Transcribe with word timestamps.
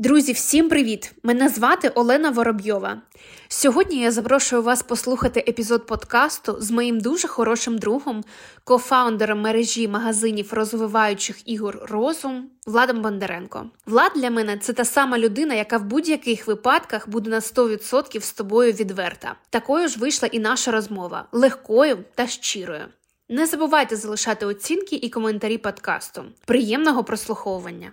Друзі, 0.00 0.32
всім 0.32 0.68
привіт! 0.68 1.12
Мене 1.22 1.48
звати 1.48 1.88
Олена 1.88 2.30
Воробйова. 2.30 3.02
Сьогодні 3.48 4.00
я 4.00 4.10
запрошую 4.10 4.62
вас 4.62 4.82
послухати 4.82 5.44
епізод 5.48 5.86
подкасту 5.86 6.56
з 6.60 6.70
моїм 6.70 7.00
дуже 7.00 7.28
хорошим 7.28 7.78
другом, 7.78 8.24
кофаундером 8.64 9.40
мережі 9.40 9.88
магазинів 9.88 10.52
розвиваючих 10.52 11.48
ігор 11.48 11.78
Розум 11.82 12.50
Владом 12.66 13.02
Бондаренко. 13.02 13.70
Влад 13.86 14.12
для 14.16 14.30
мене 14.30 14.58
це 14.58 14.72
та 14.72 14.84
сама 14.84 15.18
людина, 15.18 15.54
яка 15.54 15.78
в 15.78 15.84
будь-яких 15.84 16.46
випадках 16.46 17.08
буде 17.08 17.30
на 17.30 17.40
100% 17.40 18.20
з 18.20 18.32
тобою 18.32 18.72
відверта. 18.72 19.34
Такою 19.50 19.88
ж 19.88 19.98
вийшла 19.98 20.28
і 20.32 20.38
наша 20.38 20.70
розмова 20.70 21.28
легкою 21.32 22.04
та 22.14 22.26
щирою. 22.26 22.84
Не 23.28 23.46
забувайте 23.46 23.96
залишати 23.96 24.46
оцінки 24.46 24.96
і 24.96 25.08
коментарі 25.08 25.58
подкасту. 25.58 26.24
Приємного 26.46 27.04
прослуховування! 27.04 27.92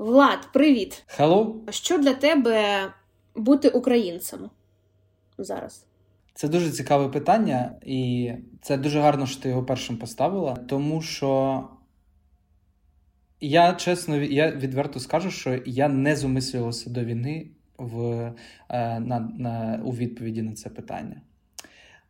Влад, 0.00 0.52
привіт! 0.52 1.04
Hello. 1.18 1.70
Що 1.70 1.98
для 1.98 2.14
тебе 2.14 2.86
бути 3.34 3.68
українцем 3.68 4.50
зараз? 5.38 5.86
Це 6.34 6.48
дуже 6.48 6.70
цікаве 6.70 7.08
питання, 7.08 7.74
і 7.86 8.32
це 8.62 8.76
дуже 8.76 9.00
гарно, 9.00 9.26
що 9.26 9.42
ти 9.42 9.48
його 9.48 9.64
першим 9.64 9.96
поставила, 9.96 10.56
тому 10.56 11.02
що 11.02 11.68
я 13.40 13.72
чесно 13.72 14.16
я 14.16 14.50
відверто 14.50 15.00
скажу, 15.00 15.30
що 15.30 15.62
я 15.66 15.88
не 15.88 16.16
зумислювався 16.16 16.90
до 16.90 17.04
війни 17.04 17.50
в, 17.78 18.02
е, 18.68 19.00
на, 19.00 19.20
на, 19.20 19.80
у 19.84 19.90
відповіді 19.90 20.42
на 20.42 20.52
це 20.52 20.70
питання. 20.70 21.20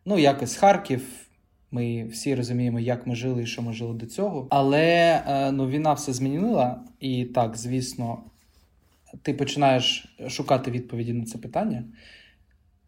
Ну, 0.05 0.19
якось 0.19 0.57
Харків. 0.57 1.30
Ми 1.73 2.05
всі 2.05 2.35
розуміємо, 2.35 2.81
як 2.81 3.07
ми 3.07 3.15
жили 3.15 3.43
і 3.43 3.47
що 3.47 3.63
ми 3.63 3.73
жили 3.73 3.95
до 3.95 4.07
цього. 4.07 4.47
Але 4.51 5.23
е, 5.27 5.53
ну, 5.53 5.69
війна 5.69 5.93
все 5.93 6.13
змінила, 6.13 6.81
і 7.01 7.25
так, 7.25 7.57
звісно, 7.57 8.19
ти 9.23 9.35
починаєш 9.35 10.17
шукати 10.29 10.71
відповіді 10.71 11.13
на 11.13 11.25
це 11.25 11.39
питання. 11.39 11.85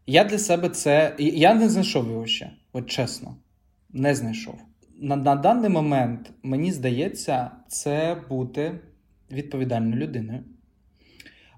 Я 0.06 0.24
для 0.24 0.38
себе 0.38 0.68
це. 0.68 1.14
Я 1.18 1.54
не 1.54 1.68
знайшов 1.68 2.08
його 2.08 2.26
ще, 2.26 2.50
от 2.72 2.90
чесно, 2.90 3.36
не 3.90 4.14
знайшов. 4.14 4.54
На, 4.98 5.16
на 5.16 5.36
даний 5.36 5.70
момент, 5.70 6.32
мені 6.42 6.72
здається, 6.72 7.50
це 7.68 8.22
бути 8.28 8.80
відповідальною 9.30 9.96
людиною. 9.96 10.44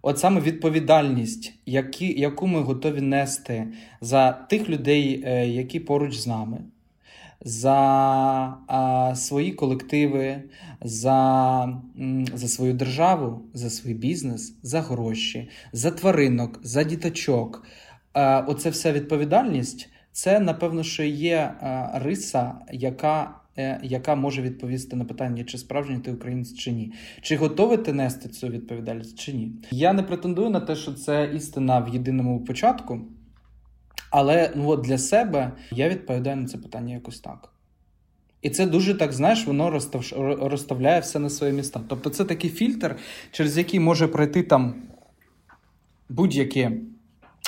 От 0.03 0.19
саме 0.19 0.41
відповідальність, 0.41 1.55
які, 1.67 2.21
яку 2.21 2.47
ми 2.47 2.61
готові 2.61 3.01
нести 3.01 3.67
за 4.01 4.33
тих 4.33 4.69
людей, 4.69 5.23
е, 5.27 5.49
які 5.49 5.81
поруч 5.81 6.17
з 6.17 6.27
нами 6.27 6.59
за 7.45 7.75
а, 8.67 9.13
свої 9.17 9.53
колективи, 9.53 10.43
за 10.83 11.81
за 12.35 12.49
свою 12.49 12.75
державу, 12.75 13.43
за 13.55 13.71
свій 13.71 13.95
бізнес, 13.95 14.57
за 14.63 14.81
гроші, 14.81 15.49
за 15.73 15.91
тваринок, 15.91 16.61
за 16.63 16.83
діточок. 16.85 17.65
А, 18.13 18.45
Оце 18.49 18.71
вся 18.71 18.93
відповідальність. 18.93 19.89
Це, 20.13 20.41
напевно, 20.41 20.83
що 20.83 21.03
є 21.03 21.55
а, 21.61 21.99
риса, 21.99 22.55
яка 22.73 23.41
е, 23.59 23.81
яка 23.83 24.15
може 24.15 24.43
відповісти 24.43 24.97
на 24.97 25.05
питання, 25.05 25.45
чи 25.45 25.59
справжній 25.59 25.99
ти 25.99 26.13
українець 26.13 26.55
чи 26.55 26.73
ні. 26.73 26.93
Чи 27.21 27.37
готовий 27.37 27.79
ти 27.79 27.93
нести 27.93 28.29
цю 28.29 28.49
відповідальність 28.49 29.19
чи 29.19 29.33
ні? 29.33 29.53
Я 29.71 29.93
не 29.93 30.03
претендую 30.03 30.51
на 30.51 30.61
те, 30.61 30.77
що 30.77 30.93
це 30.93 31.31
істина 31.35 31.81
в 31.81 31.89
єдиному 31.89 32.45
початку. 32.45 33.01
Але 34.17 34.53
ну 34.55 34.69
от 34.69 34.81
для 34.81 34.99
себе 34.99 35.53
я 35.71 35.89
відповідаю 35.89 36.37
на 36.37 36.47
це 36.47 36.59
питання 36.59 36.95
якось 36.95 37.21
так. 37.21 37.53
І 38.43 38.51
це 38.51 38.67
дуже 38.67 38.95
так, 38.95 39.13
знаєш, 39.13 39.47
воно 39.47 39.71
розстав... 39.71 40.13
розставляє 40.41 41.01
все 41.01 41.19
на 41.19 41.31
свої 41.31 41.53
міста. 41.53 41.81
Тобто 41.89 42.11
це 42.11 42.25
такий 42.25 42.51
фільтр, 42.51 42.97
через 43.31 43.59
який 43.59 43.81
може 43.81 44.09
пройти 44.09 44.43
там 44.43 44.75
будь-які 46.09 46.71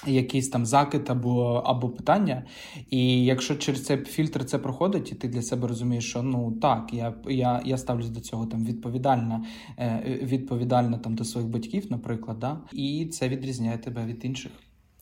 якийсь 0.06 0.48
там 0.48 0.66
закид 0.66 1.10
або 1.10 1.62
або 1.66 1.88
питання. 1.88 2.44
І 2.90 3.24
якщо 3.24 3.56
через 3.56 3.84
цей 3.84 4.04
фільтр 4.04 4.44
це 4.44 4.58
проходить, 4.58 5.12
і 5.12 5.14
ти 5.14 5.28
для 5.28 5.42
себе 5.42 5.68
розумієш, 5.68 6.08
що 6.08 6.22
ну 6.22 6.52
так, 6.52 6.90
я 6.92 7.14
я, 7.28 7.62
я 7.64 7.78
ставлюсь 7.78 8.08
до 8.08 8.20
цього 8.20 8.46
там 8.46 8.64
відповідально 8.64 9.44
е, 9.78 10.20
відповідально 10.22 10.98
там 10.98 11.14
до 11.14 11.24
своїх 11.24 11.50
батьків, 11.50 11.86
наприклад, 11.90 12.38
да? 12.38 12.60
і 12.72 13.06
це 13.06 13.28
відрізняє 13.28 13.78
тебе 13.78 14.06
від 14.06 14.24
інших 14.24 14.52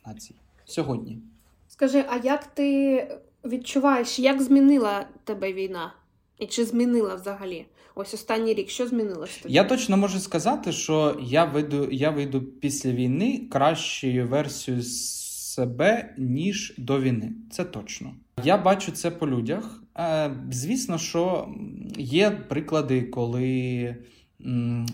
націй 0.07 0.35
сьогодні. 0.65 1.23
Скажи, 1.69 2.05
а 2.09 2.17
як 2.17 2.47
ти 2.47 3.09
відчуваєш, 3.45 4.19
як 4.19 4.43
змінила 4.43 5.07
тебе 5.25 5.53
війна? 5.53 5.95
І 6.39 6.47
чи 6.47 6.65
змінила 6.65 7.15
взагалі? 7.15 7.67
Ось 7.95 8.15
останній 8.15 8.55
рік, 8.55 8.71
що 8.71 8.87
змінилося? 8.87 9.43
Тобі? 9.43 9.55
Я 9.55 9.65
точно 9.65 9.97
можу 9.97 10.21
сказати, 10.21 10.73
що 10.73 11.19
я 11.23 11.45
вийду, 11.45 11.89
я 11.91 12.11
вийду 12.11 12.43
після 12.43 12.93
війни 12.93 13.49
кращою 13.51 14.29
версією 14.29 14.83
себе, 14.83 16.15
ніж 16.19 16.75
до 16.79 17.01
війни. 17.01 17.33
Це 17.51 17.65
точно. 17.65 18.15
Я 18.45 18.59
бачу 18.59 18.93
це 18.93 19.11
по 19.11 19.29
людях. 19.29 19.83
Е, 19.99 20.37
звісно, 20.51 20.99
що 20.99 21.49
є 21.97 22.31
приклади, 22.31 23.03
коли 23.03 23.97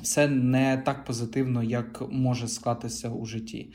все 0.02 0.28
не 0.28 0.82
так 0.86 1.04
позитивно, 1.04 1.62
як 1.62 2.02
може 2.10 2.48
склатися 2.48 3.08
у 3.08 3.26
житті. 3.26 3.72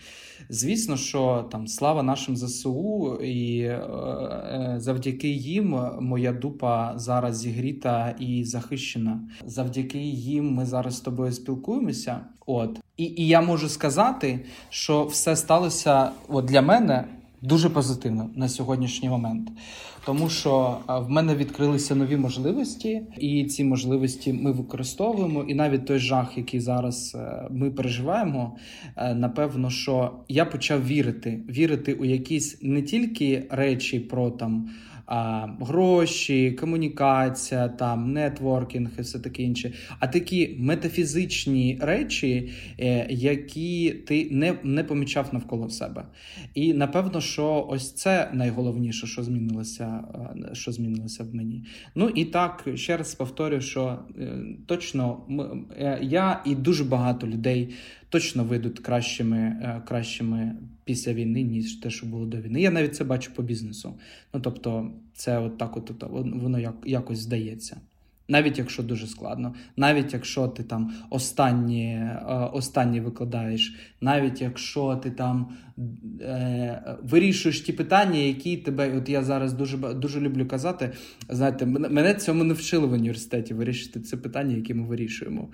Звісно, 0.50 0.98
що 0.98 1.50
там 1.52 1.68
слава 1.68 2.04
нашим 2.04 2.38
ЗСУ, 2.38 3.16
і 3.24 3.60
е, 3.60 3.72
е, 3.72 4.76
завдяки 4.78 5.28
їм 5.28 5.80
моя 6.02 6.34
дупа 6.34 6.94
зараз 6.96 7.38
зігріта 7.38 8.16
і 8.20 8.44
захищена. 8.44 9.20
Завдяки 9.46 10.00
їм 10.00 10.54
ми 10.54 10.66
зараз 10.66 10.98
з 10.98 11.02
тобою 11.02 11.32
спілкуємося. 11.32 12.20
От 12.46 12.80
і, 12.98 13.04
і 13.04 13.28
я 13.28 13.42
можу 13.42 13.70
сказати, 13.70 14.46
що 14.70 15.06
все 15.06 15.36
сталося 15.36 16.12
от 16.28 16.46
для 16.46 16.62
мене 16.62 17.06
дуже 17.46 17.70
позитивно 17.70 18.30
на 18.36 18.50
сьогоднішній 18.50 19.10
момент 19.10 19.52
тому 20.06 20.30
що 20.30 20.78
в 20.88 21.10
мене 21.10 21.36
відкрилися 21.36 21.96
нові 21.96 22.18
можливості, 22.18 23.02
і 23.18 23.46
ці 23.46 23.64
можливості 23.64 24.34
ми 24.34 24.52
використовуємо. 24.52 25.44
І 25.44 25.56
навіть 25.56 25.86
той 25.86 26.00
жах, 26.00 26.38
який 26.38 26.60
зараз 26.60 27.16
е, 27.16 27.48
ми 27.52 27.72
переживаємо, 27.72 28.56
е, 28.96 29.16
напевно, 29.16 29.70
що 29.70 30.12
я 30.30 30.46
почав 30.46 30.88
вірити, 30.88 31.40
вірити 31.50 31.94
у 31.94 32.06
якісь 32.06 32.58
не 32.62 32.82
тільки 32.82 33.48
речі 33.50 34.00
про 34.00 34.32
там 34.32 34.70
а, 35.06 35.48
гроші, 35.60 36.52
комунікація, 36.52 37.68
там 37.68 38.14
нетворкінг 38.14 38.90
і 39.00 39.02
все 39.02 39.20
таке 39.20 39.44
інше, 39.44 39.74
а 40.00 40.08
такі 40.08 40.56
метафізичні 40.60 41.80
речі, 41.82 42.50
е, 42.80 43.08
які 43.10 43.92
ти 43.92 44.28
не 44.32 44.58
не 44.64 44.84
помічав 44.84 45.30
навколо 45.32 45.70
себе. 45.70 46.06
І 46.54 46.74
напевно, 46.74 47.22
що 47.22 47.68
ось 47.70 47.92
це 47.92 48.30
найголовніше, 48.34 49.08
що 49.08 49.24
змінилося, 49.24 50.04
е, 50.52 50.56
що 50.56 50.72
змінилося 50.72 51.24
в 51.24 51.36
мені. 51.36 51.64
Ну 51.96 52.10
і 52.10 52.26
так 52.26 52.68
ще 52.76 52.98
раз 52.98 53.16
повторю, 53.16 53.62
що 53.62 54.00
е, 54.20 54.32
точно 54.66 55.22
я 56.02 56.42
і 56.46 56.56
дуже 56.56 56.84
багато 56.84 57.28
людей 57.28 57.74
точно 58.16 58.44
вийдуть 58.44 58.80
кращими 58.80 59.38
е, 59.38 59.82
кращими 59.88 60.56
після 60.84 61.14
війни, 61.14 61.42
ніж 61.42 61.76
те, 61.76 61.90
що 61.90 62.06
було 62.06 62.26
до 62.26 62.38
війни. 62.38 62.62
Я 62.62 62.72
навіть 62.72 62.96
це 62.96 63.04
бачу 63.04 63.32
по 63.36 63.44
бізнесу. 63.44 63.94
Ну 64.34 64.40
тобто, 64.40 64.92
це 65.14 65.40
от 65.40 65.58
так 65.58 65.78
от, 65.78 66.04
воно 66.14 66.60
як, 66.60 66.76
якось 66.86 67.20
здається. 67.20 67.78
Навіть 68.28 68.58
якщо 68.58 68.84
дуже 68.84 69.08
складно, 69.08 69.54
навіть 69.78 70.14
якщо 70.14 70.48
ти 70.48 70.64
там 70.64 70.94
останні 71.10 71.86
е, 71.86 72.50
останні 72.54 73.00
викладаєш, 73.00 73.76
навіть 74.02 74.42
якщо 74.42 74.96
ти 74.96 75.12
там 75.12 75.50
е, 76.22 76.98
вирішуєш 77.04 77.62
ті 77.62 77.74
питання, 77.74 78.20
які 78.20 78.58
тебе, 78.58 78.98
от 78.98 79.10
я 79.10 79.24
зараз 79.24 79.54
дуже 79.54 79.78
дуже 79.78 80.20
люблю 80.20 80.46
казати. 80.46 80.92
Знаєте, 81.30 81.66
мене 81.66 82.14
цьому 82.14 82.44
не 82.44 82.54
вчили 82.54 82.88
в 82.88 82.92
університеті 82.92 83.54
вирішити 83.54 84.00
це 84.00 84.18
питання, 84.18 84.56
які 84.56 84.74
ми 84.74 84.88
вирішуємо. 84.88 85.48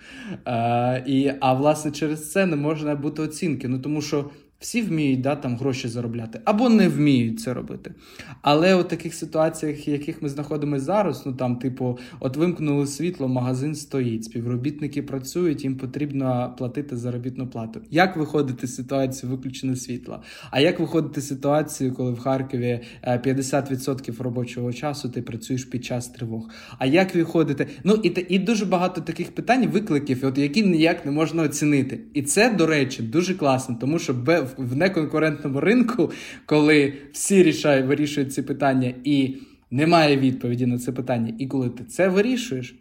Е, 0.47 1.03
і, 1.07 1.31
А 1.39 1.53
власне 1.53 1.91
через 1.91 2.31
це 2.31 2.45
не 2.45 2.56
можна 2.56 2.95
бути 2.95 3.21
оцінки. 3.21 3.67
Ну 3.67 3.79
тому 3.79 4.01
що 4.01 4.29
всі 4.62 4.81
вміють 4.81 5.22
да, 5.22 5.36
там 5.36 5.58
гроші 5.58 5.88
заробляти 5.88 6.42
або 6.46 6.69
не 6.69 6.90
вміють 6.90 7.40
це 7.40 7.54
робити. 7.54 7.94
Але 8.42 8.75
у 8.75 8.84
таких 8.84 9.13
ситуаціях, 9.13 9.88
яких 9.88 10.22
ми 10.22 10.30
знаходимося 10.30 10.86
зараз, 10.86 11.24
ну 11.25 11.34
там, 11.34 11.56
типу, 11.56 12.00
от 12.19 12.38
вимкнули 12.38 12.88
світло, 12.88 13.28
магазин 13.28 13.75
стоїть, 13.75 14.24
співробітники 14.24 15.02
працюють, 15.02 15.63
їм 15.63 15.78
потрібно 15.78 16.56
платити 16.58 16.98
заробітну 16.98 17.48
плату. 17.48 17.81
Як 17.92 18.18
виходити 18.18 18.68
з 18.68 18.75
ситуації 18.75 19.31
виключення 19.31 19.75
світла? 19.75 20.22
А 20.52 20.60
як 20.60 20.80
виходити 20.80 21.22
з 21.22 21.28
ситуації, 21.28 21.92
коли 21.92 22.12
в 22.12 22.19
Харкові 22.19 22.80
50% 23.08 24.12
е, 24.12 24.24
робочого 24.24 24.74
часу 24.74 25.10
ти 25.10 25.22
працюєш 25.22 25.66
під 25.66 25.86
час 25.86 26.08
тривог? 26.08 26.50
А 26.78 26.86
як 26.86 27.16
виходити? 27.16 27.68
Ну 27.84 27.94
і 27.94 28.25
і 28.30 28.40
дуже 28.40 28.66
багато 28.66 29.02
таких 29.02 29.31
питань, 29.31 29.68
викликів, 29.68 30.25
от 30.25 30.38
які 30.38 30.63
ніяк 30.63 31.06
не 31.06 31.12
можна 31.12 31.44
оцінити. 31.44 32.00
І 32.13 32.22
це, 32.22 32.50
до 32.50 32.68
речі, 32.68 33.04
дуже 33.04 33.36
класно, 33.36 33.78
тому 33.81 34.00
що 34.00 34.13
в 34.13 34.50
в 34.57 34.75
неконкурентному 34.75 35.59
ринку, 35.59 36.12
коли 36.45 36.94
всі 37.13 37.44
рішають, 37.44 37.86
вирішують 37.86 38.33
ці 38.33 38.42
питання 38.42 38.94
і 39.03 39.36
немає 39.71 40.18
відповіді 40.18 40.65
на 40.65 40.77
це 40.77 40.92
питання. 40.92 41.33
І 41.39 41.48
коли 41.48 41.69
ти 41.69 41.83
це 41.83 42.07
вирішуєш, 42.07 42.75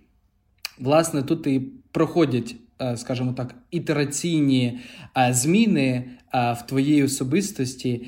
власне, 0.79 1.23
тут 1.23 1.47
і 1.47 1.61
проходять, 1.93 2.57
е, 2.83 2.97
скажімо 2.97 3.33
так, 3.33 3.55
ітераційні 3.71 4.79
е, 5.19 5.33
зміни 5.33 6.05
е, 6.35 6.53
в 6.53 6.67
твоїй 6.67 7.05
особистості 7.05 8.07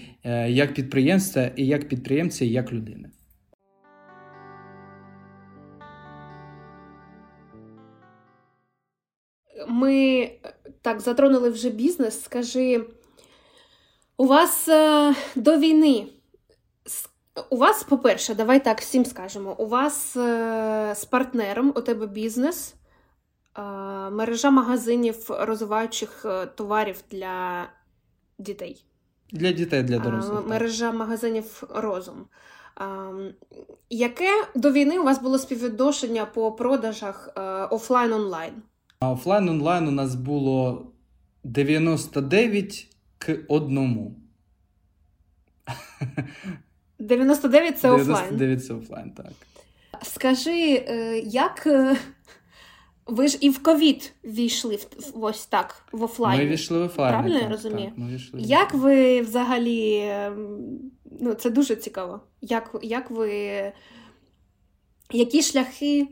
як 0.49 0.75
підприємства, 0.75 1.51
і 1.57 1.67
як 1.67 1.89
підприємця, 1.89 2.45
і 2.45 2.49
як 2.49 2.73
людини. 2.73 3.09
Ми 9.69 10.31
так 10.83 11.01
затронули 11.01 11.51
вже 11.51 11.71
бізнес. 11.71 12.23
Скажи, 12.23 12.85
у 14.17 14.27
вас 14.27 14.67
до 15.37 15.59
війни 15.59 16.09
у 17.51 17.57
вас, 17.57 17.85
по-перше, 17.85 18.35
давай 18.35 18.65
так 18.65 18.81
всім 18.81 19.05
скажемо. 19.05 19.55
У 19.59 19.67
вас 19.67 20.17
е, 20.17 20.95
з 20.97 21.05
партнером 21.05 21.73
у 21.77 21.81
тебе 21.81 22.07
бізнес, 22.07 22.75
е, 23.59 23.63
мережа 24.11 24.51
магазинів 24.51 25.27
розвиваючих 25.29 26.25
е, 26.25 26.47
товарів 26.47 26.97
для 27.11 27.67
дітей. 28.39 28.85
Для 29.33 29.53
дітей, 29.53 29.83
для 29.83 29.99
дорослих. 29.99 30.47
Мережа 30.47 30.91
так. 30.91 30.99
магазинів 30.99 31.63
розум. 31.75 32.27
Яке 33.91 34.31
до 34.55 34.73
війни 34.73 34.99
у 34.99 35.05
вас 35.05 35.23
було 35.23 35.39
співвідношення 35.39 36.27
по 36.27 36.53
продажах 36.53 37.29
офлайн 37.71 38.13
онлайн? 38.13 38.53
Офлайн 39.01 39.49
онлайн 39.49 39.89
у 39.89 39.91
нас 39.91 40.15
було 40.15 40.87
99 41.45 42.92
к 43.23 43.39
1. 43.49 44.17
99 46.99 47.79
це 47.79 47.91
офлайн. 47.91 48.37
99 48.37 48.65
це 48.65 48.75
офлайн, 48.75 49.11
так. 49.11 49.27
Скажи, 50.03 50.85
е, 50.89 51.19
як 51.19 51.67
е, 51.67 51.97
ви 53.07 53.29
ж 53.29 53.39
і 53.41 53.51
в 53.51 53.63
ковід 53.63 54.13
війшли 54.25 54.79
ось 55.15 55.47
так 55.47 55.87
в 55.93 56.03
офлайн? 56.03 56.41
Ми 56.41 56.47
війшли 56.47 56.79
в 56.79 56.83
офлайн. 56.83 57.13
Правильно 57.13 57.35
так, 57.35 57.43
я 57.43 57.49
розумію? 57.49 57.89
Так, 57.89 57.99
ми 57.99 58.15
війшли 58.15 58.41
Як 58.41 58.75
ви 58.75 59.21
взагалі, 59.21 59.99
ем, 59.99 60.59
ну 61.21 61.35
це 61.35 61.51
дуже 61.51 61.77
цікаво. 61.77 62.21
Як, 62.41 62.77
Як 62.83 63.11
ви. 63.11 63.73
Які 65.13 65.43
шляхи 65.43 66.09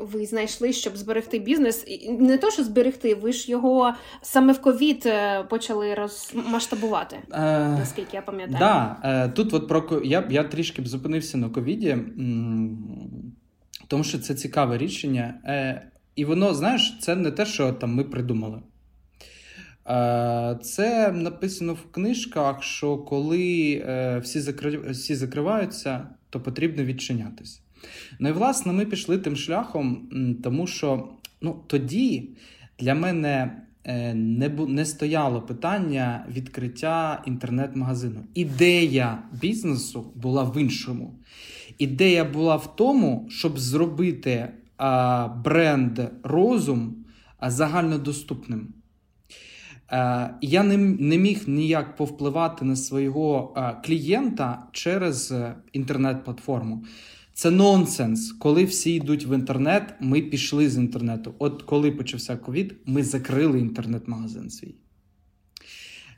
ви 0.00 0.26
знайшли, 0.26 0.72
щоб 0.72 0.96
зберегти 0.96 1.38
бізнес? 1.38 1.86
Не 2.08 2.38
то, 2.38 2.50
що 2.50 2.64
зберегти, 2.64 3.14
ви 3.14 3.32
ж 3.32 3.50
його 3.50 3.94
саме 4.22 4.52
в 4.52 4.60
ковід 4.60 5.02
е, 5.06 5.42
почали 5.42 5.94
розмасштабувати, 5.94 7.16
е, 7.32 7.68
наскільки 7.68 8.16
я 8.16 8.22
пам'ятаю. 8.22 8.58
Да, 8.58 8.96
е, 9.04 9.28
Тут 9.28 9.54
от 9.54 9.68
про 9.68 10.02
я 10.04 10.28
я 10.30 10.44
трішки 10.44 10.82
б 10.82 10.88
зупинився 10.88 11.38
на 11.38 11.48
ковіді, 11.48 11.98
тому 13.86 14.04
що 14.04 14.18
це 14.18 14.34
цікаве 14.34 14.78
рішення. 14.78 15.34
Е, 15.44 15.88
і 16.16 16.24
воно, 16.24 16.54
знаєш, 16.54 16.98
це 17.00 17.16
не 17.16 17.30
те, 17.30 17.46
що 17.46 17.72
там 17.72 17.94
ми 17.94 18.04
придумали. 18.04 18.58
Е, 19.88 20.58
це 20.62 21.12
написано 21.12 21.74
в 21.74 21.92
книжках, 21.92 22.62
що 22.62 22.98
коли 22.98 23.84
всі, 24.22 24.40
закри... 24.40 24.90
всі 24.90 25.14
закриваються, 25.14 26.08
то 26.30 26.40
потрібно 26.40 26.84
відчинятися. 26.84 27.61
Ну 28.18 28.28
і 28.28 28.32
власне 28.32 28.72
ми 28.72 28.86
пішли 28.86 29.18
тим 29.18 29.36
шляхом, 29.36 30.08
тому 30.42 30.66
що 30.66 31.08
ну, 31.40 31.62
тоді 31.66 32.30
для 32.78 32.94
мене 32.94 33.62
е, 33.84 34.14
не 34.14 34.48
не 34.48 34.84
стояло 34.84 35.42
питання 35.42 36.26
відкриття 36.30 37.22
інтернет-магазину. 37.26 38.20
Ідея 38.34 39.22
бізнесу 39.40 40.12
була 40.14 40.44
в 40.44 40.60
іншому. 40.60 41.14
Ідея 41.78 42.24
була 42.24 42.56
в 42.56 42.76
тому, 42.76 43.26
щоб 43.30 43.58
зробити 43.58 44.48
а, 44.76 45.28
бренд 45.44 46.00
розум 46.22 46.94
загальнодоступним. 47.42 48.68
Е, 49.92 50.34
я 50.40 50.62
не, 50.62 50.76
не 50.76 51.18
міг 51.18 51.48
ніяк 51.48 51.96
повпливати 51.96 52.64
на 52.64 52.76
свого 52.76 53.54
клієнта 53.84 54.62
через 54.72 55.32
е, 55.32 55.54
інтернет-платформу. 55.72 56.84
Це 57.34 57.50
нонсенс. 57.50 58.32
Коли 58.32 58.64
всі 58.64 58.94
йдуть 58.94 59.26
в 59.26 59.32
інтернет, 59.34 59.94
ми 60.00 60.22
пішли 60.22 60.70
з 60.70 60.76
інтернету. 60.76 61.34
От 61.38 61.62
коли 61.62 61.90
почався 61.90 62.36
ковід, 62.36 62.76
ми 62.86 63.02
закрили 63.02 63.60
інтернет-магазин 63.60 64.50
свій. 64.50 64.74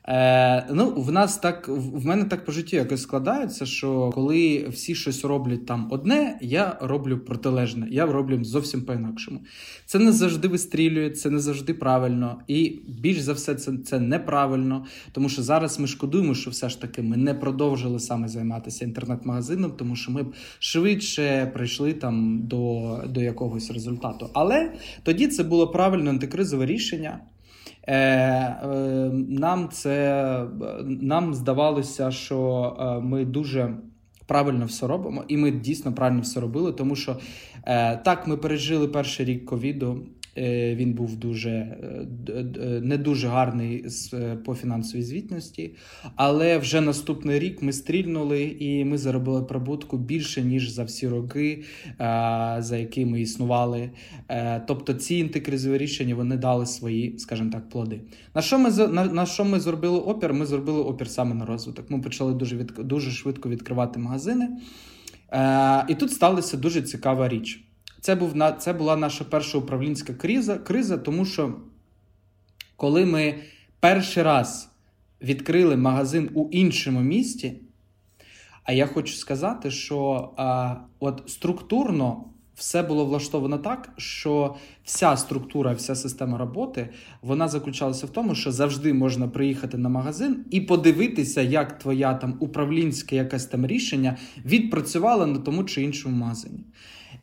Е, 0.09 0.67
Ну, 0.71 0.91
в 0.91 1.13
нас 1.13 1.39
так 1.39 1.69
в 1.69 2.07
мене 2.07 2.25
так 2.25 2.45
по 2.45 2.53
житті 2.53 2.77
якось 2.77 3.03
складається, 3.03 3.67
що 3.67 4.11
коли 4.15 4.67
всі 4.69 4.95
щось 4.95 5.25
роблять 5.25 5.67
там 5.67 5.89
одне, 5.91 6.39
я 6.41 6.79
роблю 6.81 7.19
протилежне, 7.19 7.87
я 7.91 8.07
роблю 8.07 8.45
зовсім 8.45 8.83
по-інакшому. 8.83 9.41
Це 9.87 9.99
не 9.99 10.13
завжди 10.13 10.49
вистрілює, 10.49 11.11
це 11.11 11.31
не 11.31 11.39
завжди 11.39 11.75
правильно, 11.75 12.41
і 12.49 12.81
більш 12.89 13.21
за 13.21 13.33
все, 13.33 13.55
це 13.55 13.73
це 13.85 14.01
неправильно, 14.01 14.87
тому 15.13 15.29
що 15.29 15.43
зараз 15.43 15.81
ми 15.81 15.87
шкодуємо, 15.87 16.35
що 16.35 16.51
все 16.51 16.69
ж 16.69 16.81
таки 16.81 17.03
ми 17.03 17.17
не 17.17 17.35
продовжили 17.35 17.99
саме 17.99 18.29
займатися 18.29 18.85
інтернет-магазином, 18.85 19.73
тому 19.77 19.97
що 19.97 20.13
ми 20.13 20.23
б 20.23 20.35
швидше 20.59 21.51
прийшли 21.55 21.93
там 21.93 22.47
до, 22.47 23.01
до 23.09 23.21
якогось 23.21 23.71
результату. 23.71 24.31
Але 24.35 24.73
тоді 25.03 25.27
це 25.27 25.43
було 25.43 25.69
правильне 25.69 26.11
антикризове 26.11 26.67
рішення. 26.67 27.21
Е, 27.87 27.97
е, 27.97 28.67
Нам 29.29 29.69
це 29.69 30.47
нам 30.87 31.35
здавалося, 31.35 32.11
що 32.11 32.77
е, 32.81 33.01
ми 33.01 33.25
дуже 33.25 33.75
правильно 34.27 34.67
все 34.67 34.87
робимо, 34.87 35.25
і 35.29 35.37
ми 35.37 35.51
дійсно 35.51 35.93
правильно 35.93 36.23
все 36.23 36.41
робили, 36.41 36.73
тому 36.73 36.97
що 36.97 37.17
е, 37.65 37.97
так 37.97 38.27
ми 38.27 38.37
пережили 38.37 38.89
перший 38.89 39.27
рік 39.27 39.45
ковіду. 39.45 40.07
Е, 40.39 40.75
він 40.75 40.93
був 40.93 41.17
дуже 41.17 41.51
е, 41.51 42.81
не 42.83 42.99
дуже 42.99 43.29
гарний 43.29 43.87
е, 44.15 44.37
по 44.37 44.55
фінансовій 44.55 45.03
звітності, 45.03 45.75
але 46.17 46.59
вже 46.59 46.81
наступний 46.81 47.39
рік 47.39 47.63
ми 47.63 47.73
стрільнули 47.73 48.43
і 48.43 48.85
ми 48.85 48.99
заробили 48.99 49.43
прибутку 49.43 49.99
більше 49.99 50.43
ніж 50.43 50.71
за 50.71 50.85
всі 50.85 51.09
роки, 51.09 51.63
за 52.59 52.77
які 52.77 53.07
ми 53.07 53.21
існували. 53.21 53.91
Тобто 54.67 54.95
ці 54.95 55.17
інтекризові 55.17 55.79
рішення 55.79 56.15
вони 56.15 56.37
дали 56.37 56.67
свої, 56.67 57.19
скажімо 57.19 57.51
так, 57.53 57.69
плоди. 57.69 58.01
На 58.35 58.43
що 58.43 58.59
ми 58.59 58.71
на, 58.71 59.05
на 59.05 59.27
що 59.27 59.45
ми 59.45 59.61
зробили 59.61 59.99
опір? 59.99 60.35
Ми 60.35 60.47
зробили 60.47 60.81
опір 60.81 61.09
саме 61.09 61.35
на 61.35 61.47
розвиток. 61.47 61.91
Ми 61.91 62.01
почали 62.01 62.35
дуже 62.35 62.57
від, 62.57 62.73
дуже 62.79 63.11
швидко 63.11 63.49
відкривати 63.49 63.99
магазини. 63.99 64.49
І 65.89 65.95
тут 65.95 66.13
сталася 66.13 66.57
дуже 66.57 66.83
цікава 66.83 67.29
річ. 67.29 67.65
Це 68.05 68.15
був 68.15 68.35
це 68.59 68.73
була 68.73 68.97
наша 68.97 69.25
перша 69.25 69.59
управлінська 69.59 70.15
криза, 70.15 70.59
криза, 70.59 70.99
тому 70.99 71.25
що 71.25 71.55
коли 72.77 73.07
ми 73.07 73.35
перший 73.81 74.23
раз 74.23 74.71
відкрили 75.23 75.77
магазин 75.77 76.31
у 76.35 76.49
іншому 76.51 77.01
місті, 77.01 77.55
а 78.65 78.73
я 78.73 78.87
хочу 78.87 79.15
сказати, 79.15 79.71
що 79.71 80.31
а, 80.37 80.77
от 81.01 81.23
структурно 81.27 82.25
все 82.55 82.83
було 82.83 83.05
влаштовано 83.05 83.59
так, 83.59 83.93
що 83.97 84.55
вся 84.85 85.17
структура, 85.17 85.73
вся 85.73 85.95
система 85.95 86.39
роботи 86.39 86.89
вона 87.23 87.49
заключалася 87.49 88.07
в 88.07 88.11
тому, 88.11 88.35
що 88.35 88.53
завжди 88.53 88.93
можна 88.93 89.29
приїхати 89.29 89.79
на 89.79 89.89
магазин 89.89 90.45
і 90.51 90.61
подивитися, 90.61 91.43
як 91.43 91.79
твоя 91.79 92.15
там 92.15 92.37
управлінське 92.41 93.17
якесь 93.17 93.47
там 93.47 93.67
рішення 93.67 94.17
відпрацювало 94.45 95.27
на 95.27 95.39
тому 95.39 95.65
чи 95.65 95.83
іншому 95.83 96.17
магазині. 96.17 96.65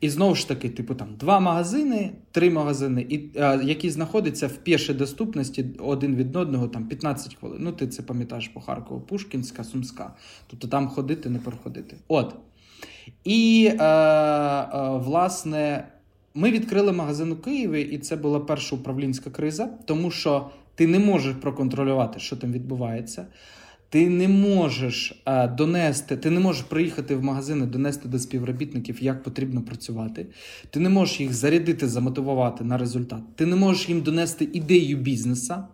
І 0.02 0.08
знову 0.08 0.34
ж 0.34 0.48
таки, 0.48 0.70
типу, 0.70 0.94
там 0.94 1.08
два 1.18 1.40
магазини, 1.40 2.10
три 2.30 2.50
магазини, 2.50 3.06
і, 3.08 3.38
а, 3.38 3.54
які 3.54 3.90
знаходяться 3.90 4.46
в 4.46 4.56
пішій 4.56 4.94
доступності 4.94 5.66
один 5.78 6.16
від 6.16 6.36
одного 6.36 6.68
там 6.68 6.88
15 6.88 7.34
хвилин. 7.34 7.58
Ну, 7.60 7.72
ти 7.72 7.86
це 7.86 8.02
пам'ятаєш 8.02 8.48
по 8.48 8.60
Харкову, 8.60 9.00
Пушкінська, 9.00 9.64
Сумська. 9.64 10.14
Тобто 10.46 10.68
там 10.68 10.88
ходити, 10.88 11.30
не 11.30 11.38
проходити. 11.38 11.96
От. 12.08 12.34
І, 13.24 13.70
е, 13.80 13.84
е, 13.84 14.98
власне, 14.98 15.88
ми 16.34 16.50
відкрили 16.50 16.92
магазин 16.92 17.32
у 17.32 17.36
Києві, 17.36 17.82
і 17.82 17.98
це 17.98 18.16
була 18.16 18.40
перша 18.40 18.76
управлінська 18.76 19.30
криза, 19.30 19.70
тому 19.84 20.10
що 20.10 20.50
ти 20.74 20.86
не 20.86 20.98
можеш 20.98 21.34
проконтролювати, 21.34 22.20
що 22.20 22.36
там 22.36 22.52
відбувається. 22.52 23.26
Ти 23.92 24.08
не 24.08 24.28
можеш 24.28 25.22
а, 25.24 25.44
е, 25.44 25.48
донести, 25.48 26.16
ти 26.16 26.30
не 26.30 26.40
можеш 26.40 26.62
приїхати 26.62 27.16
в 27.16 27.24
магазини, 27.24 27.66
донести 27.66 28.08
до 28.08 28.18
співробітників, 28.18 29.02
як 29.02 29.22
потрібно 29.22 29.62
працювати. 29.62 30.26
Ти 30.70 30.80
не 30.80 30.88
можеш 30.88 31.20
їх 31.20 31.34
зарядити, 31.34 31.88
замотивувати 31.88 32.64
на 32.64 32.78
результат. 32.78 33.36
Ти 33.36 33.46
не 33.46 33.56
можеш 33.56 33.88
їм 33.88 34.02
донести 34.02 34.48
ідею 34.52 34.96
бізнеса, 34.96 35.64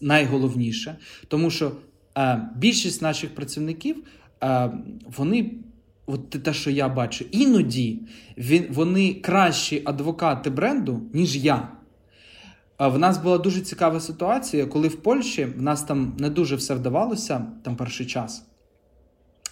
найголовніше, 0.00 0.96
тому 1.28 1.50
що 1.50 1.72
а, 2.14 2.34
е, 2.34 2.48
більшість 2.56 3.02
наших 3.02 3.34
працівників 3.34 3.96
а, 4.40 4.66
е, 4.66 4.70
вони. 5.16 5.50
От 6.06 6.30
те, 6.30 6.54
що 6.54 6.70
я 6.70 6.88
бачу, 6.88 7.24
іноді 7.30 8.00
він, 8.38 8.66
вони 8.70 9.14
кращі 9.14 9.82
адвокати 9.84 10.50
бренду, 10.50 11.02
ніж 11.12 11.36
я. 11.36 11.68
В 12.88 12.98
нас 12.98 13.18
була 13.18 13.38
дуже 13.38 13.60
цікава 13.60 14.00
ситуація, 14.00 14.66
коли 14.66 14.88
в 14.88 14.96
Польщі 14.96 15.44
в 15.44 15.62
нас 15.62 15.82
там 15.82 16.16
не 16.18 16.30
дуже 16.30 16.56
все 16.56 16.74
вдавалося, 16.74 17.46
там 17.62 17.76
перший 17.76 18.06
час. 18.06 18.44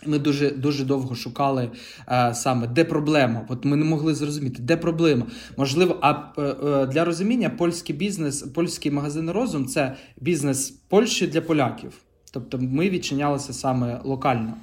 Ми 0.07 0.19
дуже 0.19 0.51
дуже 0.51 0.85
довго 0.85 1.15
шукали 1.15 1.71
а, 2.07 2.35
саме 2.35 2.67
де 2.67 2.85
проблема. 2.85 3.47
От 3.49 3.65
ми 3.65 3.77
не 3.77 3.85
могли 3.85 4.15
зрозуміти, 4.15 4.63
де 4.63 4.77
проблема. 4.77 5.27
Можливо, 5.57 5.99
а 6.01 6.11
а, 6.11 6.87
для 6.87 7.05
розуміння 7.05 7.51
польський 7.51 7.97
бізнес, 7.97 8.43
польський 8.43 8.93
магазин 8.93 9.31
розум 9.31 9.67
це 9.67 9.97
бізнес 10.21 10.71
Польщі 10.71 11.27
для 11.27 11.41
поляків. 11.41 11.93
Тобто 12.33 12.59
ми 12.59 12.91
відчинялися 12.91 13.53
саме 13.53 14.01
локально. 14.05 14.55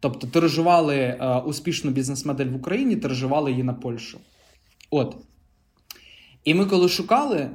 Тобто 0.00 0.26
тиражували 0.26 1.16
а, 1.18 1.38
успішну 1.38 1.90
бізнес-модель 1.90 2.46
в 2.46 2.56
Україні, 2.56 2.96
тиражували 2.96 3.50
її 3.50 3.62
на 3.62 3.74
Польщу. 3.74 4.18
От. 4.90 5.16
І 6.44 6.54
ми, 6.54 6.66
коли 6.66 6.88
шукали, 6.88 7.50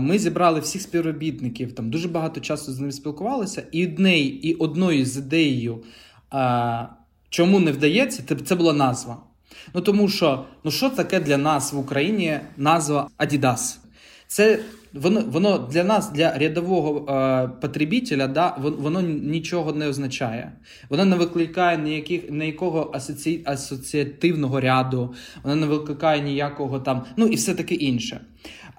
ми 0.00 0.18
зібрали 0.18 0.60
всіх 0.60 0.82
співробітників, 0.82 1.74
там 1.74 1.90
дуже 1.90 2.08
багато 2.08 2.40
часу 2.40 2.72
з 2.72 2.78
ними 2.78 2.92
спілкувалися, 2.92 3.62
і 3.72 3.86
однею, 3.86 4.28
і 4.28 4.54
одною 4.54 5.06
з 5.06 5.16
ідеєю, 5.16 5.82
чому 7.28 7.60
не 7.60 7.72
вдається, 7.72 8.22
це 8.44 8.54
була 8.54 8.72
назва. 8.72 9.16
Ну 9.74 9.80
тому 9.80 10.08
що 10.08 10.44
ну 10.64 10.70
що 10.70 10.90
таке 10.90 11.20
для 11.20 11.38
нас 11.38 11.72
в 11.72 11.78
Україні 11.78 12.40
назва 12.56 13.08
Adidas? 13.18 13.76
Це 14.26 14.58
воно 14.92 15.24
воно 15.26 15.58
для 15.58 15.84
нас, 15.84 16.10
для 16.12 16.38
рядового 16.38 17.12
е, 17.12 17.48
потребителя, 17.60 18.26
да, 18.26 18.56
воно 18.58 19.00
нічого 19.00 19.72
не 19.72 19.88
означає. 19.88 20.52
Воно 20.88 21.04
не 21.04 21.16
викликає 21.16 21.78
ніяких 21.78 22.30
ніякого 22.30 22.90
асоці, 22.94 23.42
асоціативного 23.44 24.60
ряду, 24.60 25.14
воно 25.42 25.56
не 25.56 25.66
викликає 25.66 26.20
ніякого 26.20 26.80
там, 26.80 27.04
ну 27.16 27.26
і 27.26 27.34
все 27.34 27.54
таке 27.54 27.74
інше. 27.74 28.20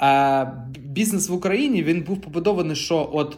Е, 0.02 0.52
Бізнес 0.80 1.30
в 1.30 1.34
Україні 1.34 1.84
він 1.84 2.04
був 2.04 2.22
побудований, 2.22 2.76
що 2.76 3.10
от 3.14 3.38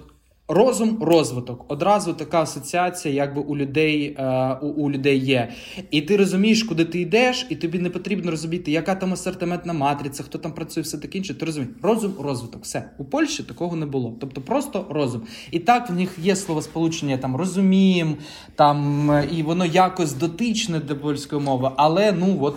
Розум, 0.53 0.97
розвиток. 1.01 1.65
Одразу 1.67 2.13
така 2.13 2.41
асоціація, 2.41 3.13
якби 3.13 3.41
у 3.41 3.57
людей 3.57 4.15
е, 4.19 4.57
у, 4.61 4.67
у 4.67 4.91
людей 4.91 5.19
є. 5.19 5.51
І 5.91 6.01
ти 6.01 6.17
розумієш, 6.17 6.63
куди 6.63 6.85
ти 6.85 6.99
йдеш, 6.99 7.47
і 7.49 7.55
тобі 7.55 7.79
не 7.79 7.89
потрібно 7.89 8.31
розуміти, 8.31 8.71
яка 8.71 8.95
там 8.95 9.13
асортиментна 9.13 9.73
матриця, 9.73 10.23
хто 10.23 10.37
там 10.37 10.51
працює, 10.51 10.83
все 10.83 10.97
таке 10.97 11.17
інше. 11.17 11.33
Ти 11.33 11.45
розумієш, 11.45 11.75
розум, 11.81 12.13
розвиток. 12.19 12.63
Все. 12.63 12.89
У 12.97 13.05
Польщі 13.05 13.43
такого 13.43 13.75
не 13.75 13.85
було. 13.85 14.15
Тобто 14.21 14.41
просто 14.41 14.85
розум. 14.89 15.21
І 15.51 15.59
так 15.59 15.89
в 15.89 15.93
них 15.93 16.17
є 16.21 16.35
словосполучення 16.35 17.17
там 17.17 17.35
розумієм, 17.35 18.15
там, 18.55 19.11
і 19.31 19.43
воно 19.43 19.65
якось 19.65 20.13
дотичне 20.13 20.79
до 20.79 20.95
польської 20.95 21.41
мови, 21.41 21.71
але 21.77 22.11
ну 22.11 22.37
от. 22.41 22.55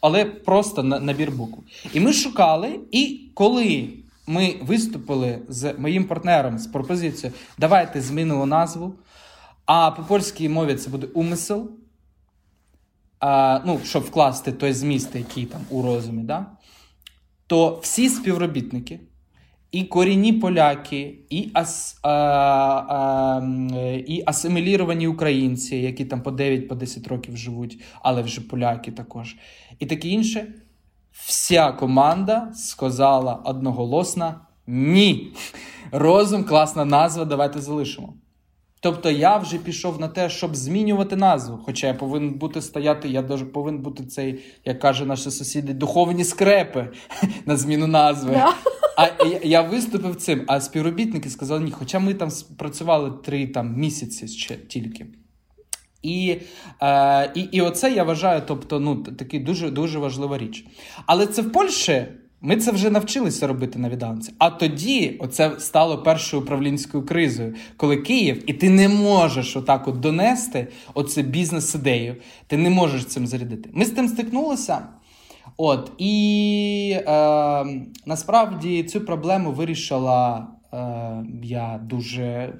Але 0.00 0.24
просто 0.24 0.82
набір 0.82 1.30
букв. 1.30 1.58
І 1.94 2.00
ми 2.00 2.12
шукали, 2.12 2.80
і 2.92 3.20
коли 3.34 3.88
ми 4.26 4.56
виступили 4.62 5.38
з 5.48 5.74
моїм 5.78 6.04
партнером 6.04 6.58
з 6.58 6.66
пропозицією 6.66 7.38
давайте 7.58 8.00
змінимо 8.00 8.46
назву. 8.46 8.94
А 9.66 9.90
по 9.90 10.02
польській 10.02 10.48
мові 10.48 10.74
це 10.74 10.90
буде 10.90 11.06
умисел. 11.06 11.70
А, 13.20 13.60
Ну, 13.66 13.80
щоб 13.84 14.02
вкласти 14.02 14.52
той 14.52 14.72
зміст, 14.72 15.14
який 15.14 15.46
там 15.46 15.60
у 15.70 15.82
розумі, 15.82 16.22
да? 16.22 16.46
то 17.46 17.78
всі 17.82 18.08
співробітники, 18.08 19.00
і 19.72 19.84
корінні 19.84 20.32
поляки, 20.32 21.18
і 21.30 21.50
ас, 21.54 21.98
а, 22.02 22.08
а, 22.08 23.42
і 24.06 24.22
асиміліровані 24.26 25.06
українці, 25.06 25.76
які 25.76 26.04
там 26.04 26.22
по 26.22 26.30
9-10 26.30 27.02
по 27.02 27.08
років 27.08 27.36
живуть, 27.36 27.82
але 28.02 28.22
вже 28.22 28.40
поляки 28.40 28.92
також, 28.92 29.36
і 29.78 29.86
таке 29.86 30.08
інше. 30.08 30.54
Вся 31.14 31.72
команда 31.72 32.52
сказала 32.54 33.34
одноголосно 33.34 34.34
ні. 34.66 35.32
Розум, 35.92 36.44
класна 36.44 36.84
назва, 36.84 37.24
давайте 37.24 37.60
залишимо. 37.60 38.14
Тобто 38.80 39.10
я 39.10 39.36
вже 39.36 39.58
пішов 39.58 40.00
на 40.00 40.08
те, 40.08 40.30
щоб 40.30 40.56
змінювати 40.56 41.16
назву. 41.16 41.58
Хоча 41.64 41.86
я 41.86 41.94
повинен 41.94 42.34
бути 42.34 42.62
стояти, 42.62 43.08
я 43.08 43.22
даже 43.22 43.44
повинен 43.44 43.82
бути 43.82 44.04
цей, 44.04 44.44
як 44.64 44.80
каже 44.80 45.06
наші 45.06 45.30
сусіди, 45.30 45.74
духовні 45.74 46.24
скрепи 46.24 46.92
на 47.46 47.56
зміну 47.56 47.86
назви. 47.86 48.32
Yeah. 48.32 48.52
А 48.96 49.24
я, 49.24 49.40
я 49.42 49.62
виступив 49.62 50.16
цим, 50.16 50.44
а 50.46 50.60
співробітники 50.60 51.30
сказали 51.30 51.64
ні. 51.64 51.70
Хоча 51.70 51.98
ми 51.98 52.14
там 52.14 52.30
працювали 52.56 53.10
три 53.24 53.46
там, 53.46 53.76
місяці 53.76 54.28
ще 54.28 54.56
тільки. 54.56 55.06
І 56.04 56.36
е, 56.82 57.32
і, 57.34 57.40
і 57.40 57.60
оце 57.60 57.92
я 57.92 58.04
вважаю, 58.04 58.42
тобто, 58.46 58.80
ну, 58.80 58.96
такий 58.96 59.40
дуже 59.40 59.70
дуже 59.70 59.98
важлива 59.98 60.38
річ. 60.38 60.66
Але 61.06 61.26
це 61.26 61.42
в 61.42 61.52
Польщі 61.52 62.06
ми 62.40 62.56
це 62.56 62.72
вже 62.72 62.90
навчилися 62.90 63.46
робити 63.46 63.78
на 63.78 63.88
відданці. 63.88 64.32
А 64.38 64.50
тоді 64.50 65.16
оце 65.20 65.52
стало 65.58 66.02
першою 66.02 66.42
управлінською 66.42 67.06
кризою, 67.06 67.54
коли 67.76 67.96
Київ, 67.96 68.42
і 68.46 68.52
ти 68.52 68.70
не 68.70 68.88
можеш 68.88 69.56
отак 69.56 69.88
от 69.88 70.00
донести 70.00 70.68
оце 70.94 71.22
бізнес-ідею. 71.22 72.16
Ти 72.46 72.56
не 72.56 72.70
можеш 72.70 73.04
цим 73.04 73.26
зарядити. 73.26 73.70
Ми 73.72 73.84
з 73.84 73.90
тим 73.90 74.08
стикнулися. 74.08 74.78
От, 75.56 75.92
І 75.98 76.96
е, 76.96 77.64
насправді 78.06 78.82
цю 78.82 79.00
проблему 79.00 79.52
вирішила 79.52 80.46
е, 80.72 80.76
я 81.42 81.80
дуже 81.82 82.54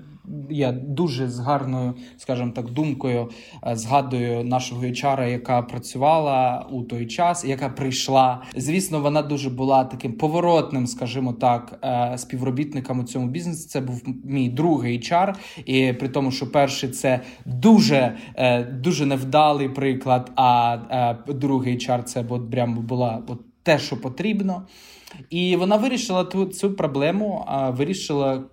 я 0.51 0.73
дуже 0.73 1.29
з 1.29 1.39
гарною, 1.39 1.95
скажімо 2.17 2.53
так, 2.55 2.71
думкою 2.71 3.31
е, 3.67 3.77
згадую 3.77 4.45
нашого 4.45 4.83
HR, 4.83 5.29
яка 5.29 5.63
працювала 5.63 6.67
у 6.71 6.83
той 6.83 7.07
час, 7.07 7.45
яка 7.45 7.69
прийшла. 7.69 8.43
Звісно, 8.57 9.01
вона 9.01 9.23
дуже 9.23 9.51
була 9.51 9.85
таким 9.85 10.13
поворотним, 10.13 10.87
скажімо 10.87 11.33
так, 11.33 11.79
е, 11.85 12.19
співробітником 12.19 13.01
у 13.01 13.05
цьому 13.05 13.29
бізнесі. 13.29 13.69
Це 13.69 13.81
був 13.81 14.03
мій 14.25 14.49
другий 14.49 15.01
HR, 15.01 15.35
і 15.67 15.93
при 15.93 16.09
тому, 16.09 16.31
що 16.31 16.53
перший 16.53 16.89
це 16.91 17.21
дуже 17.45 18.17
е, 18.35 18.65
дуже 18.65 19.07
невдалий 19.07 19.69
приклад. 19.69 20.33
А 20.37 21.15
другий 21.29 21.77
HR 21.77 22.03
це 22.03 22.25
от 22.29 22.51
прямо 22.51 22.83
була 22.83 23.23
от 23.29 23.41
те, 23.63 23.79
що 23.79 24.01
потрібно. 24.01 24.67
І 25.31 25.57
вона 25.57 25.77
вирішила 25.77 26.25
ту 26.25 26.45
цю 26.45 26.75
проблему, 26.75 27.47
вирішила 27.71 28.45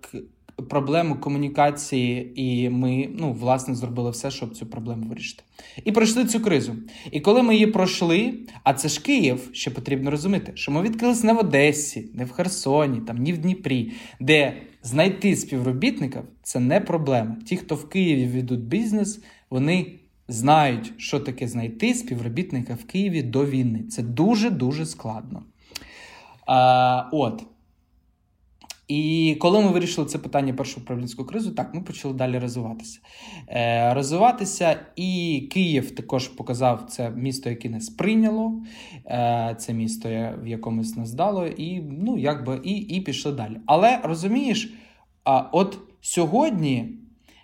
проблему 0.69 1.15
комунікації, 1.15 2.41
і 2.41 2.69
ми 2.69 3.09
ну, 3.19 3.33
власне 3.33 3.75
зробили 3.75 4.11
все, 4.11 4.31
щоб 4.31 4.55
цю 4.55 4.65
проблему 4.65 5.07
вирішити. 5.09 5.43
І 5.85 5.91
пройшли 5.91 6.25
цю 6.25 6.39
кризу. 6.39 6.75
І 7.11 7.19
коли 7.19 7.43
ми 7.43 7.53
її 7.53 7.67
пройшли, 7.67 8.33
а 8.63 8.73
це 8.73 8.87
ж 8.87 9.01
Київ, 9.01 9.49
ще 9.53 9.71
потрібно 9.71 10.11
розуміти, 10.11 10.51
що 10.55 10.71
ми 10.71 10.81
відкрилися 10.81 11.27
не 11.27 11.33
в 11.33 11.39
Одесі, 11.39 12.09
не 12.13 12.25
в 12.25 12.31
Херсоні, 12.31 13.01
там 13.01 13.17
ні 13.17 13.33
в 13.33 13.37
Дніпрі, 13.37 13.91
де 14.19 14.53
знайти 14.83 15.35
співробітників 15.35 16.21
це 16.43 16.59
не 16.59 16.79
проблема. 16.79 17.35
Ті, 17.45 17.57
хто 17.57 17.75
в 17.75 17.89
Києві 17.89 18.27
ведуть 18.27 18.63
бізнес, 18.63 19.23
вони. 19.49 19.97
Знають, 20.27 20.93
що 20.97 21.19
таке 21.19 21.47
знайти 21.47 21.93
співробітника 21.93 22.73
в 22.73 22.83
Києві 22.83 23.21
до 23.21 23.45
війни. 23.45 23.83
Це 23.83 24.03
дуже 24.03 24.49
дуже 24.49 24.85
складно. 24.85 25.43
А, 26.45 27.09
От. 27.11 27.43
І 28.91 29.35
коли 29.39 29.61
ми 29.61 29.67
вирішили 29.67 30.07
це 30.07 30.17
питання 30.17 30.53
першу 30.53 30.81
управлінську 30.81 31.25
кризу, 31.25 31.51
так 31.51 31.73
ми 31.73 31.81
почали 31.81 32.13
далі 32.13 32.39
розвиватися. 32.39 32.99
Е, 33.47 33.93
Розвиватися, 33.93 34.79
і 34.95 35.41
Київ 35.51 35.95
також 35.95 36.27
показав 36.27 36.85
це 36.89 37.09
місто, 37.09 37.49
яке 37.49 37.69
нас 37.69 37.89
прийняло, 37.89 38.61
е, 39.05 39.55
це 39.59 39.73
місто, 39.73 40.09
в 40.43 40.47
якомусь 40.47 40.95
нас 40.95 41.13
дало, 41.13 41.47
і 41.47 41.81
ну, 41.81 42.17
якби, 42.17 42.59
і, 42.63 42.71
і 42.71 43.01
пішли 43.01 43.31
далі. 43.31 43.57
Але 43.65 43.99
розумієш, 44.03 44.73
а 45.23 45.39
от 45.39 45.79
сьогодні 46.01 46.89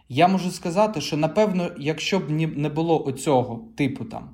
я 0.09 0.27
можу 0.27 0.51
сказати, 0.51 1.01
що 1.01 1.17
напевно, 1.17 1.71
якщо 1.79 2.19
б 2.19 2.29
не 2.55 2.69
було 2.69 3.05
оцього 3.05 3.67
типу 3.77 4.05
там, 4.05 4.29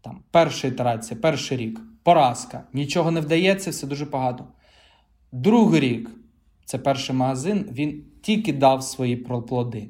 там 0.00 0.22
перша 0.30 0.68
ітерація, 0.68 1.20
перший 1.20 1.58
рік, 1.58 1.80
поразка, 2.02 2.64
нічого 2.72 3.10
не 3.10 3.20
вдається, 3.20 3.70
все 3.70 3.86
дуже 3.86 4.04
багато. 4.04 4.46
Другий 5.32 5.80
рік 5.80 6.10
це 6.64 6.78
перший 6.78 7.16
магазин, 7.16 7.68
він 7.72 8.04
тільки 8.22 8.52
дав 8.52 8.82
свої 8.82 9.16
плоди. 9.16 9.88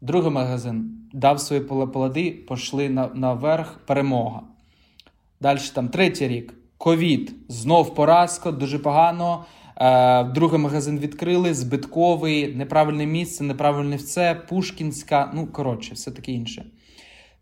Другий 0.00 0.30
магазин 0.30 1.08
дав 1.12 1.40
свої 1.40 1.62
плоди, 1.62 2.30
пішли 2.30 2.88
наверх 3.14 3.78
перемога. 3.86 4.42
Далі 5.40 5.58
там 5.74 5.88
третій 5.88 6.28
рік 6.28 6.54
ковід. 6.78 7.34
Знов 7.48 7.94
поразка, 7.94 8.50
дуже 8.50 8.78
погано. 8.78 9.44
Е, 9.76 10.24
Другий 10.24 10.60
магазин 10.60 10.98
відкрили, 10.98 11.54
збитковий, 11.54 12.54
неправильне 12.54 13.06
місце, 13.06 13.44
неправильне 13.44 13.96
все, 13.96 14.34
Пушкінська, 14.48 15.30
ну, 15.34 15.46
коротше, 15.46 15.94
все 15.94 16.10
таке 16.10 16.32
інше. 16.32 16.64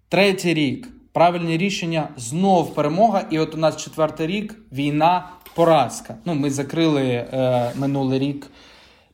Третій 0.08 0.54
рік. 0.54 0.88
Правильне 1.12 1.56
рішення, 1.56 2.08
знов 2.16 2.74
перемога. 2.74 3.24
І 3.30 3.38
от 3.38 3.54
у 3.54 3.58
нас 3.58 3.76
четвертий 3.76 4.26
рік 4.26 4.58
війна, 4.72 5.30
поразка. 5.54 6.16
Ну, 6.24 6.34
Ми 6.34 6.50
закрили 6.50 7.02
е, 7.02 7.72
минулий 7.76 8.18
рік. 8.18 8.50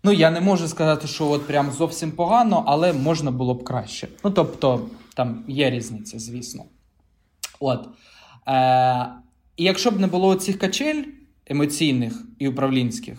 Ну, 0.04 0.12
я 0.12 0.30
не 0.30 0.40
можу 0.40 0.68
сказати, 0.68 1.09
що 1.09 1.30
от 1.30 1.47
прям 1.47 1.71
зовсім 1.71 2.12
погано, 2.12 2.64
але 2.66 2.92
можна 2.92 3.30
було 3.30 3.54
б 3.54 3.64
краще. 3.64 4.09
Ну, 4.25 4.30
тобто, 4.30 4.80
там 5.14 5.45
є 5.49 5.71
різниця, 5.71 6.18
звісно. 6.18 6.64
От. 7.61 7.88
Е, 8.49 9.09
І 9.57 9.64
якщо 9.64 9.90
б 9.90 10.00
не 10.00 10.07
було 10.07 10.35
цих 10.35 10.59
качель, 10.59 11.04
емоційних 11.47 12.25
і 12.38 12.49
управлінських, 12.49 13.18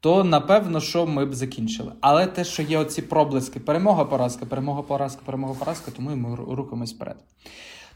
то 0.00 0.24
напевно, 0.24 0.80
що 0.80 1.06
ми 1.06 1.26
б 1.26 1.34
закінчили. 1.34 1.92
Але 2.00 2.26
те, 2.26 2.44
що 2.44 2.62
є 2.62 2.78
оці 2.78 3.02
проблиски, 3.02 3.60
перемога, 3.60 4.04
поразка, 4.04 4.46
перемога, 4.46 4.82
поразка, 4.82 5.22
перемога, 5.24 5.54
поразка, 5.54 5.90
тому 5.90 6.16
ми 6.16 6.36
рухаємось 6.54 6.94
вперед. 6.94 7.16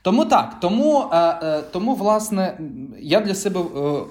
Тому 0.03 0.25
так, 0.25 0.61
тому, 0.61 1.05
е, 1.13 1.17
е, 1.19 1.63
тому, 1.73 1.95
власне, 1.95 2.59
я 3.01 3.21
для 3.21 3.35
себе 3.35 3.61
е, 3.61 3.65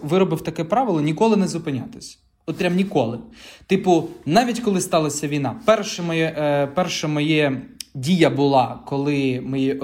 виробив 0.03 0.41
таке 0.41 0.63
правило 0.63 1.01
ніколи 1.01 1.37
не 1.37 1.47
зупинятись. 1.47 2.19
От 2.45 2.57
прям 2.57 2.75
ніколи. 2.75 3.19
Типу, 3.67 4.07
навіть 4.25 4.59
коли 4.59 4.81
сталася 4.81 5.27
війна, 5.27 5.59
перше 5.65 6.01
моє, 6.03 6.35
е, 6.37 6.67
перше 6.67 7.07
моє 7.07 7.61
дія 7.93 8.29
була, 8.29 8.79
коли 8.85 9.41
ми 9.45 9.79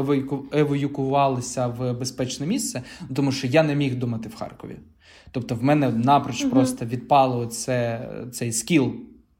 евакуювалися 0.52 1.68
в 1.68 1.94
безпечне 1.94 2.48
місце, 2.48 2.82
тому 3.16 3.32
що 3.32 3.48
я 3.48 3.64
не 3.64 3.76
міг 3.76 3.96
думати 3.96 4.30
в 4.30 4.36
Харкові. 4.36 4.78
Тобто, 5.32 5.56
в 5.56 5.64
мене 5.64 5.90
напроч 5.90 6.42
угу. 6.42 6.52
просто 6.52 6.86
відпало 6.86 7.46
це, 7.46 8.10
цей 8.32 8.52
скіл 8.52 8.94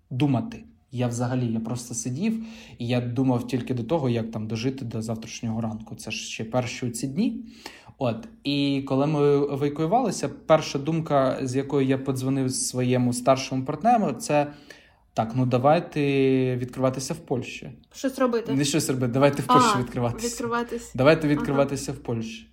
думати. 0.10 0.64
Я 0.92 1.08
взагалі 1.08 1.54
я 1.54 1.60
просто 1.60 1.94
сидів 1.94 2.44
і 2.78 2.88
я 2.88 3.02
думав 3.02 3.48
тільки 3.48 3.74
до 3.74 3.84
того, 3.84 4.10
як 4.10 4.32
там 4.32 4.48
дожити 4.48 4.86
до 4.86 5.02
завтрашнього 5.02 5.62
ранку. 5.62 5.96
Це 5.96 6.12
ж 6.12 6.18
ще 6.18 6.44
перші 6.44 6.90
ці 6.90 7.08
дні. 7.08 7.46
От 7.98 8.28
і 8.44 8.84
коли 8.88 9.08
ми 9.08 9.36
евакуювалися, 9.36 10.30
перша 10.30 10.80
думка, 10.80 11.40
з 11.42 11.56
якою 11.56 11.88
я 11.88 11.98
подзвонив 11.98 12.52
своєму 12.52 13.14
старшому 13.14 13.66
партнеру, 13.66 14.14
це 14.14 14.48
так: 15.14 15.32
ну 15.36 15.46
давайте 15.46 16.02
відкриватися 16.58 17.14
в 17.14 17.18
Польщі. 17.18 17.72
Щось 17.94 18.20
робити? 18.20 18.54
Не 18.54 18.66
щось 18.66 18.90
робити, 18.90 19.14
давайте 19.14 19.42
в 19.42 19.48
Польщі 19.48 19.78
відкриватися. 19.80 20.28
Відкриватись. 20.28 20.92
Давайте 20.96 21.28
відкриватися 21.28 21.92
ага. 21.92 22.00
в 22.02 22.04
Польщі. 22.04 22.48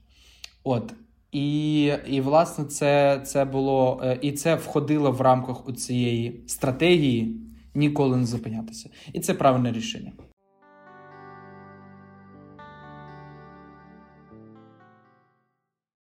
От. 0.64 0.94
І, 1.32 1.84
і 2.06 2.20
власне, 2.20 2.64
це 2.64 3.20
це 3.26 3.44
було 3.44 4.00
е, 4.04 4.18
і 4.22 4.32
це 4.32 4.54
входило 4.54 5.12
в 5.12 5.20
рамках 5.20 5.68
у 5.68 5.72
цієї 5.72 6.44
стратегії 6.46 7.43
ніколи 7.74 8.16
не 8.16 8.26
зупинятися. 8.26 8.90
І 9.12 9.20
це 9.20 9.34
правильне 9.34 9.72
рішення. 9.72 10.12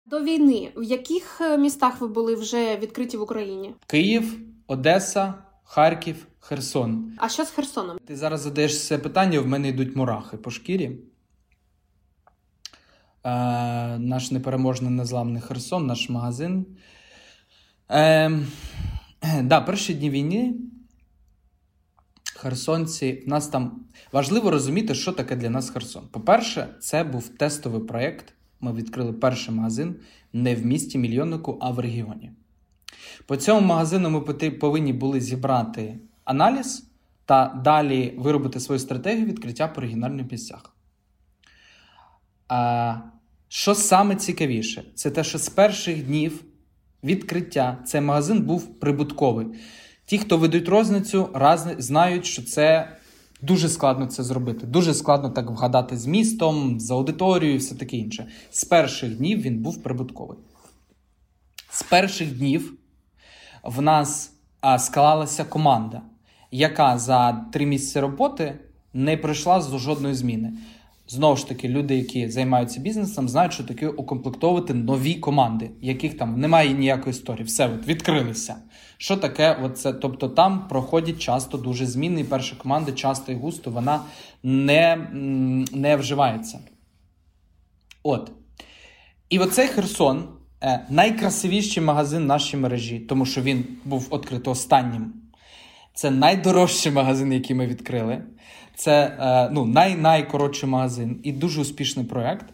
До 0.07 0.21
війни 0.23 0.73
в 0.77 0.83
яких 0.83 1.41
е, 1.41 1.59
містах 1.59 2.01
ви 2.01 2.09
були 2.09 2.35
вже 2.35 2.77
відкриті 2.77 3.17
в 3.17 3.23
Україні? 3.23 3.75
Київ, 3.87 4.41
Одеса, 4.67 5.35
Харків, 5.65 6.27
Херсон. 6.41 7.13
А 7.19 7.29
що 7.29 7.45
з 7.45 7.51
Херсоном? 7.51 7.99
Ти 8.07 8.17
зараз 8.17 8.41
задаєш 8.41 8.87
це 8.87 8.99
питання, 8.99 9.41
в 9.41 9.47
мене 9.47 9.69
йдуть 9.69 9.97
мурахи 9.97 10.37
по 10.37 10.51
шкірі. 10.51 10.87
Е, 10.87 10.99
Наш 13.99 14.31
непереможний 14.31 14.91
незламний 14.91 15.43
Херсон, 15.43 15.87
наш 15.87 16.09
магазин. 16.09 16.67
Е, 17.91 18.31
да, 19.43 19.61
Перші 19.61 19.95
дні 19.95 20.11
війни 20.11 20.55
Херсонці, 22.41 23.23
в 23.27 23.29
нас 23.29 23.49
там 23.49 23.85
важливо 24.13 24.51
розуміти, 24.51 24.95
що 24.95 25.13
таке 25.13 25.37
для 25.37 25.51
нас 25.51 25.71
Херсон. 25.71 26.09
По-перше, 26.11 26.69
це 26.81 27.05
був 27.05 27.29
тестовий 27.29 27.81
проєкт. 27.81 28.35
Ми 28.61 28.73
відкрили 28.73 29.13
перший 29.13 29.55
магазин 29.55 29.97
не 30.33 30.55
в 30.55 30.67
місті 30.67 30.99
мільйоннику, 30.99 31.59
а 31.61 31.71
в 31.71 31.79
регіоні. 31.79 32.33
По 33.27 33.37
цьому 33.37 33.67
магазину 33.67 34.11
ми 34.11 34.21
повинні 34.51 34.93
були 34.93 35.21
зібрати 35.21 35.99
аналіз 36.25 36.87
та 37.25 37.61
далі 37.65 38.15
виробити 38.19 38.61
свою 38.61 38.79
стратегію 38.79 39.27
відкриття 39.27 39.69
по 39.69 39.81
регіональних 39.81 40.33
місцях. 40.33 40.75
А, 42.49 42.97
Що 43.49 43.75
саме 43.75 44.17
цікавіше, 44.17 44.85
це 44.95 45.11
те, 45.11 45.25
що 45.25 45.39
з 45.39 45.49
перших 45.49 46.07
днів 46.07 46.45
відкриття 47.05 47.79
цей 47.87 48.01
магазин 48.01 48.43
був 48.43 48.81
прибутковий. 48.81 49.47
Ті, 50.11 50.19
хто 50.19 50.37
ведуть 50.37 50.69
розницю, 50.69 51.29
раз, 51.35 51.67
знають, 51.79 52.27
що 52.27 52.43
це 52.43 52.89
дуже 53.43 53.69
складно 53.69 54.07
це 54.07 54.23
зробити. 54.23 54.67
Дуже 54.67 54.95
складно 54.95 55.31
так 55.31 55.51
вгадати 55.51 55.97
з 55.97 56.07
містом, 56.07 56.81
з 56.81 56.91
аудиторією 56.91 57.55
і 57.55 57.59
все 57.59 57.75
таке 57.75 57.97
інше. 57.97 58.27
З 58.51 58.65
перших 58.65 59.17
днів 59.17 59.41
він 59.41 59.59
був 59.59 59.83
прибутковий. 59.83 60.39
З 61.71 61.83
перших 61.83 62.39
днів 62.39 62.75
в 63.63 63.83
нас 63.83 64.33
а, 64.61 64.79
склалася 64.79 65.45
команда, 65.45 66.03
яка 66.51 66.99
за 66.99 67.33
три 67.53 67.67
місяці 67.67 68.01
роботи 68.01 68.59
не 68.95 69.17
пройшла 69.17 69.61
з 69.61 69.79
жодної 69.79 70.15
зміни. 70.15 70.53
Знову 71.09 71.37
ж 71.37 71.49
таки, 71.49 71.69
люди, 71.69 71.97
які 71.97 72.29
займаються 72.29 72.81
бізнесом, 72.81 73.29
знають, 73.29 73.53
що 73.53 73.65
таке 73.65 73.89
укомплектовувати 73.89 74.75
нові 74.75 75.15
команди, 75.15 75.71
яких 75.81 76.19
там 76.19 76.41
немає 76.41 76.73
ніякої 76.73 77.11
історії. 77.11 77.45
Все 77.45 77.69
от 77.69 77.87
відкрилися. 77.87 78.57
Що 79.03 79.17
таке? 79.17 79.59
Оце? 79.63 79.93
Тобто 79.93 80.29
там 80.29 80.69
проходять 80.69 81.19
часто 81.19 81.59
дуже 81.59 81.87
зміни, 81.87 82.21
і 82.21 82.25
перша 82.25 82.57
команда 82.57 82.93
часто 82.93 83.33
і 83.33 83.35
густо 83.35 83.71
вона 83.71 84.01
не, 84.43 84.97
не 85.73 85.97
вживається. 85.97 86.59
От. 88.03 88.33
І 89.31 89.39
оцей 89.39 89.69
Херсон 89.69 90.29
е, 90.63 90.87
найкрасивіший 90.91 91.83
магазин 91.83 92.23
в 92.23 92.27
нашій 92.27 92.57
мережі, 92.57 92.99
тому 92.99 93.27
що 93.27 93.43
він 93.43 93.65
був 93.85 94.09
відкритий 94.13 94.53
останнім. 94.53 95.13
Це 95.95 96.11
найдорожчий 96.11 96.93
магазин, 96.93 97.33
який 97.33 97.57
ми 97.57 97.67
відкрили. 97.67 98.23
Це 98.77 99.17
е, 99.21 99.51
ну, 99.53 99.67
най-найкоротший 99.67 100.69
магазин 100.69 101.21
і 101.23 101.33
дуже 101.33 101.61
успішний 101.61 102.07
проєкт. 102.07 102.47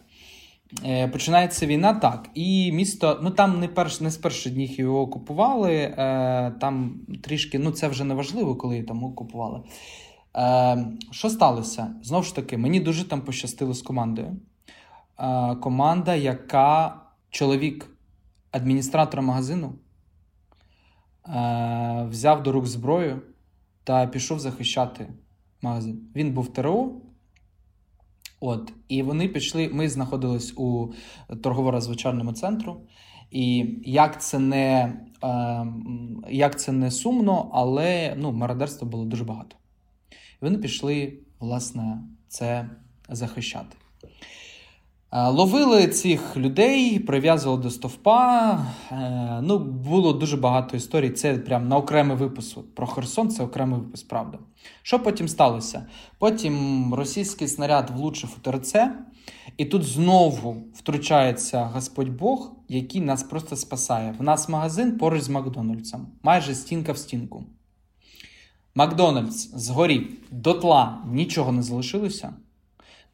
Е, 0.85 1.07
починається 1.07 1.65
війна, 1.65 1.93
так. 1.93 2.29
І 2.33 2.71
місто, 2.71 3.19
ну 3.23 3.31
там 3.31 3.59
не 3.59 3.67
перш, 3.67 4.01
не 4.01 4.09
з 4.09 4.17
перших 4.17 4.53
днів 4.53 4.79
його 4.79 5.01
окупували. 5.01 5.73
Е, 5.73 6.51
там 6.61 6.99
трішки, 7.23 7.59
ну 7.59 7.71
це 7.71 7.87
вже 7.87 8.03
не 8.03 8.13
важливо, 8.13 8.55
коли 8.55 8.83
там 8.83 9.03
окупували. 9.03 9.61
Що 11.11 11.29
сталося? 11.29 11.95
Знову 12.03 12.23
ж 12.23 12.35
таки, 12.35 12.57
мені 12.57 12.79
дуже 12.79 13.07
там 13.07 13.21
пощастило 13.21 13.73
з 13.73 13.81
командою. 13.81 14.35
Команда, 15.61 16.15
яка 16.15 17.01
чоловік 17.29 17.89
адміністратора 18.51 19.23
магазину 19.23 19.73
взяв 22.09 22.43
до 22.43 22.51
рук 22.51 22.67
зброю 22.67 23.21
та 23.83 24.07
пішов 24.07 24.39
захищати 24.39 25.07
магазин. 25.61 26.01
Він 26.15 26.33
був 26.33 26.53
ТРО. 26.53 26.91
От, 28.39 28.73
І 28.87 29.03
вони 29.03 29.27
пішли. 29.27 29.69
Ми 29.73 29.89
знаходились 29.89 30.53
у 30.57 30.93
торгово-розвичальному 31.41 32.33
центру. 32.33 32.81
І 33.31 33.65
як 33.85 34.21
це 34.21 34.39
не 34.39 34.93
е, 35.23 35.67
як 36.29 36.59
це 36.59 36.71
не 36.71 36.91
сумно, 36.91 37.49
але 37.53 38.15
ну, 38.17 38.31
мародерства 38.31 38.87
було 38.87 39.05
дуже 39.05 39.23
багато. 39.23 39.55
І 40.11 40.45
вони 40.45 40.57
пішли, 40.57 41.13
власне, 41.39 42.03
це 42.27 42.69
захищати. 43.09 43.77
Е, 45.11 45.27
ловили 45.27 45.87
цих 45.87 46.37
людей, 46.37 46.99
прив'язували 46.99 47.61
до 47.61 47.69
стовпа. 47.69 48.51
Е, 48.91 49.39
ну, 49.41 49.59
Було 49.59 50.13
дуже 50.13 50.37
багато 50.37 50.77
історій. 50.77 51.09
Це 51.09 51.37
прям 51.37 51.67
на 51.67 51.77
окремий 51.77 52.17
випуск. 52.17 52.57
Про 52.75 52.87
Херсон 52.87 53.29
це 53.29 53.43
окремий 53.43 53.79
випуск, 53.79 54.07
правда. 54.07 54.39
Що 54.81 54.99
потім 54.99 55.27
сталося? 55.27 55.85
Потім 56.19 56.93
російський 56.93 57.47
снаряд 57.47 57.89
влучив 57.89 58.37
у 58.37 58.39
ТРЦ, 58.39 58.75
і 59.57 59.65
тут 59.65 59.83
знову 59.83 60.63
втручається 60.73 61.63
Господь 61.63 62.09
Бог, 62.09 62.51
який 62.69 63.01
нас 63.01 63.23
просто 63.23 63.55
спасає. 63.55 64.15
В 64.19 64.23
нас 64.23 64.49
магазин 64.49 64.97
поруч 64.97 65.21
з 65.21 65.29
Макдональдсом, 65.29 66.07
майже 66.23 66.55
стінка 66.55 66.91
в 66.91 66.97
стінку. 66.97 67.43
Макдональдс 68.75 69.51
згорів 69.55 70.17
дотла 70.31 71.01
нічого 71.11 71.51
не 71.51 71.63
залишилося. 71.63 72.33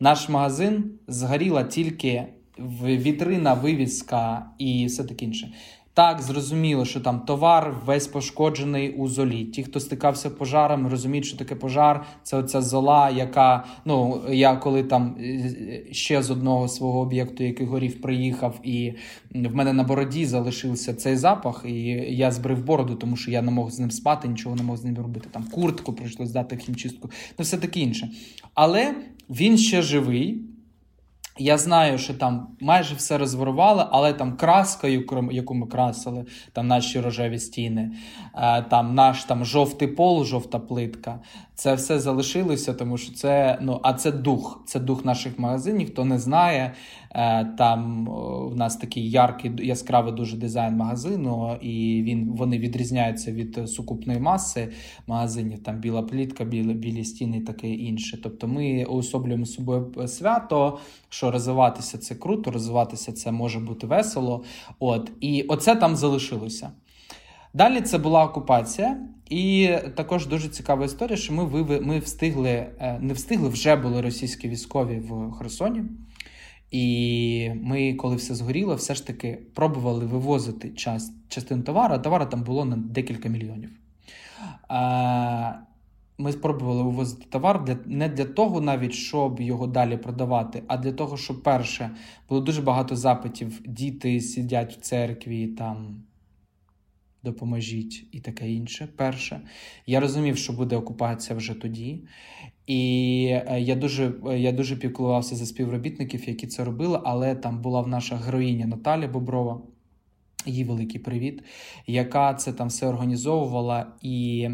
Наш 0.04 0.30
магазин 0.30 0.92
згоріла 1.08 1.64
тільки 1.64 2.26
вітрина, 2.84 3.54
вивіска 3.54 4.46
і 4.58 4.86
все 4.86 5.04
таке 5.04 5.26
інше. 5.26 5.54
Так, 5.96 6.22
зрозуміло, 6.22 6.86
що 6.86 7.02
там 7.02 7.20
товар 7.20 7.76
весь 7.86 8.08
пошкоджений 8.08 8.96
у 8.96 9.08
золі. 9.08 9.46
Ті, 9.46 9.64
хто 9.64 9.80
стикався 9.80 10.30
пожаром, 10.30 10.88
розуміють, 10.88 11.26
що 11.26 11.38
таке 11.38 11.56
пожар. 11.56 12.06
Це 12.24 12.38
оця 12.38 12.62
зола, 12.62 13.10
яка 13.10 13.66
ну 13.86 14.22
я 14.30 14.56
коли 14.56 14.84
там 14.84 15.16
е, 15.20 15.84
ще 15.92 16.24
з 16.24 16.32
одного 16.32 16.68
свого 16.68 17.00
об'єкту, 17.00 17.44
який 17.44 17.68
горів, 17.68 18.02
приїхав, 18.02 18.60
і 18.64 18.94
в 19.32 19.56
мене 19.56 19.74
на 19.74 19.84
бороді 19.84 20.26
залишився 20.26 20.94
цей 20.94 21.16
запах, 21.16 21.64
і 21.66 21.74
я 22.16 22.32
збрив 22.32 22.66
бороду, 22.66 22.96
тому 22.96 23.16
що 23.16 23.32
я 23.32 23.42
не 23.42 23.52
мог 23.52 23.72
з 23.72 23.80
ним 23.80 23.92
спати, 23.92 24.28
нічого 24.28 24.56
не 24.56 24.64
мог 24.64 24.78
з 24.78 24.84
ним 24.84 24.98
робити. 24.98 25.28
Там 25.32 25.44
куртку 25.44 25.94
прийшлось 25.94 26.32
дати 26.32 26.58
хімчистку, 26.58 27.12
ну 27.40 27.44
все 27.44 27.58
таке 27.58 27.80
інше. 27.80 28.10
Але 28.54 28.96
він 29.30 29.58
ще 29.58 29.82
живий. 29.82 30.53
Я 31.38 31.58
знаю, 31.58 31.98
що 31.98 32.14
там 32.14 32.48
майже 32.62 32.96
все 32.96 33.18
розворували, 33.18 33.86
але 33.92 34.14
там 34.14 34.38
краскою, 34.38 35.06
яку 35.32 35.54
ми 35.54 35.68
красили, 35.68 36.26
там 36.52 36.68
наші 36.68 37.00
рожеві 37.00 37.40
стіни, 37.40 37.92
е, 38.36 38.62
там 38.62 38.96
наш 38.96 39.24
там 39.24 39.46
жовтий 39.46 39.88
пол, 39.88 40.26
жовта 40.26 40.60
плитка. 40.60 41.20
Це 41.56 41.74
все 41.74 42.00
залишилося, 42.00 42.74
тому 42.74 42.98
що 42.98 43.14
це 43.14 43.58
ну, 43.62 43.80
а 43.84 43.94
це 43.94 44.12
дух. 44.12 44.64
Це 44.68 44.80
дух 44.80 45.06
наших 45.06 45.40
магазинів. 45.40 45.88
Хто 45.88 46.06
не 46.06 46.20
знає, 46.20 46.74
е, 47.12 47.46
там 47.46 48.08
в 48.52 48.56
нас 48.56 48.78
такий 48.78 49.10
яркий, 49.10 49.52
яскравий 49.68 50.14
дуже 50.14 50.38
дизайн 50.38 50.76
магазину, 50.76 51.58
і 51.62 52.04
він 52.04 52.32
вони 52.32 52.58
відрізняються 52.58 53.32
від 53.32 53.70
сукупної 53.70 54.20
маси 54.20 54.70
магазинів. 55.08 55.64
Там 55.64 55.80
біла 55.80 56.02
плітка, 56.02 56.44
білі, 56.44 56.74
білі 56.74 57.04
стіни 57.04 57.38
і 57.38 57.42
таке 57.42 57.68
інше. 57.68 58.20
Тобто 58.24 58.48
ми 58.48 58.86
уособлюємо 58.86 59.46
собою 59.46 59.94
свято 60.08 60.80
що 61.24 61.32
розвиватися 61.32 61.98
це 61.98 62.16
круто, 62.16 62.52
розвиватися 62.52 63.12
це 63.12 63.32
може 63.32 63.60
бути 63.60 63.88
весело. 63.88 64.44
От 64.80 65.12
І 65.22 65.42
оце 65.42 65.76
там 65.76 65.96
залишилося. 65.96 66.72
Далі 67.54 67.82
це 67.82 67.98
була 67.98 68.26
окупація, 68.26 68.98
і 69.30 69.70
також 69.96 70.28
дуже 70.28 70.50
цікава 70.50 70.86
історія, 70.86 71.18
що 71.18 71.34
ми 71.34 71.64
ми 71.82 72.00
встигли, 72.00 72.50
е, 72.50 72.98
не 73.02 73.14
встигли, 73.14 73.50
вже 73.50 73.76
були 73.76 74.02
російські 74.02 74.50
військові 74.50 75.00
в 75.00 75.32
Херсоні. 75.32 75.84
І 76.72 77.52
ми, 77.62 77.94
коли 77.94 78.16
все 78.16 78.36
згоріло, 78.36 78.76
все 78.76 78.96
ж 78.96 79.08
таки 79.08 79.40
пробували 79.56 80.06
вивозити 80.06 80.70
час, 80.70 81.12
частину 81.30 81.64
товару, 81.64 81.94
а 81.94 82.00
товару 82.00 82.26
там 82.26 82.44
було 82.44 82.66
на 82.66 82.76
декілька 82.76 83.30
мільйонів. 83.30 83.70
Ми 86.18 86.32
спробували 86.32 86.84
вивозити 86.84 87.26
товар 87.30 87.64
для 87.64 87.78
не 87.86 88.10
для 88.10 88.26
того, 88.26 88.62
навіть 88.62 88.94
щоб 88.94 89.42
його 89.42 89.68
далі 89.68 89.98
продавати, 89.98 90.64
а 90.68 90.78
для 90.78 90.92
того, 90.92 91.18
щоб 91.18 91.44
перше 91.44 91.92
було 92.30 92.42
дуже 92.42 92.62
багато 92.62 92.96
запитів. 92.96 93.62
Діти 93.66 94.22
сидять 94.22 94.74
в 94.74 94.80
церкві 94.80 95.48
там. 95.48 96.04
Допоможіть 97.24 98.08
і 98.12 98.20
таке 98.20 98.52
інше. 98.52 98.88
Перше. 98.96 99.42
Я 99.86 100.00
розумів, 100.00 100.38
що 100.38 100.54
буде 100.54 100.76
окупація 100.76 101.38
вже 101.38 101.54
тоді. 101.54 102.04
І 102.68 103.26
е, 103.32 103.62
я 103.62 103.76
дуже 103.76 104.14
я 104.38 104.52
дуже 104.52 104.76
піклувався 104.76 105.36
за 105.36 105.46
співробітників, 105.46 106.28
які 106.28 106.48
це 106.48 106.64
робили, 106.64 107.02
але 107.04 107.36
там 107.36 107.62
була 107.62 107.82
в 107.82 107.88
наша 107.88 108.16
героїня 108.16 108.66
Наталя 108.66 109.08
Боброва. 109.08 109.62
Їй 110.46 110.64
великий 110.64 111.00
привіт, 111.00 111.44
яка 111.88 112.34
це 112.34 112.54
там 112.54 112.68
все 112.68 112.88
організовувала 112.88 113.88
і 114.02 114.50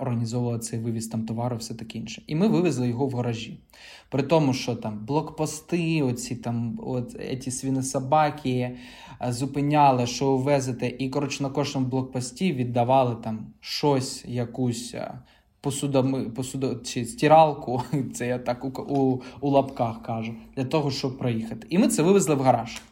організовувала 0.00 0.58
цей 0.58 0.78
вивіз 0.78 1.06
там 1.06 1.26
товару, 1.26 1.56
все 1.56 1.74
таке 1.74 1.98
інше. 1.98 2.22
І 2.26 2.34
ми 2.34 2.48
вивезли 2.48 2.88
його 2.88 3.06
в 3.06 3.14
гаражі. 3.14 3.60
При 4.10 4.22
тому, 4.22 4.54
що 4.54 4.76
там 4.76 5.04
блокпости, 5.06 6.02
оці 6.02 6.36
там 6.36 6.80
от 6.86 7.16
ці 7.42 7.50
свинособаки 7.50 8.50
е, 8.50 9.32
зупиняли, 9.32 10.06
що 10.06 10.36
везете, 10.36 10.94
і 10.98 11.08
коротше 11.08 11.42
на 11.42 11.50
кожному 11.50 11.86
блокпості 11.86 12.52
віддавали 12.52 13.16
там 13.16 13.46
щось, 13.60 14.24
якусь 14.28 14.94
е, 14.94 15.14
посудами, 15.60 16.30
посудо, 16.30 16.74
чи 16.74 17.04
стиралку, 17.04 17.82
це 18.14 18.26
я 18.26 18.38
так 18.38 18.64
у, 18.64 18.68
у, 18.68 19.22
у 19.40 19.50
лапках 19.50 20.02
кажу, 20.02 20.34
для 20.56 20.64
того, 20.64 20.90
щоб 20.90 21.18
проїхати. 21.18 21.66
І 21.70 21.78
ми 21.78 21.88
це 21.88 22.02
вивезли 22.02 22.34
в 22.34 22.40
гараж. 22.40 22.82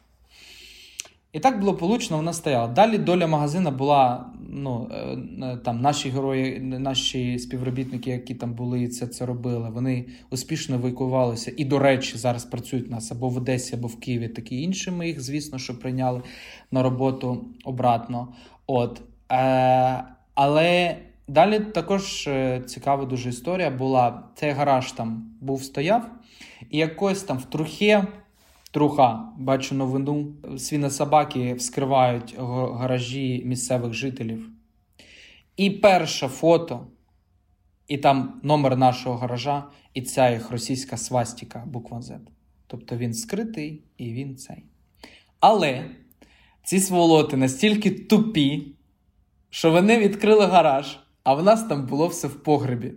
І 1.32 1.40
так 1.40 1.60
було 1.60 1.74
получено, 1.74 2.16
вона 2.16 2.32
стояла. 2.32 2.68
Далі 2.68 2.98
доля 2.98 3.26
магазина 3.26 3.70
була. 3.70 4.26
ну, 4.48 4.88
е, 4.90 5.18
е, 5.42 5.56
там 5.56 5.80
Наші 5.80 6.08
герої, 6.08 6.60
наші 6.60 7.38
співробітники, 7.38 8.10
які 8.10 8.34
там 8.34 8.54
були 8.54 8.82
і 8.82 8.88
це 8.88 9.06
це 9.06 9.26
робили, 9.26 9.70
вони 9.70 10.06
успішно 10.30 10.74
евакуювалися. 10.76 11.52
І, 11.56 11.64
до 11.64 11.78
речі, 11.78 12.18
зараз 12.18 12.44
працюють 12.44 12.88
у 12.88 12.90
нас 12.90 13.12
або 13.12 13.28
в 13.28 13.36
Одесі, 13.36 13.74
або 13.74 13.88
в 13.88 14.00
Києві, 14.00 14.28
такі 14.28 14.62
інші. 14.62 14.90
Ми 14.90 15.06
їх, 15.06 15.20
звісно, 15.20 15.58
що 15.58 15.78
прийняли 15.78 16.22
на 16.70 16.82
роботу 16.82 17.44
обратно. 17.64 18.28
От. 18.66 19.02
Е, 19.32 20.04
Але 20.34 20.96
далі 21.28 21.60
також 21.60 22.26
е, 22.26 22.62
цікава 22.66 23.04
дуже 23.04 23.28
історія 23.28 23.70
була. 23.70 24.22
Цей 24.34 24.50
гараж 24.50 24.92
там 24.92 25.34
був 25.40 25.62
стояв, 25.62 26.10
і 26.70 26.78
якось 26.78 27.22
там 27.22 27.38
в 27.38 27.44
трухе. 27.44 28.06
Труха, 28.72 29.28
бачу 29.36 29.74
новину. 29.74 30.34
Свінособаки 30.58 31.54
вскривають 31.54 32.36
гаражі 32.74 33.42
місцевих 33.44 33.92
жителів. 33.92 34.50
І 35.56 35.70
перше 35.70 36.28
фото, 36.28 36.86
і 37.88 37.98
там 37.98 38.40
номер 38.42 38.76
нашого 38.76 39.16
гаража, 39.16 39.64
і 39.94 40.02
ця 40.02 40.30
їх 40.30 40.50
російська 40.50 40.96
свастіка, 40.96 41.64
буква 41.66 41.98
Z. 41.98 42.18
Тобто 42.66 42.96
він 42.96 43.14
скритий 43.14 43.82
і 43.96 44.12
він 44.12 44.36
цей. 44.36 44.64
Але 45.40 45.90
ці 46.64 46.80
сволоти 46.80 47.36
настільки 47.36 47.90
тупі, 47.90 48.74
що 49.50 49.70
вони 49.70 49.98
відкрили 49.98 50.46
гараж, 50.46 50.98
а 51.24 51.34
в 51.34 51.42
нас 51.42 51.64
там 51.64 51.86
було 51.86 52.06
все 52.06 52.28
в 52.28 52.42
погребі. 52.42 52.92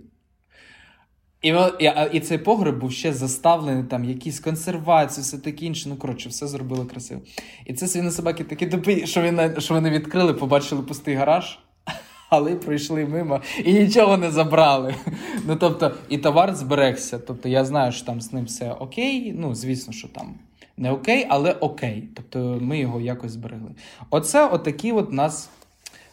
І 1.45 1.53
і, 2.11 2.19
цей 2.19 2.37
погреб 2.37 2.79
був 2.79 2.91
ще 2.91 3.13
заставлений, 3.13 3.83
там 3.83 4.05
якісь 4.05 4.39
консервації, 4.39 5.23
все 5.23 5.37
таке 5.37 5.65
інше. 5.65 5.89
Ну, 5.89 5.95
коротше, 5.95 6.29
все 6.29 6.47
зробили 6.47 6.85
красиво. 6.85 7.21
І 7.65 7.73
це 7.73 7.87
свині 7.87 8.11
собаки 8.11 8.43
такі 8.43 8.67
тупі, 8.67 9.07
що 9.07 9.21
він, 9.21 9.61
що 9.61 9.73
вони 9.73 9.89
відкрили, 9.89 10.33
побачили 10.33 10.81
пустий 10.81 11.15
гараж, 11.15 11.59
але 12.29 12.55
пройшли 12.55 13.05
мимо 13.05 13.41
і 13.65 13.73
нічого 13.73 14.17
не 14.17 14.31
забрали. 14.31 14.95
Ну, 15.47 15.55
тобто, 15.55 15.91
і 16.09 16.17
товар 16.17 16.55
зберегся. 16.55 17.19
Тобто, 17.19 17.49
я 17.49 17.65
знаю, 17.65 17.91
що 17.91 18.05
там 18.05 18.21
з 18.21 18.33
ним 18.33 18.45
все 18.45 18.71
окей. 18.71 19.33
Ну, 19.37 19.55
звісно, 19.55 19.93
що 19.93 20.07
там 20.07 20.35
не 20.77 20.91
окей, 20.91 21.25
але 21.29 21.51
окей. 21.51 22.09
Тобто, 22.15 22.57
ми 22.61 22.79
його 22.79 23.01
якось 23.01 23.31
зберегли. 23.31 23.71
Оце 24.09 24.47
отакі 24.47 24.91
от 24.91 25.13
нас. 25.13 25.49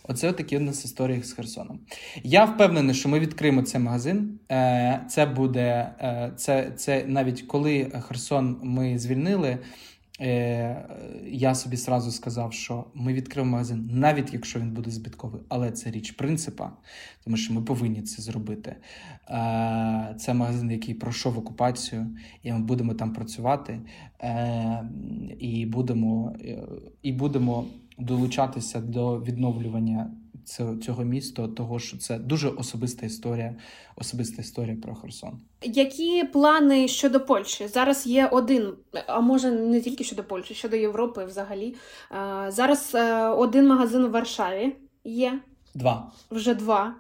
Оце 0.05 0.33
такі 0.33 0.57
у 0.57 0.61
нас 0.61 0.85
історії 0.85 1.23
з 1.23 1.33
Херсоном. 1.33 1.81
Я 2.23 2.45
впевнений, 2.45 2.95
що 2.95 3.09
ми 3.09 3.21
відкриємо 3.21 3.63
цей 3.63 3.81
магазин. 3.81 4.39
Е, 4.51 5.01
це 5.09 5.27
буде 5.27 5.95
е, 6.01 6.33
це, 6.37 6.73
це 6.77 7.05
навіть 7.07 7.43
коли 7.43 7.85
Херсон 8.09 8.61
ми 8.63 8.99
звільнили. 8.99 9.59
Е, 10.21 10.89
я 11.27 11.55
собі 11.55 11.77
сразу 11.77 12.11
сказав, 12.11 12.53
що 12.53 12.85
ми 12.95 13.13
відкриємо 13.13 13.53
магазин, 13.53 13.91
навіть 13.93 14.33
якщо 14.33 14.61
він 14.61 14.71
буде 14.71 14.91
збитковий, 14.91 15.43
але 15.49 15.71
це 15.71 15.91
річ 15.91 16.11
принципа, 16.11 16.73
тому 17.25 17.37
що 17.37 17.55
ми 17.55 17.63
повинні 17.63 18.03
це 18.03 18.23
зробити. 18.23 18.77
Це 20.19 20.35
магазин, 20.35 20.71
який 20.71 20.95
пройшов 20.95 21.39
окупацію, 21.39 22.17
і 22.43 22.53
ми 22.53 22.59
будемо 22.59 22.95
там 22.95 23.13
працювати, 23.13 23.81
і 25.39 25.67
будемо, 25.67 26.37
і 27.03 27.13
будемо 27.13 27.67
долучатися 27.99 28.81
до 28.81 29.21
відновлювання 29.21 30.11
цього 30.83 31.05
міста, 31.05 31.49
того 31.49 31.79
що 31.79 31.99
це 31.99 32.19
дуже 32.19 32.49
особиста 32.49 33.07
історія, 33.07 33.57
особиста 33.97 34.43
історія 34.43 34.77
про 34.83 34.95
Херсон. 34.95 35.41
Які 35.63 36.25
плани 36.25 36.89
щодо 36.89 37.21
Польщі? 37.21 37.67
Зараз 37.67 38.07
є 38.07 38.27
один, 38.27 38.73
а 39.07 39.21
може 39.21 39.51
не 39.51 39.81
тільки 39.81 40.05
щодо 40.05 40.25
Польщі, 40.25 40.55
щодо 40.55 40.77
Європи 40.77 41.25
взагалі. 41.25 41.75
Зараз 42.49 42.93
е, 42.95 43.29
один 43.29 43.69
магазин 43.69 44.05
у 44.05 44.11
Варшаві 44.11 44.77
є. 45.05 45.41
Два. 45.75 46.13
Вже 46.31 46.55
два. 46.55 46.95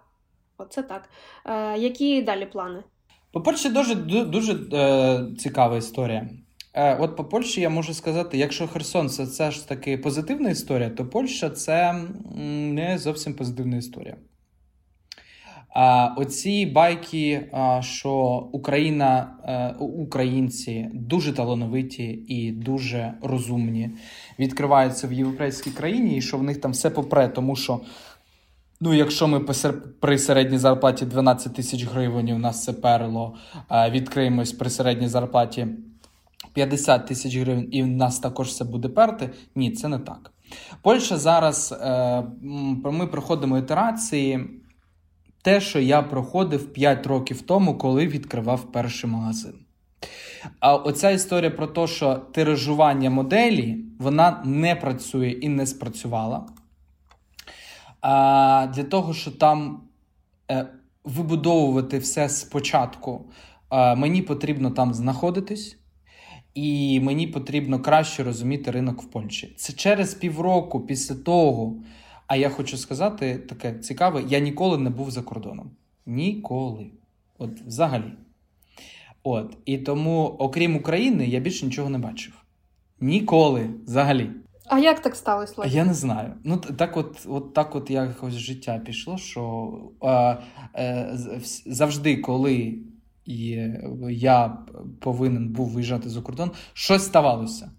Оце 0.59 0.83
так. 0.83 1.09
Е, 1.45 1.79
які 1.79 2.23
далі 2.23 2.47
плани? 2.47 2.83
По-перше, 3.33 3.71
дуже 3.71 3.95
дуже 4.25 4.59
е, 4.73 5.37
цікава 5.39 5.77
історія. 5.77 6.29
Е, 6.75 6.97
от 6.97 7.17
по 7.17 7.25
Польщі 7.25 7.61
я 7.61 7.71
можу 7.71 7.95
сказати, 7.95 8.39
якщо 8.39 8.69
Херсон 8.69 9.09
це, 9.09 9.27
це 9.27 9.51
ж 9.51 9.69
таки 9.69 9.99
позитивна 9.99 10.51
історія, 10.51 10.91
то 10.91 11.07
Польща 11.07 11.51
це 11.51 11.95
не 12.35 12.99
зовсім 12.99 13.35
позитивна 13.35 13.77
історія. 13.77 14.17
А 15.75 16.15
Оці 16.17 16.67
байки, 16.67 17.51
що 17.81 18.13
Україна, 18.53 19.37
е, 19.45 19.75
українці 19.79 20.91
дуже 20.95 21.33
талановиті 21.33 22.05
і 22.29 22.53
дуже 22.53 23.15
розумні, 23.23 23.91
відкриваються 24.39 25.09
в 25.09 25.13
європейській 25.13 25.71
країні, 25.71 26.17
і 26.17 26.23
що 26.23 26.39
в 26.39 26.43
них 26.43 26.61
там 26.61 26.73
все 26.73 26.91
попре, 26.91 27.29
тому 27.29 27.57
що. 27.57 27.81
Ну, 28.85 28.95
якщо 28.95 29.29
ми 29.29 29.41
при 30.01 30.19
середній 30.19 30.59
зарплаті 30.59 31.07
12 31.07 31.55
тисяч 31.55 31.85
гривень, 31.85 32.31
у 32.31 32.39
нас 32.39 32.65
це 32.65 32.73
перло, 32.73 33.35
відкриємось 33.91 34.53
при 34.53 34.71
середній 34.71 35.09
зарплаті 35.09 35.67
50 36.53 37.07
тисяч 37.07 37.37
гривень, 37.37 37.69
і 37.71 37.83
в 37.83 37.87
нас 37.87 38.19
також 38.19 38.49
все 38.49 38.65
буде 38.65 38.89
перти. 38.89 39.31
Ні, 39.55 39.71
це 39.71 39.89
не 39.89 39.99
так. 39.99 40.33
Польща 40.83 41.19
зараз 41.19 41.73
е, 41.73 42.23
ми 42.83 43.07
проходимо 43.07 43.59
ітерації. 43.59 44.51
Те, 45.43 45.61
що 45.61 45.81
я 45.81 46.03
проходив 46.03 46.73
5 46.73 47.07
років 47.07 47.43
тому, 47.43 47.79
коли 47.79 48.07
відкривав 48.07 48.73
перший 48.73 49.11
магазин. 49.11 49.55
А 50.61 50.77
оця 50.77 51.11
історія 51.11 51.51
про 51.51 51.67
те, 51.67 51.87
що 51.87 52.15
тиражування 52.15 53.11
моделі 53.11 53.85
вона 53.99 54.43
не 54.45 54.77
працює 54.77 55.29
і 55.29 55.49
не 55.49 55.67
спрацювала. 55.67 56.47
А, 58.01 58.67
Для 58.75 58.85
того, 58.85 59.15
що 59.15 59.31
там 59.31 59.81
е, 60.51 60.67
вибудовувати 61.05 61.99
все 61.99 62.29
спочатку, 62.29 63.31
е, 63.71 63.97
мені 63.97 64.23
потрібно 64.23 64.71
там 64.71 64.95
знаходитись. 64.95 65.79
І 66.55 67.01
мені 67.01 67.27
потрібно 67.27 67.81
краще 67.81 68.25
розуміти 68.25 68.71
ринок 68.71 69.03
в 69.03 69.05
Польщі. 69.05 69.55
Це 69.57 69.73
через 69.73 70.15
півроку 70.15 70.81
після 70.81 71.15
того. 71.15 71.77
А 72.27 72.37
я 72.37 72.51
хочу 72.51 72.77
сказати 72.77 73.39
таке 73.39 73.79
цікаве: 73.79 74.25
я 74.29 74.39
ніколи 74.39 74.79
не 74.79 74.91
був 74.91 75.11
за 75.11 75.23
кордоном. 75.23 75.71
Ніколи. 76.07 76.87
От 77.39 77.61
взагалі. 77.61 78.13
От. 79.23 79.57
І 79.65 79.79
тому, 79.79 80.37
окрім 80.39 80.77
України, 80.77 81.27
я 81.27 81.41
більше 81.41 81.67
нічого 81.67 81.91
не 81.91 81.99
бачив. 81.99 82.35
Ніколи 83.01 83.71
взагалі. 83.87 84.31
А 84.67 84.79
як 84.79 85.03
так 85.03 85.17
сталося? 85.17 85.55
Ладі? 85.57 85.77
Я 85.77 85.85
не 85.85 85.95
знаю. 85.95 86.33
Ну 86.45 86.57
так, 86.57 86.97
от 86.97 87.27
от 87.29 87.55
так 87.55 87.77
от 87.77 87.91
якось 87.91 88.35
життя 88.35 88.79
пішло, 88.87 89.19
що 89.19 89.73
е, 90.03 90.39
е, 90.77 91.19
завжди, 91.67 92.17
коли 92.17 92.79
я 94.11 94.59
повинен 95.01 95.49
був 95.49 95.69
виїжджати 95.69 96.09
за 96.09 96.21
кордон, 96.21 96.51
щось 96.73 97.05
ставалося. 97.05 97.71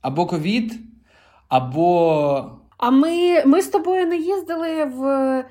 Або 0.00 0.26
ковід, 0.26 0.80
або. 1.48 2.50
А 2.78 2.90
ми 2.90 3.44
ми 3.44 3.62
з 3.62 3.68
тобою 3.68 4.06
не 4.06 4.16
їздили 4.16 4.84
в 4.84 5.44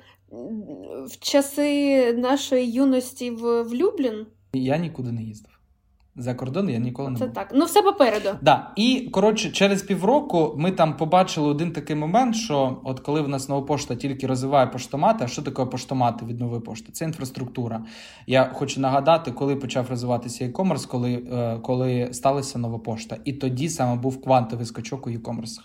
в 1.06 1.18
часи 1.20 2.12
нашої 2.12 2.72
юності 2.72 3.30
в, 3.30 3.62
в 3.62 3.74
Люблін? 3.74 4.26
Я 4.52 4.76
нікуди 4.76 5.12
не 5.12 5.22
їздив. 5.22 5.55
За 6.18 6.34
кордон 6.34 6.70
я 6.70 6.78
ніколи 6.78 7.10
не 7.10 7.18
Це 7.18 7.24
був. 7.24 7.34
так. 7.34 7.52
Ну, 7.54 7.64
все 7.64 7.82
попереду. 7.82 8.28
Да. 8.42 8.70
І 8.76 9.08
коротше, 9.12 9.50
через 9.50 9.82
півроку 9.82 10.54
ми 10.58 10.72
там 10.72 10.96
побачили 10.96 11.48
один 11.48 11.72
такий 11.72 11.96
момент, 11.96 12.36
що 12.36 12.80
от 12.84 13.00
коли 13.00 13.20
в 13.20 13.28
нас 13.28 13.48
нова 13.48 13.66
пошта 13.66 13.96
тільки 13.96 14.26
розвиває 14.26 14.66
поштомати, 14.66 15.24
а 15.24 15.28
що 15.28 15.42
таке 15.42 15.64
поштомати 15.64 16.26
від 16.26 16.40
нової 16.40 16.60
пошти? 16.60 16.92
Це 16.92 17.04
інфраструктура. 17.04 17.84
Я 18.26 18.50
хочу 18.54 18.80
нагадати, 18.80 19.32
коли 19.32 19.56
почав 19.56 19.90
розвиватися 19.90 20.44
e-commerce, 20.44 20.88
коли 20.88 21.12
е, 21.32 21.58
коли 21.62 22.08
сталася 22.12 22.58
нова 22.58 22.78
пошта. 22.78 23.16
І 23.24 23.32
тоді 23.32 23.68
саме 23.68 23.96
був 23.96 24.22
квантовий 24.22 24.66
скачок 24.66 25.06
у 25.06 25.10
e-commerce. 25.10 25.60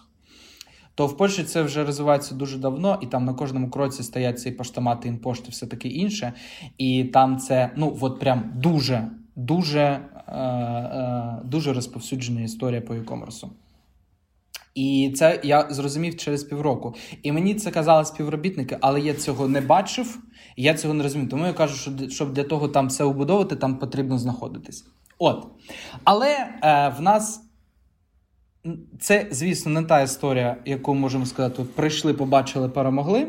То 0.95 1.07
в 1.07 1.17
Польщі 1.17 1.43
це 1.43 1.63
вже 1.63 1.83
розвивається 1.83 2.35
дуже 2.35 2.57
давно, 2.57 2.99
і 3.01 3.05
там 3.05 3.25
на 3.25 3.33
кожному 3.33 3.69
кроці 3.69 4.03
стоять 4.03 4.39
ці 4.39 4.51
поштомати, 4.51 5.07
інпошти, 5.07 5.51
все 5.51 5.67
таке 5.67 5.87
інше. 5.87 6.33
І 6.77 7.03
там 7.03 7.37
це 7.37 7.71
ну 7.75 7.97
от 8.01 8.19
прям 8.19 8.51
дуже 8.55 9.09
дуже 9.35 9.79
е, 9.79 10.20
дуже 11.44 11.74
розповсюджена 11.74 12.41
історія 12.41 12.82
по 12.82 12.94
e-commerce. 12.94 13.48
І 14.76 15.13
це 15.15 15.39
я 15.44 15.67
зрозумів 15.70 16.17
через 16.17 16.44
півроку. 16.44 16.96
І 17.24 17.32
мені 17.32 17.56
це 17.56 17.72
казали 17.72 18.06
співробітники, 18.06 18.78
але 18.82 19.02
я 19.02 19.13
цього 19.13 19.48
не 19.48 19.62
бачив, 19.62 20.20
я 20.58 20.74
цього 20.74 20.94
не 20.94 21.04
розумів. 21.04 21.30
Тому 21.30 21.46
я 21.46 21.54
кажу, 21.54 21.76
що 21.76 22.10
щоб 22.10 22.34
для 22.34 22.44
того 22.44 22.67
там 22.67 22.88
все 22.88 23.04
убудовувати, 23.04 23.56
там 23.56 23.78
потрібно 23.78 24.17
знаходитись. 24.17 24.86
От. 25.20 25.48
Але 26.04 26.30
е, 26.63 26.94
в 26.98 27.02
нас 27.02 27.41
це, 29.00 29.28
звісно, 29.32 29.72
не 29.72 29.88
та 29.88 30.02
історія, 30.02 30.58
яку 30.65 30.96
можемо 30.96 31.26
сказати, 31.26 31.63
прийшли, 31.76 32.13
побачили, 32.13 32.70
перемогли. 32.70 33.28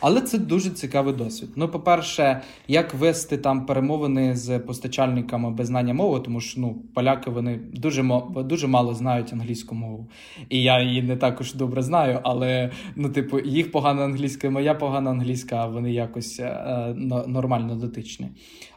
Але 0.00 0.20
це 0.20 0.38
дуже 0.38 0.70
цікавий 0.70 1.14
досвід. 1.14 1.50
Ну, 1.56 1.68
по-перше, 1.68 2.42
як 2.68 2.94
вести 2.94 3.38
там 3.38 3.66
перемовини 3.66 4.36
з 4.36 4.58
постачальниками 4.58 5.50
без 5.50 5.66
знання 5.66 5.94
мови, 5.94 6.20
тому 6.20 6.40
що 6.40 6.60
ну, 6.60 6.82
поляки 6.94 7.30
вони 7.30 7.60
дуже 7.72 8.04
дуже 8.36 8.66
мало 8.66 8.94
знають 8.94 9.32
англійську 9.32 9.74
мову. 9.74 10.08
І 10.48 10.62
я 10.62 10.82
її 10.82 11.02
не 11.02 11.16
також 11.16 11.54
добре 11.54 11.82
знаю, 11.82 12.20
але 12.22 12.70
ну, 12.96 13.08
типу, 13.08 13.40
їх 13.40 13.72
погана 13.72 14.04
англійська, 14.04 14.50
моя 14.50 14.74
погана 14.74 15.10
англійська, 15.10 15.56
а 15.56 15.66
вони 15.66 15.92
якось 15.92 16.40
е, 16.40 16.94
нормально 17.26 17.74
дотичні. 17.74 18.28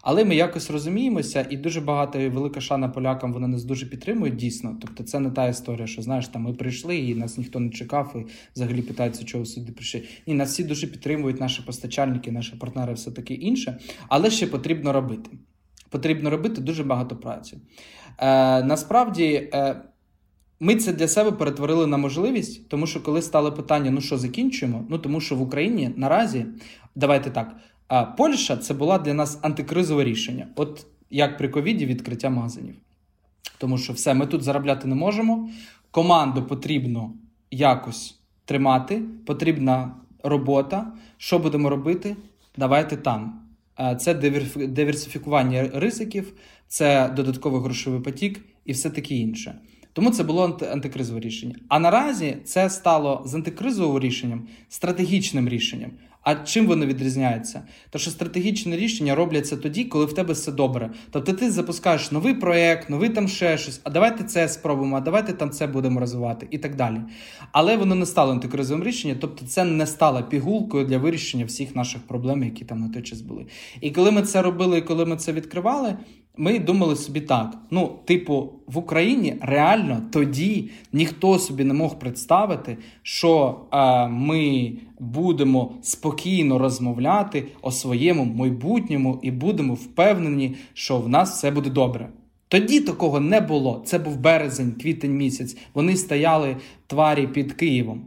Але 0.01 0.25
ми 0.25 0.35
якось 0.35 0.69
розуміємося, 0.69 1.47
і 1.49 1.57
дуже 1.57 1.81
багато 1.81 2.29
велика 2.29 2.61
шана 2.61 2.89
полякам 2.89 3.33
вони 3.33 3.47
нас 3.47 3.63
дуже 3.63 3.85
підтримують 3.85 4.35
дійсно. 4.35 4.77
Тобто, 4.81 5.03
це 5.03 5.19
не 5.19 5.31
та 5.31 5.47
історія, 5.47 5.87
що 5.87 6.01
знаєш, 6.01 6.27
там 6.27 6.41
ми 6.41 6.53
прийшли, 6.53 6.97
і 6.97 7.15
нас 7.15 7.37
ніхто 7.37 7.59
не 7.59 7.69
чекав, 7.69 8.15
і 8.15 8.25
взагалі 8.55 8.81
питаються, 8.81 9.23
чого 9.23 9.45
сюди 9.45 9.71
прийшли. 9.71 10.03
Ні, 10.27 10.33
нас 10.33 10.51
всі 10.51 10.63
дуже 10.63 10.82
підтримують, 10.87 11.39
наші 11.39 11.61
постачальники, 11.61 12.31
наші 12.31 12.55
партнери, 12.55 12.93
все 12.93 13.11
таке 13.11 13.33
інше. 13.33 13.79
Але 14.07 14.31
ще 14.31 14.47
потрібно 14.47 14.93
робити. 14.93 15.29
Потрібно 15.89 16.29
робити 16.29 16.61
дуже 16.61 16.83
багато 16.83 17.15
праці. 17.15 17.57
Е, 18.17 18.63
Насправді. 18.63 19.49
Е, 19.53 19.81
ми 20.59 20.75
це 20.75 20.93
для 20.93 21.07
себе 21.07 21.31
перетворили 21.31 21.87
на 21.87 21.97
можливість, 21.97 22.69
тому 22.69 22.87
що 22.87 23.03
коли 23.03 23.21
стало 23.21 23.51
питання, 23.51 23.91
ну 23.91 24.01
що 24.01 24.17
закінчуємо? 24.17 24.85
Ну 24.89 24.97
тому 24.97 25.21
що 25.21 25.35
в 25.35 25.41
Україні 25.41 25.91
наразі 25.95 26.45
давайте 26.95 27.29
так. 27.29 27.55
А 27.87 28.03
Польща 28.03 28.57
це 28.57 28.73
була 28.73 28.99
для 28.99 29.13
нас 29.13 29.39
антикризове 29.41 30.03
рішення, 30.03 30.47
от 30.55 30.85
як 31.09 31.37
при 31.37 31.49
ковіді 31.49 31.85
відкриття 31.85 32.29
магазинів. 32.29 32.75
Тому 33.57 33.77
що 33.77 33.93
все, 33.93 34.13
ми 34.13 34.27
тут 34.27 34.43
заробляти 34.43 34.87
не 34.87 34.95
можемо. 34.95 35.49
Команду 35.91 36.43
потрібно 36.43 37.13
якось 37.51 38.19
тримати, 38.45 39.01
потрібна 39.25 39.95
робота. 40.23 40.93
Що 41.17 41.39
будемо 41.39 41.69
робити? 41.69 42.15
Давайте 42.57 42.97
там. 42.97 43.39
Це 43.99 44.13
диверсифікування 44.67 45.69
ризиків, 45.73 46.33
це 46.67 47.09
додатковий 47.15 47.61
грошовий 47.61 48.01
потік 48.01 48.45
і 48.65 48.71
все 48.71 48.89
таке 48.89 49.15
інше. 49.15 49.55
Тому 49.93 50.11
це 50.11 50.23
було 50.23 50.59
антикризове 50.71 51.19
рішення. 51.19 51.55
А 51.67 51.79
наразі 51.79 52.37
це 52.45 52.69
стало 52.69 53.23
з 53.25 53.35
антикризовим 53.35 53.99
рішенням 54.03 54.47
стратегічним 54.69 55.49
рішенням. 55.49 55.91
А 56.23 56.35
чим 56.35 56.67
воно 56.67 56.85
відрізняється? 56.85 57.63
То 57.89 57.99
що 57.99 58.11
стратегічне 58.11 58.77
рішення 58.77 59.15
робляться 59.15 59.57
тоді, 59.57 59.83
коли 59.83 60.05
в 60.05 60.13
тебе 60.13 60.33
все 60.33 60.51
добре. 60.51 60.89
Тобто 61.11 61.33
ти 61.33 61.51
запускаєш 61.51 62.11
новий 62.11 62.33
проєкт, 62.33 62.89
новий 62.89 63.09
там 63.09 63.27
ще 63.27 63.57
щось, 63.57 63.81
а 63.83 63.89
давайте 63.89 64.23
це 64.23 64.49
спробуємо, 64.49 64.95
а 64.95 64.99
давайте 64.99 65.33
там 65.33 65.49
це 65.49 65.67
будемо 65.67 65.99
розвивати 65.99 66.47
і 66.51 66.57
так 66.57 66.75
далі. 66.75 66.97
Але 67.51 67.77
воно 67.77 67.95
не 67.95 68.05
стало 68.05 68.31
антикризовим 68.31 68.83
рішенням, 68.83 69.17
тобто 69.21 69.45
це 69.45 69.63
не 69.63 69.87
стало 69.87 70.23
пігулкою 70.23 70.85
для 70.85 70.97
вирішення 70.97 71.45
всіх 71.45 71.75
наших 71.75 72.01
проблем, 72.01 72.43
які 72.43 72.65
там 72.65 72.79
на 72.79 72.89
той 72.89 73.01
час 73.01 73.21
були. 73.21 73.45
І 73.81 73.91
коли 73.91 74.11
ми 74.11 74.21
це 74.21 74.41
робили, 74.41 74.77
і 74.77 74.81
коли 74.81 75.05
ми 75.05 75.17
це 75.17 75.33
відкривали, 75.33 75.97
ми 76.37 76.59
думали 76.59 76.95
собі 76.95 77.21
так: 77.21 77.57
ну, 77.71 77.99
типу, 78.05 78.49
в 78.67 78.77
Україні 78.77 79.35
реально 79.41 80.01
тоді 80.11 80.69
ніхто 80.93 81.39
собі 81.39 81.63
не 81.63 81.73
мог 81.73 81.99
представити, 81.99 82.77
що 83.01 83.61
е, 83.71 84.07
ми 84.07 84.73
будемо 84.99 85.75
спокійно 85.81 86.57
розмовляти 86.57 87.47
о 87.61 87.71
своєму 87.71 88.25
майбутньому 88.25 89.19
і 89.21 89.31
будемо 89.31 89.73
впевнені, 89.73 90.55
що 90.73 90.99
в 90.99 91.09
нас 91.09 91.31
все 91.31 91.51
буде 91.51 91.69
добре. 91.69 92.09
Тоді 92.47 92.79
такого 92.79 93.19
не 93.19 93.41
було. 93.41 93.83
Це 93.85 93.99
був 93.99 94.17
березень, 94.17 94.71
квітень 94.71 95.17
місяць. 95.17 95.57
Вони 95.73 95.97
стояли 95.97 96.57
тварі 96.87 97.27
під 97.27 97.53
Києвом. 97.53 98.05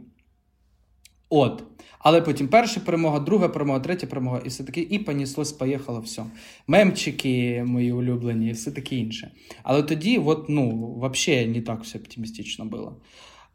От. 1.29 1.63
Але 2.07 2.21
потім 2.21 2.47
перша 2.47 2.79
перемога, 2.79 3.19
друга 3.19 3.49
перемога, 3.49 3.79
третя 3.79 4.07
перемога, 4.07 4.41
і 4.45 4.47
все 4.47 4.63
таки 4.63 4.81
і 4.81 4.99
поніслось, 4.99 5.51
поїхало 5.51 5.99
все. 5.99 6.23
Мемчики 6.67 7.63
мої 7.65 7.91
улюблені, 7.91 8.49
і 8.49 8.51
все 8.51 8.71
таке 8.71 8.95
інше. 8.95 9.31
Але 9.63 9.83
тоді, 9.83 10.17
от, 10.17 10.49
ну, 10.49 10.93
взагалі 11.01 11.47
не 11.47 11.61
так 11.61 11.83
все 11.83 11.99
оптимістично 11.99 12.65
було. 12.65 13.01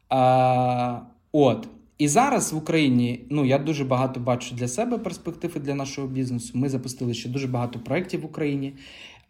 А, 0.09 0.99
От. 1.31 1.67
І 1.97 2.07
зараз 2.07 2.53
в 2.53 2.57
Україні 2.57 3.25
ну 3.29 3.45
я 3.45 3.57
дуже 3.57 3.85
багато 3.85 4.19
бачу 4.19 4.55
для 4.55 4.67
себе 4.67 4.97
перспективи 4.97 5.59
для 5.59 5.75
нашого 5.75 6.07
бізнесу. 6.07 6.51
Ми 6.55 6.69
запустили 6.69 7.13
ще 7.13 7.29
дуже 7.29 7.47
багато 7.47 7.79
проєктів 7.79 8.21
в 8.21 8.25
Україні. 8.25 8.73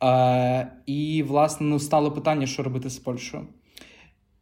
Е, 0.04 0.72
І, 0.86 1.24
власне, 1.28 1.68
ну, 1.68 1.80
стало 1.80 2.12
питання, 2.12 2.48
що 2.48 2.64
робити 2.64 2.90
з 2.90 2.98
Польщею. 2.98 3.48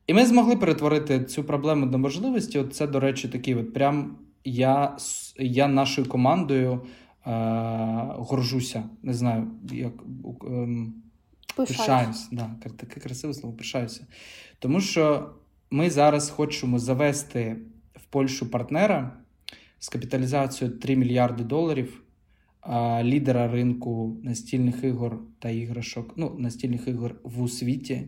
І 0.07 0.13
ми 0.13 0.25
змогли 0.25 0.55
перетворити 0.55 1.23
цю 1.23 1.43
проблему 1.43 1.85
на 1.85 1.97
можливості. 1.97 2.59
От 2.59 2.75
це, 2.75 2.87
до 2.87 2.99
речі, 2.99 3.27
такий 3.27 3.55
от 3.55 3.73
прям 3.73 4.17
я 4.43 4.97
я 5.39 5.67
нашою 5.67 6.07
командою 6.07 6.71
е, 6.71 7.31
горжуся. 8.17 8.83
Не 9.03 9.13
знаю, 9.13 9.47
як 9.71 9.93
е, 10.43 10.67
пишаюсь. 11.55 12.27
Да, 12.31 12.55
Таке 12.77 12.99
красиве 12.99 13.33
слово, 13.33 13.55
пишаюся. 13.55 14.07
Тому 14.59 14.81
що 14.81 15.29
ми 15.71 15.89
зараз 15.89 16.29
хочемо 16.29 16.79
завести 16.79 17.57
в 17.95 18.05
Польщу 18.05 18.49
партнера 18.51 19.17
з 19.79 19.89
капіталізацією 19.89 20.77
3 20.77 20.95
мільярди 20.95 21.43
доларів. 21.43 22.03
Лідера 23.01 23.47
ринку 23.47 24.17
настільних 24.23 24.83
ігор 24.83 25.19
та 25.39 25.49
іграшок, 25.49 26.13
ну, 26.17 26.35
настільних 26.39 26.87
ігор 26.87 27.15
в 27.23 27.49
світі. 27.49 28.07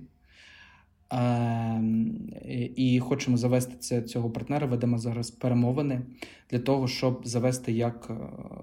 Ем, 1.14 2.30
і 2.76 3.00
хочемо 3.00 3.38
завести 3.38 3.76
це, 3.80 4.02
цього 4.02 4.30
партнера. 4.30 4.68
Ведемо 4.68 4.98
зараз 4.98 5.32
перемовини 5.32 6.02
для 6.52 6.60
того, 6.60 6.88
щоб 6.88 7.22
завести 7.24 7.72
як 7.72 8.08
е, 8.10 8.14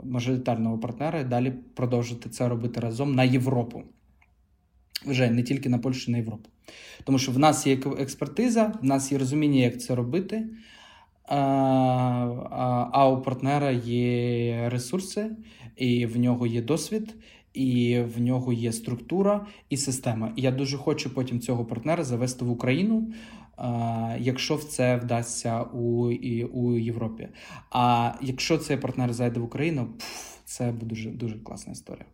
мажоритарного 0.05 0.79
партнера 0.79 1.21
і 1.21 1.25
далі 1.25 1.53
продовжити 1.75 2.29
це 2.29 2.49
робити 2.49 2.81
разом 2.81 3.15
на 3.15 3.25
Європу. 3.25 3.83
Вже 5.07 5.31
не 5.31 5.43
тільки 5.43 5.69
на 5.69 5.79
Польщу, 5.79 6.11
на 6.11 6.19
Європу. 6.19 6.49
Тому 7.05 7.19
що 7.19 7.33
в 7.33 7.39
нас 7.39 7.67
є 7.67 7.79
експертиза, 7.99 8.73
в 8.83 8.85
нас 8.85 9.13
є 9.13 9.19
розуміння, 9.19 9.61
як 9.61 9.81
це 9.81 9.95
робити. 9.95 10.47
А 11.31 13.09
у 13.09 13.23
партнера 13.23 13.71
є 13.71 14.69
ресурси, 14.69 15.31
і 15.77 16.07
в 16.07 16.19
нього 16.19 16.47
є 16.47 16.63
досвід, 16.63 17.15
і 17.55 18.01
в 18.01 18.21
нього 18.21 18.53
є 18.53 18.73
структура 18.73 19.47
і 19.69 19.77
система. 19.77 20.33
І 20.37 20.43
я 20.43 20.51
дуже 20.51 20.77
хочу 20.77 21.15
потім 21.15 21.41
цього 21.41 21.65
партнера 21.65 22.05
завести 22.05 22.45
в 22.45 22.51
Україну, 22.51 23.13
якщо 24.19 24.57
це 24.57 24.97
вдасться 24.97 25.63
у 25.63 26.07
у 26.53 26.77
Європі. 26.77 27.29
А 27.71 28.13
якщо 28.21 28.59
цей 28.59 28.77
партнер 28.77 29.13
зайде 29.13 29.41
в 29.41 29.45
Україну, 29.45 29.89
це 30.45 30.73
буде 30.73 30.87
дуже, 30.87 31.11
дуже 31.11 31.39
класна 31.39 31.73
історія. 31.73 32.05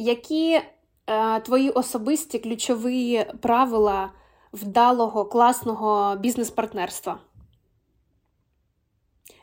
Які 0.00 0.60
е, 1.06 1.40
твої 1.40 1.70
особисті 1.70 2.38
ключові 2.38 3.26
правила 3.40 4.12
вдалого, 4.52 5.24
класного 5.24 6.16
бізнес-партнерства? 6.16 7.18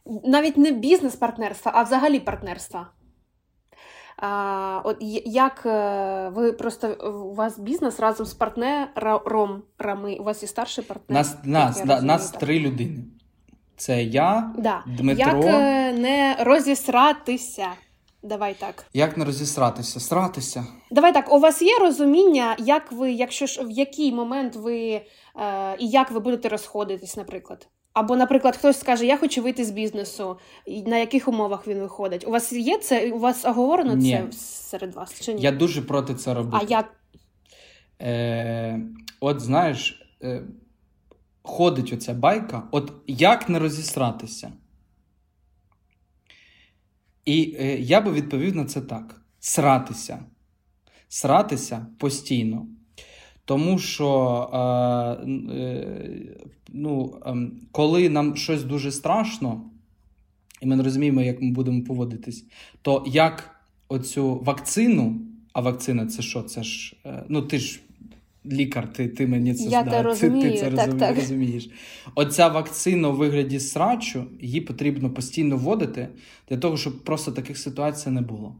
Навіть 0.06 0.58
не 0.58 0.72
бізнес-партнерства, 0.72 1.72
а 1.76 1.84
взагалі 1.84 2.20
партнерства. 2.20 2.88
А, 4.18 4.82
от 4.84 4.98
Як 5.26 5.66
е, 5.66 6.30
ви 6.34 6.54
просто 6.54 6.94
у 6.94 7.34
вас 7.34 7.60
бізнес 7.60 8.00
разом 8.00 8.26
з 8.26 8.34
партнером, 8.34 9.64
у 10.20 10.24
вас 10.24 10.42
є 10.42 10.48
старший 10.48 10.84
партнер? 10.84 11.18
Нас 11.18 11.38
нас, 11.44 11.82
да, 11.86 12.02
нас 12.02 12.32
три 12.32 12.60
людини. 12.60 13.04
Це 13.78 14.04
я, 14.04 14.54
да. 14.58 14.84
Дмитро. 14.88 15.26
Як 15.26 15.46
е, 15.46 15.94
не 15.94 16.36
розісратися? 16.40 17.68
Давай 18.24 18.54
так. 18.54 18.86
Як 18.94 19.18
не 19.18 19.26
розісратися? 19.26 20.00
Сратися. 20.00 20.66
Давай 20.92 21.14
так. 21.14 21.34
У 21.34 21.40
вас 21.40 21.62
є 21.62 21.80
розуміння, 21.80 22.56
як 22.60 22.92
ви, 22.92 23.12
якщо 23.12 23.46
ж 23.46 23.64
в 23.64 23.72
який 23.72 24.14
момент 24.14 24.56
ви 24.56 24.78
е, 24.82 25.04
і 25.80 25.88
як 25.88 26.12
ви 26.12 26.20
будете 26.20 26.50
розходитись, 26.50 27.18
наприклад? 27.18 27.68
Або, 27.94 28.16
наприклад, 28.16 28.58
хтось 28.58 28.80
скаже, 28.80 29.06
я 29.06 29.18
хочу 29.18 29.42
вийти 29.42 29.66
з 29.66 29.72
бізнесу, 29.72 30.38
на 30.86 30.98
яких 30.98 31.28
умовах 31.28 31.68
він 31.68 31.80
виходить? 31.80 32.28
У 32.28 32.32
вас 32.32 32.54
є 32.54 32.78
це? 32.78 33.12
У 33.12 33.20
вас 33.20 33.46
оговорено 33.46 33.96
ні. 33.96 34.12
це 34.32 34.38
серед 34.38 34.96
вас? 34.96 35.22
чи 35.22 35.34
ні? 35.34 35.42
Я 35.42 35.52
дуже 35.52 35.82
проти 35.82 36.16
це 36.16 36.34
робити. 36.34 36.66
А 36.70 36.72
як? 36.72 36.94
Е, 38.02 38.80
От 39.20 39.42
знаєш, 39.42 40.02
е, 40.24 40.44
ходить 41.44 41.94
оця 41.94 42.14
байка, 42.14 42.64
от 42.72 42.94
як 43.08 43.50
не 43.50 43.60
розісратися? 43.60 44.54
І 47.26 47.56
е, 47.60 47.80
я 47.80 48.02
би 48.02 48.12
відповів 48.12 48.56
на 48.56 48.66
це 48.66 48.82
так: 48.82 49.22
сратися. 49.40 50.20
Сратися 51.08 51.88
постійно. 52.00 52.68
Тому 53.46 53.80
що 53.80 54.50
е, 54.54 54.58
е, 55.54 55.88
ну, 56.74 57.18
е, 57.26 57.36
коли 57.72 58.10
нам 58.10 58.36
щось 58.36 58.64
дуже 58.64 58.92
страшно, 58.92 59.62
і 60.62 60.66
ми 60.66 60.76
не 60.76 60.84
розуміємо, 60.84 61.22
як 61.22 61.42
ми 61.42 61.52
будемо 61.52 61.84
поводитись, 61.84 62.46
то 62.82 63.04
як 63.08 63.56
оцю 63.88 64.40
вакцину, 64.44 65.22
а 65.54 65.62
вакцина 65.62 66.06
це 66.06 66.22
що? 66.22 66.42
Це 66.42 66.64
ж 66.64 66.96
е, 67.06 67.24
ну 67.30 67.42
ти 67.42 67.60
ж 67.60 67.80
лікар, 68.46 68.94
ти 68.94 69.08
ти 69.08 69.28
мені 69.28 69.54
це 69.54 69.70
Я 69.70 69.84
да, 69.84 70.16
ти, 70.16 70.30
ти 70.30 70.58
це 70.58 70.72
так, 70.72 70.98
так. 70.98 71.16
розумієш. 71.16 71.70
Оця 72.16 72.48
вакцина 72.48 73.10
у 73.10 73.16
вигляді 73.16 73.60
срачу, 73.60 74.26
її 74.42 74.62
потрібно 74.62 75.10
постійно 75.10 75.58
вводити 75.58 76.08
для 76.50 76.58
того, 76.58 76.78
щоб 76.78 77.04
просто 77.04 77.32
таких 77.32 77.58
ситуацій 77.58 78.10
не 78.10 78.22
було. 78.22 78.56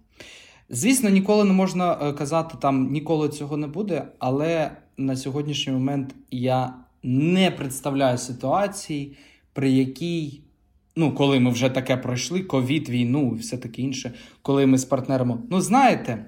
Звісно, 0.70 1.10
ніколи 1.10 1.44
не 1.44 1.54
можна 1.54 1.98
е, 2.02 2.14
казати, 2.14 2.56
там 2.62 2.92
ніколи 2.92 3.30
цього 3.30 3.58
не 3.58 3.68
буде, 3.68 4.08
але 4.20 4.72
на 4.98 5.16
сьогоднішній 5.16 5.74
момент 5.74 6.16
я 6.32 6.74
не 7.04 7.52
представляю 7.52 8.18
ситуації, 8.18 9.18
при 9.54 9.72
якій, 9.72 10.42
ну, 10.96 11.16
коли 11.16 11.40
ми 11.40 11.52
вже 11.52 11.70
таке 11.70 11.98
пройшли, 11.98 12.42
ковід, 12.42 12.90
війну 12.90 13.34
і 13.36 13.40
все 13.40 13.58
таке 13.58 13.82
інше, 13.82 14.14
коли 14.42 14.66
ми 14.66 14.78
з 14.78 14.86
партнером, 14.86 15.44
ну, 15.50 15.62
знаєте, 15.62 16.26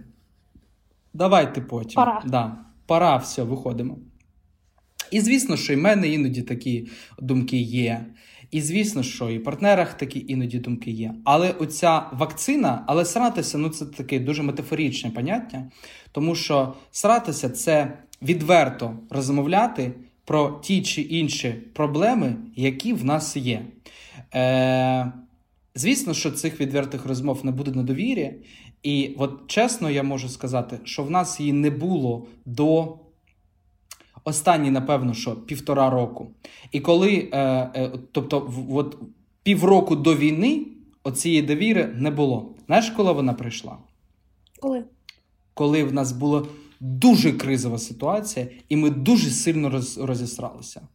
давайте 1.13 1.62
потім. 1.62 1.95
Пора. 1.95 2.24
Да, 2.26 2.58
Пора, 2.86 3.17
все, 3.17 3.43
виходимо. 3.43 3.98
І 5.12 5.21
звісно, 5.21 5.58
що 5.58 5.74
і 5.74 5.76
в 5.76 5.80
мене 5.80 6.08
іноді 6.08 6.41
такі 6.41 6.88
думки 7.19 7.58
є. 7.58 8.06
І 8.52 8.62
звісно, 8.62 9.04
що 9.04 9.30
і 9.30 9.38
в 9.38 9.44
партнерах 9.44 9.94
такі 9.94 10.26
іноді 10.28 10.60
думки 10.60 10.92
є. 10.92 11.14
Але 11.24 11.52
оця 11.52 12.06
вакцина, 12.14 12.84
але 12.88 13.06
сратися 13.06 13.58
ну 13.58 13.70
це 13.70 13.86
таке 13.86 14.20
дуже 14.20 14.44
метафорічне 14.44 15.10
поняття, 15.10 15.64
тому 16.12 16.36
що 16.36 16.74
сратися 16.92 17.50
це 17.50 17.98
відверто 18.22 19.00
розмовляти 19.10 19.92
про 20.26 20.60
ті 20.64 20.82
чи 20.82 21.02
інші 21.02 21.50
проблеми, 21.74 22.36
які 22.56 22.94
в 22.94 23.06
нас 23.06 23.38
є. 23.38 23.62
Е, 24.36 25.12
Звісно, 25.78 26.14
що 26.14 26.32
цих 26.32 26.62
відвертих 26.62 27.06
розмов 27.06 27.46
не 27.46 27.52
буде 27.52 27.72
на 27.72 27.84
довірі. 27.84 28.34
І 28.84 29.16
от 29.18 29.48
чесно, 29.48 29.90
я 29.90 30.04
можу 30.04 30.30
сказати, 30.30 30.80
що 30.84 31.04
в 31.04 31.12
нас 31.12 31.40
її 31.40 31.54
не 31.54 31.70
було 31.70 32.28
до 32.46 32.98
останні, 34.26 34.72
напевно, 34.72 35.14
що 35.14 35.36
півтора 35.36 35.90
року. 35.90 36.32
І 36.72 36.80
коли, 36.80 37.30
е, 37.32 37.40
е, 37.76 37.92
тобто, 38.12 38.54
от 38.70 38.98
півроку 39.44 39.96
до 39.96 40.16
війни 40.16 40.66
оцієї 41.04 41.42
довіри 41.42 41.86
не 41.86 42.12
було. 42.12 42.56
Знаєш, 42.66 42.90
коли 42.90 43.12
вона 43.12 43.34
прийшла? 43.34 43.78
Коли? 44.60 44.84
Коли 45.54 45.84
в 45.84 45.94
нас 45.94 46.12
була 46.12 46.46
дуже 46.80 47.32
кризова 47.34 47.78
ситуація, 47.78 48.48
і 48.70 48.76
ми 48.76 48.90
дуже 48.90 49.30
сильно 49.30 49.70
роз, 49.70 49.98
розісралися. 49.98 50.88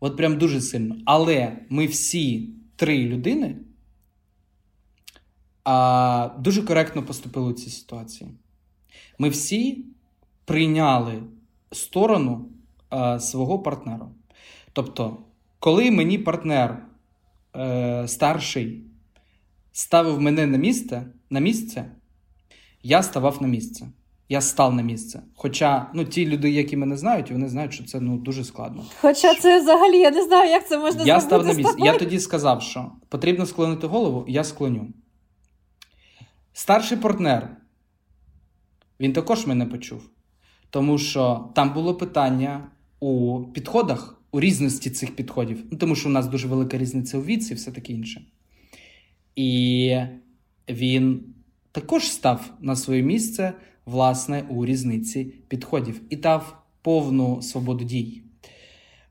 От 0.00 0.16
прям 0.16 0.38
дуже 0.38 0.60
сильно. 0.60 0.96
Але 1.04 1.58
ми 1.68 1.86
всі 1.86 2.50
три 2.76 2.98
людини 2.98 3.56
а, 5.64 6.30
дуже 6.38 6.62
коректно 6.62 7.02
поступили 7.02 7.50
у 7.50 7.52
цій 7.52 7.70
ситуації. 7.70 8.30
Ми 9.18 9.28
всі 9.28 9.84
прийняли 10.44 11.22
сторону 11.74 12.48
е, 12.92 13.20
свого 13.20 13.58
партнера. 13.58 14.08
Тобто, 14.72 15.16
коли 15.58 15.90
мені 15.90 16.18
партнер 16.18 16.86
е, 17.56 18.08
старший 18.08 18.84
ставив 19.72 20.20
мене 20.20 20.46
на 20.46 20.58
місце, 20.58 21.06
на 21.30 21.40
місце, 21.40 21.90
я 22.82 23.02
ставав 23.02 23.42
на 23.42 23.48
місце. 23.48 23.86
Я 24.28 24.40
став 24.40 24.74
на 24.74 24.82
місце. 24.82 25.22
Хоча 25.34 25.90
ну, 25.94 26.04
ті 26.04 26.26
люди, 26.26 26.50
які 26.50 26.76
мене 26.76 26.96
знають, 26.96 27.30
вони 27.30 27.48
знають, 27.48 27.72
що 27.72 27.84
це 27.84 28.00
ну, 28.00 28.16
дуже 28.16 28.44
складно. 28.44 28.84
Хоча 29.00 29.34
це 29.34 29.60
взагалі 29.60 29.98
я 29.98 30.10
не 30.10 30.24
знаю, 30.24 30.50
як 30.50 30.68
це 30.68 30.78
можна 30.78 31.04
Я 31.04 31.20
став 31.20 31.46
на 31.46 31.52
місце. 31.52 31.74
Я 31.78 31.98
тоді 31.98 32.20
сказав, 32.20 32.62
що 32.62 32.92
потрібно 33.08 33.46
склонити 33.46 33.86
голову, 33.86 34.24
я 34.28 34.44
склоню. 34.44 34.88
Старший 36.52 36.98
партнер, 36.98 37.56
він 39.00 39.12
також 39.12 39.46
мене 39.46 39.66
почув. 39.66 40.02
Тому 40.70 40.98
що 40.98 41.50
там 41.54 41.74
було 41.74 41.94
питання 41.94 42.66
у 43.00 43.40
підходах, 43.54 44.22
у 44.32 44.40
різності 44.40 44.90
цих 44.90 45.16
підходів. 45.16 45.64
Ну, 45.70 45.78
Тому 45.78 45.94
що 45.94 46.08
у 46.08 46.12
нас 46.12 46.26
дуже 46.26 46.48
велика 46.48 46.78
різниця 46.78 47.18
у 47.18 47.22
віці 47.22 47.52
і 47.52 47.56
все 47.56 47.72
таке 47.72 47.92
інше. 47.92 48.22
І 49.36 49.96
він 50.68 51.20
також 51.72 52.02
став 52.12 52.54
на 52.60 52.76
своє 52.76 53.02
місце, 53.02 53.52
власне, 53.86 54.44
у 54.48 54.66
різниці 54.66 55.24
підходів 55.24 56.00
і 56.10 56.16
дав 56.16 56.62
повну 56.82 57.42
свободу 57.42 57.84
дій. 57.84 58.22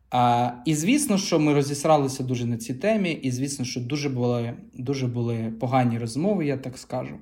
А, 0.10 0.52
І 0.66 0.76
звісно, 0.76 1.18
що 1.18 1.40
ми 1.40 1.54
розісралися 1.54 2.24
дуже 2.24 2.46
на 2.46 2.58
цій 2.58 2.74
темі, 2.74 3.12
і 3.12 3.32
звісно, 3.32 3.66
що 3.66 3.82
дуже 3.82 4.10
були, 4.10 4.54
дуже 4.74 5.08
були 5.08 5.54
погані 5.60 5.98
розмови, 5.98 6.46
я 6.46 6.58
так 6.58 6.78
скажу. 6.78 7.18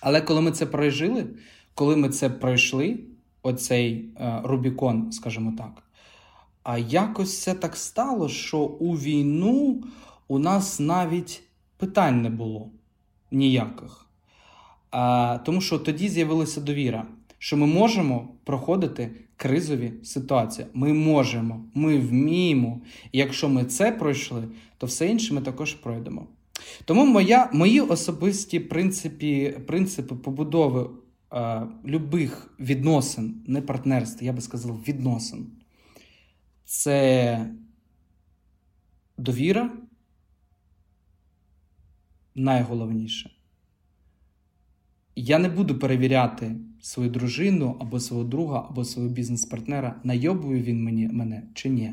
Але 0.00 0.20
коли 0.20 0.40
ми 0.40 0.52
це 0.52 0.66
пережили, 0.66 1.26
коли 1.74 1.96
ми 1.96 2.08
це 2.08 2.30
пройшли, 2.30 2.98
оцей 3.42 4.04
е, 4.20 4.40
Рубікон, 4.44 5.12
скажімо 5.12 5.54
так. 5.58 5.82
А 6.62 6.78
якось 6.78 7.42
це 7.42 7.54
так 7.54 7.76
стало, 7.76 8.28
що 8.28 8.58
у 8.58 8.96
війну 8.96 9.84
у 10.28 10.38
нас 10.38 10.80
навіть 10.80 11.42
питань 11.76 12.22
не 12.22 12.30
було 12.30 12.70
ніяких. 13.30 14.06
А, 14.90 15.38
Тому 15.44 15.60
що 15.60 15.78
тоді 15.78 16.08
з'явилася 16.08 16.60
довіра, 16.60 17.06
що 17.38 17.56
ми 17.56 17.66
можемо 17.66 18.28
проходити 18.44 19.10
кризові 19.36 19.92
ситуації. 20.02 20.66
Ми 20.74 20.92
можемо, 20.92 21.64
ми 21.74 21.98
вміємо. 21.98 22.80
І 23.12 23.18
якщо 23.18 23.48
ми 23.48 23.64
це 23.64 23.92
пройшли, 23.92 24.48
то 24.78 24.86
все 24.86 25.06
інше 25.06 25.34
ми 25.34 25.40
також 25.40 25.74
пройдемо. 25.74 26.26
Тому 26.84 27.06
моя, 27.06 27.50
мої 27.52 27.80
особисті 27.80 28.60
принципи, 28.60 29.60
принципи 29.66 30.14
побудови 30.14 30.90
любих 31.86 32.54
відносин, 32.60 33.44
не 33.46 33.62
партнерств, 33.62 34.24
я 34.24 34.32
би 34.32 34.40
сказав, 34.40 34.82
відносин. 34.88 35.46
Це 36.64 37.50
довіра. 39.18 39.70
Найголовніше. 42.34 43.30
Я 45.16 45.38
не 45.38 45.48
буду 45.48 45.78
перевіряти 45.78 46.56
свою 46.80 47.10
дружину 47.10 47.76
або 47.80 48.00
свого 48.00 48.24
друга, 48.24 48.66
або 48.70 48.84
свого 48.84 49.08
бізнес-партнера, 49.08 50.00
найобує 50.04 50.62
він 50.62 50.84
мені, 50.84 51.08
мене 51.08 51.42
чи 51.54 51.68
ні. 51.68 51.92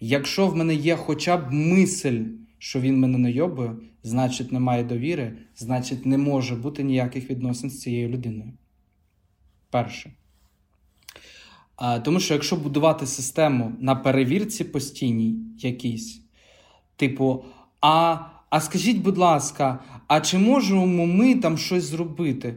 Якщо 0.00 0.46
в 0.46 0.56
мене 0.56 0.74
є 0.74 0.96
хоча 0.96 1.36
б 1.36 1.52
мисль, 1.52 2.20
що 2.64 2.80
він 2.80 3.00
мене 3.00 3.18
найобує, 3.18 3.76
значить, 4.02 4.52
немає 4.52 4.84
довіри, 4.84 5.32
значить, 5.56 6.06
не 6.06 6.18
може 6.18 6.54
бути 6.54 6.82
ніяких 6.82 7.30
відносин 7.30 7.70
з 7.70 7.80
цією 7.80 8.08
людиною. 8.08 8.52
Перше. 9.70 10.10
А, 11.76 11.98
Тому 11.98 12.20
що 12.20 12.34
якщо 12.34 12.56
будувати 12.56 13.06
систему 13.06 13.72
на 13.80 13.94
перевірці 13.94 14.64
постійній 14.64 15.36
якійсь, 15.58 16.20
типу, 16.96 17.44
а 17.80 18.16
а 18.50 18.60
скажіть, 18.60 19.02
будь 19.02 19.18
ласка, 19.18 19.78
а 20.06 20.20
чи 20.20 20.38
можемо 20.38 21.06
ми 21.06 21.34
там 21.34 21.58
щось 21.58 21.84
зробити? 21.84 22.56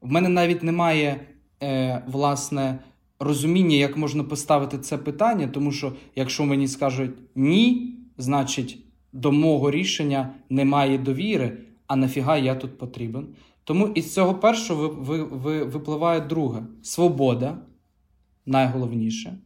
В 0.00 0.10
мене 0.10 0.28
навіть 0.28 0.62
немає 0.62 1.26
е, 1.62 2.02
власне 2.06 2.78
розуміння, 3.18 3.76
як 3.76 3.96
можна 3.96 4.24
поставити 4.24 4.78
це 4.78 4.98
питання, 4.98 5.48
тому 5.48 5.72
що 5.72 5.92
якщо 6.16 6.44
мені 6.44 6.68
скажуть 6.68 7.14
ні, 7.34 7.94
значить 8.18 8.78
до 9.12 9.32
мого 9.32 9.70
рішення 9.70 10.34
немає 10.50 10.98
довіри, 10.98 11.58
а 11.86 11.96
нафіга 11.96 12.38
я 12.38 12.54
тут 12.54 12.78
потрібен. 12.78 13.26
Тому 13.64 13.86
із 13.86 14.14
цього 14.14 14.34
першого 14.34 14.88
ви, 14.88 15.22
ви, 15.22 15.24
ви, 15.24 15.64
випливає 15.64 16.20
друге 16.20 16.62
свобода, 16.82 17.58
найголовніше. 18.46 19.38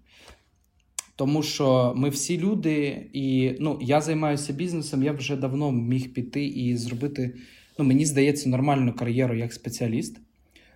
Тому 1.17 1.43
що 1.43 1.93
ми 1.97 2.09
всі 2.09 2.39
люди, 2.39 3.07
і 3.13 3.57
ну, 3.61 3.79
я 3.83 4.01
займаюся 4.01 4.53
бізнесом, 4.53 5.03
я 5.03 5.13
вже 5.13 5.37
давно 5.37 5.73
міг 5.73 6.13
піти 6.13 6.47
і 6.47 6.77
зробити, 6.77 7.35
ну, 7.79 7.85
мені 7.85 8.07
здається, 8.07 8.49
нормальну 8.49 8.93
кар'єру 8.93 9.35
як 9.35 9.53
спеціаліст 9.53 10.21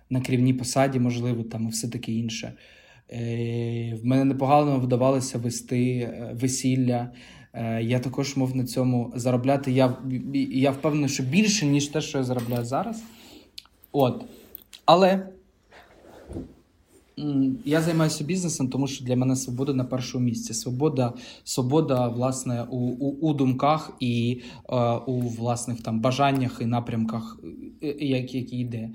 на 0.09 0.21
керівній 0.21 0.53
посаді, 0.53 0.99
можливо, 0.99 1.43
там 1.43 1.67
і 1.67 1.69
все 1.69 1.87
таке 1.87 2.11
інше. 2.11 2.53
Е, 3.11 3.99
В 4.03 4.05
мене 4.05 4.25
непогано 4.25 4.79
вдавалося 4.79 5.37
вести 5.37 5.97
е, 5.97 6.31
весілля. 6.41 7.11
Е, 7.53 7.83
Я 7.83 7.99
також 7.99 8.35
мов 8.35 8.55
на 8.55 8.65
цьому 8.65 9.11
заробляти. 9.15 9.71
Я 9.71 9.97
я 10.51 10.71
впевнений, 10.71 11.09
що 11.09 11.23
більше, 11.23 11.65
ніж 11.65 11.87
те, 11.87 12.01
що 12.01 12.17
я 12.17 12.23
заробляю 12.23 12.65
зараз. 12.65 13.03
От. 13.91 14.25
Але 14.85 15.27
я 17.65 17.81
займаюся 17.81 18.23
бізнесом, 18.23 18.67
тому 18.69 18.87
що 18.87 19.05
для 19.05 19.15
мене 19.15 19.35
свобода 19.35 19.73
на 19.73 19.83
першому 19.83 20.25
місці. 20.25 20.53
Свобода, 20.53 21.13
свобода, 21.43 22.07
власне, 22.07 22.65
у 22.69 22.77
у, 22.77 23.29
у 23.29 23.33
думках 23.33 23.91
і 23.99 24.41
е, 24.69 24.75
у 24.91 25.19
власних 25.19 25.83
там 25.83 25.99
бажаннях 25.99 26.57
і 26.61 26.65
напрямках, 26.65 27.39
е, 27.83 27.87
як, 27.99 28.35
які 28.35 28.57
йде. 28.57 28.89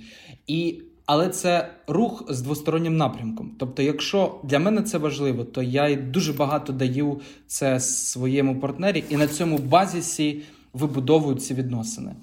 І 0.47 0.83
але 1.07 1.29
це 1.29 1.71
рух 1.87 2.25
з 2.29 2.43
двостороннім 2.43 2.97
напрямком. 2.97 3.51
Тобто, 3.59 3.83
якщо 3.83 4.41
для 4.45 4.59
мене 4.59 4.83
це 4.83 4.99
важливо, 4.99 5.45
то 5.45 5.63
я 5.63 5.95
дуже 5.95 6.33
багато 6.33 6.73
даю 6.73 7.21
це 7.47 7.81
своєму 7.81 8.61
партнері, 8.61 9.05
і 9.09 9.17
на 9.17 9.27
цьому 9.27 9.59
базісі 9.59 10.43
вибудовують 10.73 11.43
ці 11.43 11.55
відносини. 11.55 12.15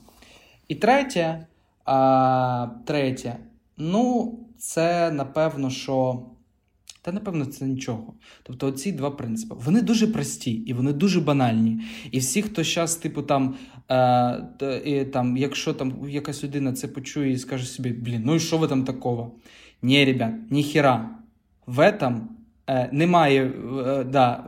І 0.68 0.76
третє, 0.76 1.48
а, 1.86 2.68
третє, 2.86 3.38
ну, 3.78 4.34
це 4.58 5.12
напевно, 5.12 5.70
що. 5.70 6.20
Та, 7.06 7.12
напевно, 7.12 7.45
це 7.45 7.66
нічого. 7.66 8.14
Тобто, 8.43 8.68
оці 8.68 8.91
два 8.91 9.12
принципи. 9.12 9.56
Вони 9.58 9.82
дуже 9.82 10.08
прості 10.08 10.51
і 10.51 10.74
вони 10.74 10.93
дуже 10.93 11.22
банальні. 11.22 11.82
І 12.12 12.20
всі, 12.20 12.41
хто 12.41 12.64
зараз, 12.64 12.95
типу, 12.95 13.22
там, 13.22 13.56
е, 13.91 15.06
там, 15.06 15.38
якщо 15.38 15.74
там 15.74 16.10
якась 16.10 16.43
людина 16.43 16.74
це 16.74 16.88
почує 16.88 17.32
і 17.32 17.38
скаже 17.38 17.66
собі, 17.66 17.89
блін, 17.89 18.22
ну 18.26 18.36
і 18.36 18.39
що 18.39 18.58
ви 18.58 18.68
там 18.68 18.84
такого? 18.84 19.32
Ні, 19.82 20.06
ребят, 20.06 20.34
ніхіра. 20.49 21.10
В 21.66 21.80
этом 21.80 22.20
немає 22.91 23.51
е, 23.88 24.03
да, 24.03 24.43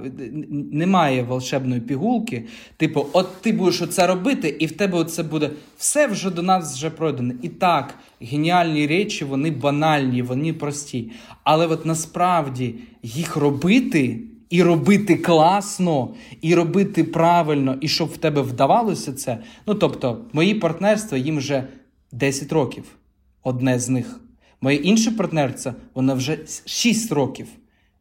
немає 0.71 1.23
волшебної 1.23 1.81
пігулки. 1.81 2.45
Типу, 2.77 3.05
от 3.13 3.41
ти 3.41 3.51
будеш 3.51 3.81
оце 3.81 4.07
робити, 4.07 4.49
і 4.59 4.65
в 4.65 4.71
тебе 4.71 4.97
оце 4.97 5.23
буде 5.23 5.49
все 5.77 6.07
вже 6.07 6.29
до 6.29 6.41
нас 6.41 6.75
вже 6.75 6.89
пройдено. 6.89 7.33
І 7.41 7.49
так, 7.49 7.95
геніальні 8.21 8.87
речі, 8.87 9.25
вони 9.25 9.51
банальні, 9.51 10.21
вони 10.21 10.53
прості. 10.53 11.11
Але 11.43 11.67
от 11.67 11.85
насправді 11.85 12.75
їх 13.03 13.35
робити. 13.35 14.19
І 14.49 14.63
робити 14.63 15.17
класно, 15.17 16.13
і 16.41 16.55
робити 16.55 17.03
правильно, 17.03 17.77
і 17.81 17.87
щоб 17.87 18.09
в 18.09 18.17
тебе 18.17 18.41
вдавалося 18.41 19.13
це. 19.13 19.37
Ну 19.67 19.75
тобто, 19.75 20.25
мої 20.33 20.53
партнерства 20.53 21.17
їм 21.17 21.37
вже 21.37 21.63
10 22.11 22.51
років, 22.51 22.83
одне 23.43 23.79
з 23.79 23.89
них. 23.89 24.19
Моє 24.61 24.77
інше 24.77 25.11
партнерство, 25.11 25.73
воно 25.93 26.15
вже 26.15 26.37
6 26.65 27.11
років. 27.11 27.47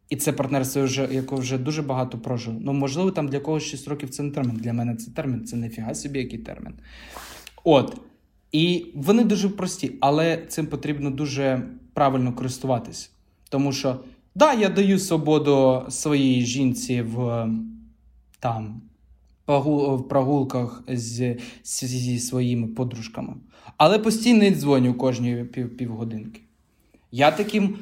І 0.09 0.15
це 0.15 0.31
партнерство, 0.31 0.83
вже, 0.83 1.07
яке 1.11 1.35
вже 1.35 1.57
дуже 1.57 1.81
багато 1.81 2.17
прожило. 2.17 2.57
Ну, 2.61 2.73
можливо, 2.73 3.11
там 3.11 3.27
для 3.27 3.39
когось 3.39 3.63
6 3.63 3.87
років 3.87 4.09
це 4.09 4.23
не 4.23 4.31
термін. 4.31 4.55
Для 4.55 4.73
мене 4.73 4.95
це 4.95 5.11
термін, 5.11 5.45
це 5.45 5.55
не 5.55 5.95
собі, 5.95 6.19
який 6.19 6.39
термін. 6.39 6.73
От. 7.63 8.01
І 8.51 8.85
вони 8.95 9.23
дуже 9.23 9.49
прості, 9.49 9.95
але 9.99 10.45
цим 10.47 10.67
потрібно 10.67 11.11
дуже 11.11 11.69
правильно 11.93 12.33
користуватися. 12.33 13.09
Тому 13.49 13.71
що, 13.71 13.99
да, 14.35 14.53
я 14.53 14.69
даю 14.69 14.99
свободу 14.99 15.85
своїй 15.89 16.45
жінці 16.45 17.01
в 17.01 17.47
там, 18.39 18.81
в 19.47 20.07
прогулках 20.09 20.83
з, 20.87 21.37
зі 21.63 22.19
своїми 22.19 22.67
подружками, 22.67 23.33
але 23.77 23.99
постійно 23.99 24.49
дзвоню 24.49 24.93
кожні 24.93 25.43
пів, 25.43 25.77
півгодинки. 25.77 26.41
Я 27.17 27.31
таким 27.31 27.77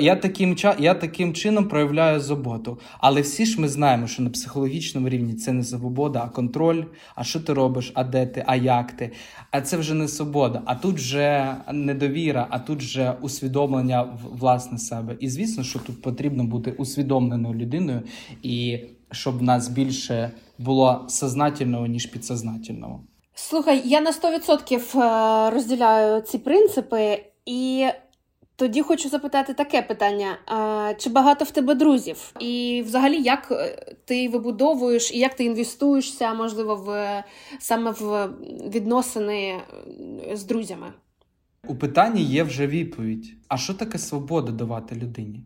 я 0.00 0.16
таким, 0.16 0.56
я 0.78 0.94
таким 0.94 1.34
чином 1.34 1.68
проявляю 1.68 2.20
заботу. 2.20 2.78
Але 2.98 3.20
всі 3.20 3.46
ж 3.46 3.60
ми 3.60 3.68
знаємо, 3.68 4.06
що 4.06 4.22
на 4.22 4.30
психологічному 4.30 5.08
рівні 5.08 5.34
це 5.34 5.52
не 5.52 5.64
свобода, 5.64 6.22
а 6.24 6.28
контроль. 6.28 6.84
А 7.14 7.24
що 7.24 7.40
ти 7.40 7.52
робиш, 7.52 7.92
а 7.94 8.04
де 8.04 8.26
ти, 8.26 8.44
а 8.46 8.56
як 8.56 8.92
ти? 8.92 9.12
А 9.50 9.60
це 9.60 9.76
вже 9.76 9.94
не 9.94 10.08
свобода. 10.08 10.62
А 10.64 10.74
тут 10.74 10.96
вже 10.96 11.56
недовіра, 11.72 12.46
а 12.50 12.58
тут 12.58 12.78
вже 12.78 13.14
усвідомлення 13.20 14.18
власне 14.38 14.78
себе. 14.78 15.16
І 15.20 15.28
звісно, 15.28 15.64
що 15.64 15.78
тут 15.78 16.02
потрібно 16.02 16.44
бути 16.44 16.70
усвідомленою 16.70 17.54
людиною, 17.54 18.02
і 18.42 18.78
щоб 19.10 19.38
в 19.38 19.42
нас 19.42 19.68
більше 19.68 20.30
було 20.58 21.06
сознательного, 21.08 21.86
ніж 21.86 22.06
підсознательного. 22.06 23.00
Слухай, 23.34 23.82
я 23.84 24.00
на 24.00 24.12
100% 24.12 25.00
е, 25.00 25.50
розділяю 25.50 26.20
ці 26.20 26.38
принципи 26.38 27.24
і. 27.46 27.86
Тоді 28.58 28.82
хочу 28.82 29.08
запитати 29.08 29.54
таке 29.54 29.82
питання: 29.82 30.38
а, 30.46 30.94
чи 30.98 31.10
багато 31.10 31.44
в 31.44 31.50
тебе 31.50 31.74
друзів? 31.74 32.32
І 32.40 32.82
взагалі, 32.86 33.22
як 33.22 33.48
е, 33.50 33.94
ти 34.04 34.28
вибудовуєш 34.28 35.12
і 35.12 35.18
як 35.18 35.34
ти 35.34 35.44
інвестуєшся, 35.44 36.34
можливо, 36.34 36.76
в 36.76 37.24
саме 37.58 37.90
в 37.90 38.26
відносини 38.68 39.60
е, 40.30 40.36
з 40.36 40.44
друзями? 40.44 40.92
У 41.68 41.74
питанні 41.76 42.22
є 42.22 42.42
вже 42.42 42.66
відповідь. 42.66 43.34
А 43.48 43.56
що 43.56 43.74
таке 43.74 43.98
свобода 43.98 44.52
давати 44.52 44.94
людині? 44.94 45.44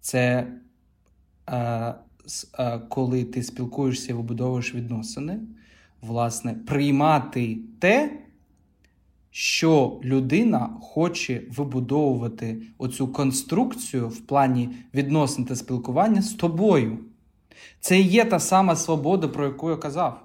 Це 0.00 0.46
е, 1.46 1.94
е, 2.58 2.78
коли 2.88 3.24
ти 3.24 3.42
спілкуєшся 3.42 4.12
і 4.12 4.14
вибудовуєш 4.14 4.74
відносини, 4.74 5.40
власне, 6.00 6.54
приймати 6.54 7.58
те 7.78 8.25
що 9.38 10.00
людина 10.04 10.70
хоче 10.80 11.42
вибудовувати 11.56 12.56
оцю 12.78 13.08
конструкцію 13.08 14.08
в 14.08 14.20
плані 14.20 14.68
відносин 14.94 15.44
та 15.44 15.56
спілкування 15.56 16.22
з 16.22 16.32
тобою. 16.32 16.98
Це 17.80 18.00
і 18.00 18.02
є 18.02 18.24
та 18.24 18.40
сама 18.40 18.76
свобода, 18.76 19.28
про 19.28 19.44
яку 19.44 19.70
я 19.70 19.76
казав. 19.76 20.20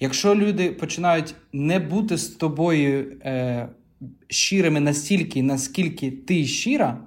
Якщо 0.00 0.34
люди 0.34 0.70
починають 0.70 1.34
не 1.52 1.78
бути 1.78 2.16
з 2.16 2.28
тобою 2.28 3.16
е, 3.24 3.68
щирими 4.28 4.80
настільки, 4.80 5.42
наскільки 5.42 6.10
ти 6.10 6.44
щира, 6.44 6.98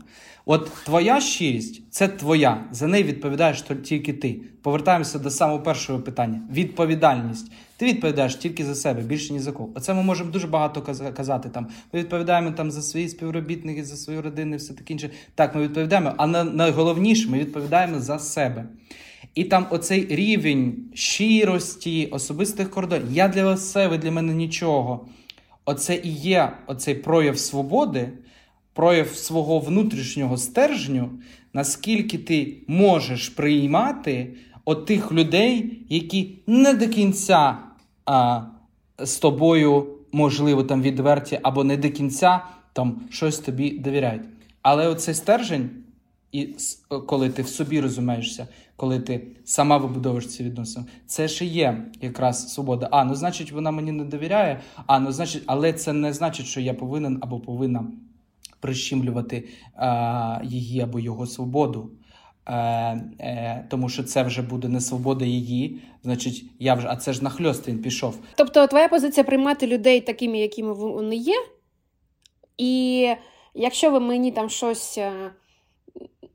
от 0.46 0.72
твоя 0.86 1.22
щирість 1.22 1.92
це 1.92 2.08
твоя. 2.08 2.66
За 2.72 2.88
неї 2.88 3.04
відповідаєш 3.04 3.64
тільки 3.84 4.14
ти. 4.14 4.42
Повертаємося 4.62 5.20
до 5.20 5.30
самого 5.30 5.60
першого 5.60 6.00
питання: 6.00 6.42
відповідальність. 6.52 7.52
Ти 7.80 7.86
відповідаєш 7.86 8.36
тільки 8.36 8.66
за 8.66 8.76
себе, 8.76 9.02
більше 9.02 9.34
ні 9.34 9.40
за 9.40 9.52
кого. 9.52 9.70
Оце 9.76 9.94
ми 9.94 10.04
можемо 10.04 10.32
дуже 10.32 10.48
багато 10.48 10.82
казати. 11.14 11.50
Там 11.50 11.68
Ми 11.94 12.00
відповідаємо 12.00 12.52
там 12.52 12.72
за 12.72 12.82
свої 12.82 13.10
співробітники, 13.10 13.86
за 13.86 13.98
свою 13.98 14.22
родину, 14.22 14.58
все 14.58 14.74
таке 14.74 14.94
інше. 14.94 15.10
Так, 15.36 15.56
ми 15.56 15.62
відповідаємо, 15.62 16.14
а 16.18 16.28
найголовніше, 16.44 17.30
ми 17.30 17.40
відповідаємо 17.40 18.00
за 18.00 18.20
себе. 18.20 18.66
І 19.36 19.44
там 19.44 19.68
оцей 19.70 20.08
рівень 20.10 20.76
щирості, 20.94 22.06
особистих 22.06 22.72
кордонів. 22.72 23.12
Я 23.12 23.28
для 23.28 23.46
вас 23.46 23.60
все, 23.60 23.88
ви 23.88 23.98
для 23.98 24.12
мене 24.12 24.34
нічого. 24.34 25.08
Оце 25.66 25.96
і 25.96 26.10
є 26.10 26.52
оцей 26.68 26.96
прояв 26.96 27.38
свободи, 27.38 28.10
прояв 28.74 29.08
свого 29.08 29.60
внутрішнього 29.60 30.38
стержню, 30.38 31.10
наскільки 31.54 32.18
ти 32.18 32.58
можеш 32.68 33.30
приймати 33.30 34.34
от 34.66 34.86
тих 34.86 35.12
людей, 35.12 35.82
які 35.90 36.40
не 36.48 36.74
до 36.74 36.88
кінця 36.88 37.69
а, 38.10 38.42
з 39.00 39.18
тобою, 39.18 39.88
можливо, 40.12 40.64
там 40.64 40.82
відверті, 40.82 41.40
або 41.44 41.64
не 41.64 41.78
до 41.78 41.90
кінця 41.90 42.44
там 42.74 43.02
щось 43.10 43.40
тобі 43.40 43.80
довіряють. 43.80 44.22
Але 44.62 44.88
оцей 44.88 45.14
стержень 45.14 45.70
і 46.32 46.56
коли 47.08 47.30
ти 47.30 47.42
в 47.42 47.48
собі 47.48 47.82
розумієшся, 47.82 48.48
коли 48.76 49.00
ти 49.00 49.28
сама 49.46 49.78
вибудовуєш 49.78 50.28
ці 50.28 50.44
відносини, 50.44 50.86
це 51.06 51.28
і 51.42 51.46
є 51.46 51.86
якраз 52.02 52.54
свобода. 52.54 52.88
А, 52.92 53.06
ну 53.06 53.16
значить, 53.16 53.52
вона 53.52 53.72
мені 53.72 53.92
не 53.92 54.04
довіряє, 54.04 54.60
а 54.86 55.00
ну 55.00 55.12
значить, 55.12 55.44
але 55.46 55.74
це 55.74 55.94
не 55.94 56.14
значить, 56.14 56.46
що 56.46 56.62
я 56.62 56.74
повинен 56.74 57.18
або 57.22 57.40
повинна 57.40 57.88
прищемлювати 58.60 59.48
а, 59.76 60.42
її 60.44 60.82
або 60.82 61.00
його 61.00 61.28
свободу. 61.28 61.92
Е, 62.50 62.54
е, 63.20 63.66
Тому 63.70 63.90
що 63.90 64.04
це 64.04 64.24
вже 64.24 64.42
буде 64.42 64.68
не 64.68 64.82
свобода 64.82 65.26
її, 65.26 65.82
значить, 66.04 66.46
я 66.60 66.74
вже, 66.74 66.88
а 66.90 66.96
це 66.96 67.14
ж 67.14 67.24
нахльост 67.24 67.68
він 67.68 67.80
пішов. 67.80 68.18
Тобто, 68.36 68.68
твоя 68.68 68.88
позиція 68.88 69.24
приймати 69.24 69.68
людей 69.68 70.02
такими, 70.02 70.40
якими 70.40 70.74
вони 70.74 71.16
є, 71.16 71.36
і 72.58 73.08
якщо 73.54 73.92
ви 73.92 74.00
мені 74.00 74.32
там 74.32 74.50
щось. 74.50 74.98
Е, 74.98 75.12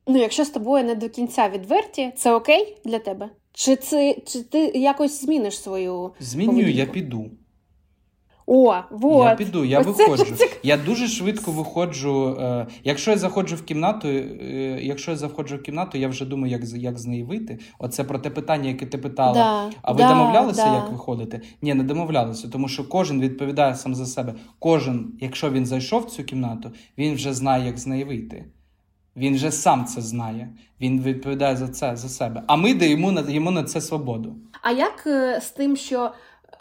ну, 0.07 0.19
якщо 0.19 0.45
з 0.45 0.51
тобою 0.51 0.85
не 0.85 0.95
до 0.95 1.09
кінця 1.09 1.49
відверті, 1.49 2.13
це 2.17 2.35
окей 2.35 2.77
для 2.85 2.99
тебе? 2.99 3.31
Чи 3.53 3.77
це 3.77 4.17
чи 4.27 4.43
ти 4.43 4.59
якось 4.75 5.21
зміниш 5.21 5.59
свою 5.59 6.13
Змінюю, 6.21 6.71
я 6.71 6.87
піду. 6.87 7.31
О, 8.47 8.75
вот. 8.91 9.25
Я 9.25 9.35
піду, 9.35 9.65
я 9.65 9.81
Ось 9.81 9.87
виходжу. 9.87 10.37
Це... 10.37 10.51
Я 10.63 10.77
дуже 10.77 11.09
швидко 11.09 11.53
виходжу. 11.53 12.37
Е, 12.41 12.67
якщо 12.85 13.11
я 13.11 13.17
заходжу 13.17 13.57
в 13.57 13.63
кімнату, 13.63 14.09
е, 14.09 14.79
якщо 14.83 15.11
я 15.11 15.17
заходжу 15.17 15.57
в 15.57 15.63
кімнату, 15.63 15.99
я 15.99 16.09
вже 16.09 16.25
думаю, 16.25 16.53
як 16.53 16.63
як 16.75 16.99
з 16.99 17.07
неї 17.07 17.23
вийти. 17.23 17.59
Оце 17.79 18.05
про 18.05 18.19
те 18.19 18.31
питання, 18.31 18.69
яке 18.69 18.87
ти 18.87 18.99
питала. 18.99 19.33
Да, 19.33 19.71
а 19.83 19.93
ви 19.93 19.99
да, 19.99 20.09
домовлялися, 20.09 20.65
да. 20.65 20.75
як 20.75 20.93
виходити? 20.93 21.41
Ні, 21.63 21.75
не 21.75 21.85
домовлялися, 21.85 22.49
тому 22.49 22.69
що 22.69 22.89
кожен 22.89 23.21
відповідає 23.21 23.75
сам 23.75 23.95
за 23.95 24.07
себе. 24.07 24.35
Кожен, 24.59 25.13
якщо 25.21 25.51
він 25.51 25.67
зайшов 25.67 26.03
в 26.03 26.11
цю 26.11 26.25
кімнату, 26.25 26.73
він 26.99 27.15
вже 27.15 27.35
знає, 27.35 27.67
як 27.67 27.79
з 27.79 27.87
неї 27.87 28.05
вийти. 28.05 28.45
Він 29.17 29.35
вже 29.35 29.51
сам 29.51 29.85
це 29.85 30.01
знає. 30.01 30.49
Він 30.81 31.03
відповідає 31.03 31.57
за 31.57 31.69
це 31.69 31.97
за 31.97 32.09
себе. 32.09 32.43
А 32.47 32.57
ми 32.57 32.75
даємо 32.75 33.13
на 33.13 33.31
йому 33.31 33.51
на 33.51 33.63
це 33.63 33.81
свободу. 33.81 34.37
А 34.63 34.71
як 34.71 35.05
е, 35.07 35.41
з 35.41 35.51
тим, 35.51 35.77
що 35.77 36.13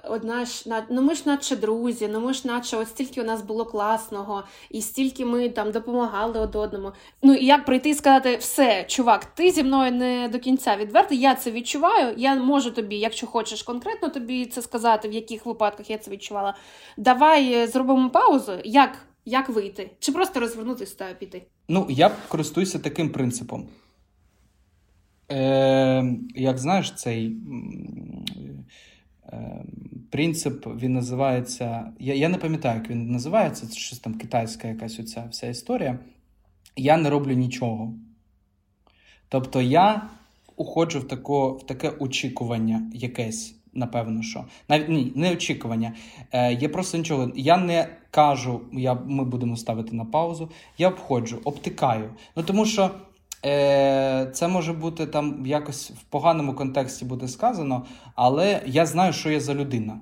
одна 0.10 0.46
ж 0.46 0.84
ну 0.90 1.02
ми 1.02 1.16
ж 1.16 1.24
наче 1.26 1.56
друзі, 1.56 2.10
ну 2.12 2.20
ми 2.20 2.34
ж 2.34 2.48
наче 2.48 2.78
от 2.78 2.88
стільки 2.88 3.22
у 3.22 3.26
нас 3.26 3.42
було 3.42 3.66
класного, 3.66 4.44
і 4.70 4.82
стільки 4.82 5.26
ми 5.26 5.50
там 5.50 5.72
допомагали 5.72 6.40
од 6.40 6.56
одному. 6.56 6.92
Ну 7.24 7.34
і 7.34 7.46
як 7.46 7.66
прийти 7.66 7.90
і 7.90 7.94
сказати, 7.94 8.38
все, 8.38 8.84
чувак, 8.88 9.26
ти 9.26 9.52
зі 9.52 9.64
мною 9.64 9.92
не 9.92 10.30
до 10.32 10.40
кінця 10.40 10.76
відвертий, 10.78 11.20
я 11.20 11.36
це 11.36 11.52
відчуваю. 11.52 12.14
Я 12.18 12.36
можу 12.36 12.72
тобі, 12.72 12.96
якщо 12.96 13.28
хочеш 13.28 13.64
конкретно 13.64 14.10
тобі 14.10 14.46
це 14.46 14.62
сказати, 14.62 15.10
в 15.10 15.14
яких 15.14 15.46
випадках 15.46 15.90
я 15.90 15.98
це 15.98 16.12
відчувала. 16.12 16.56
Давай 16.98 17.54
е, 17.54 17.68
зробимо 17.68 18.10
паузу. 18.10 18.54
Як 18.64 18.98
як 19.26 19.50
вийти? 19.50 19.92
Чи 20.00 20.12
просто 20.12 20.40
розвернутися 20.40 20.96
та 20.96 21.14
піти? 21.14 21.42
Ну, 21.70 21.88
я 21.90 22.12
користуюся 22.28 22.80
таким 22.80 23.10
принципом. 23.10 23.68
Е, 25.32 26.16
Як 26.36 26.58
знаєш, 26.58 26.94
цей 26.96 27.38
принцип 30.10 30.68
він 30.68 30.94
називається. 30.94 31.92
Я 32.00 32.14
я 32.14 32.30
не 32.30 32.38
пам'ятаю, 32.38 32.80
як 32.80 32.90
він 32.90 33.12
називається, 33.12 33.68
це 33.68 33.76
щось 33.76 34.00
там 34.00 34.14
китайська 34.14 34.68
якась 34.68 35.00
оця 35.00 35.28
вся 35.32 35.48
історія. 35.48 36.00
Я 36.76 36.98
не 36.98 37.10
роблю 37.10 37.34
нічого. 37.34 37.94
Тобто 39.30 39.62
я 39.62 40.10
уходжу 40.56 41.00
в 41.00 41.08
тако, 41.08 41.50
в 41.52 41.66
таке 41.66 41.90
очікування 41.90 42.92
якесь, 42.94 43.56
напевно, 43.74 44.24
що. 44.24 44.46
Навіть 44.70 44.90
ні, 44.90 45.12
не 45.16 45.32
очікування. 45.32 45.94
Е, 46.32 46.54
Є 46.54 46.70
просто 46.70 46.98
нічого. 46.98 47.32
Я 47.36 47.58
не 47.58 47.88
кажу, 48.12 48.62
я, 48.74 48.94
ми 48.94 49.24
будемо 49.24 49.58
ставити 49.58 49.96
на 49.96 50.06
паузу. 50.06 50.50
Я 50.78 50.90
обходжу, 50.90 51.42
обтикаю. 51.44 52.10
Ну 52.36 52.44
тому 52.44 52.66
що 52.66 52.92
е, 53.46 54.32
це 54.34 54.48
може 54.48 54.74
бути 54.74 55.06
там 55.06 55.46
якось 55.46 55.92
в 55.92 56.04
поганому 56.04 56.54
контексті 56.54 57.06
буде 57.06 57.28
сказано, 57.28 57.86
але 58.16 58.62
я 58.66 58.86
знаю, 58.86 59.14
що 59.14 59.32
я 59.32 59.40
за 59.40 59.54
людина. 59.54 60.00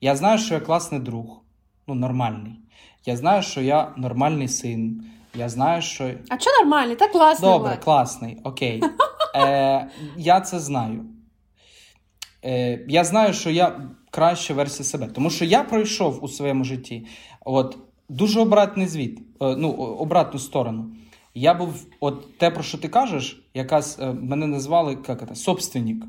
Я 0.00 0.16
знаю, 0.16 0.38
що 0.38 0.54
я 0.54 0.60
класний 0.60 1.00
друг, 1.00 1.42
ну, 1.86 1.94
нормальний. 1.94 2.60
Я 3.06 3.16
знаю, 3.16 3.42
що 3.42 3.60
я 3.60 3.92
нормальний 3.96 4.48
син. 4.48 5.04
Я 5.34 5.48
знаю, 5.48 5.82
що. 5.82 6.10
А 6.28 6.38
що 6.38 6.50
нормальний? 6.60 6.96
Так 6.96 7.12
класний. 7.12 7.50
Добре, 7.50 7.76
класний, 7.76 8.38
окей. 8.44 8.82
Е, 9.36 9.90
Я 10.16 10.40
це 10.40 10.58
знаю. 10.58 11.04
Е, 12.44 12.84
Я 12.88 13.04
знаю, 13.04 13.32
що 13.32 13.50
я 13.50 13.80
краща 14.10 14.54
версія 14.54 14.84
себе. 14.84 15.06
Тому 15.06 15.30
що 15.30 15.44
я 15.44 15.62
пройшов 15.62 16.24
у 16.24 16.28
своєму 16.28 16.64
житті 16.64 17.06
от, 17.44 17.78
дуже 18.08 18.40
обратний 18.40 18.86
звіт, 18.86 19.18
е, 19.42 19.56
ну, 19.56 19.70
обратну 19.72 20.38
сторону. 20.38 20.90
Я 21.34 21.54
був, 21.54 21.86
от 22.00 22.38
те, 22.38 22.50
про 22.50 22.62
що 22.62 22.78
ти 22.78 22.88
кажеш, 22.88 23.42
якась 23.54 23.98
е, 23.98 24.12
мене 24.12 24.46
назвали 24.46 24.98
як 25.08 25.28
це, 25.28 25.34
собственник. 25.34 26.04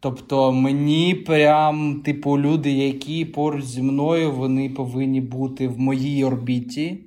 Тобто 0.00 0.52
мені 0.52 1.14
прям, 1.14 2.02
типу, 2.04 2.38
люди, 2.38 2.72
які 2.72 3.24
поруч 3.24 3.64
зі 3.64 3.82
мною, 3.82 4.32
вони 4.32 4.70
повинні 4.70 5.20
бути 5.20 5.68
в 5.68 5.78
моїй 5.78 6.24
орбіті, 6.24 6.98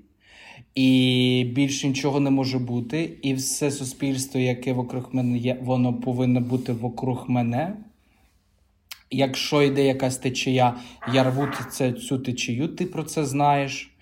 і 0.75 1.51
більше 1.55 1.87
нічого 1.87 2.19
не 2.19 2.29
може 2.29 2.59
бути. 2.59 3.17
І 3.21 3.33
все 3.33 3.71
суспільство, 3.71 4.39
яке 4.39 4.73
вокруг 4.73 5.09
мене 5.11 5.37
є, 5.37 5.59
воно 5.61 5.93
повинно 5.93 6.41
бути 6.41 6.73
вокруг 6.73 7.25
мене. 7.27 7.77
Якщо 9.11 9.61
йде 9.61 9.85
якась 9.85 10.17
течія, 10.17 10.75
я 11.13 11.23
рву 11.23 11.47
це, 11.71 11.93
цю 11.93 12.19
течію, 12.19 12.67
ти 12.67 12.85
про 12.85 13.03
це 13.03 13.25
знаєш, 13.25 13.92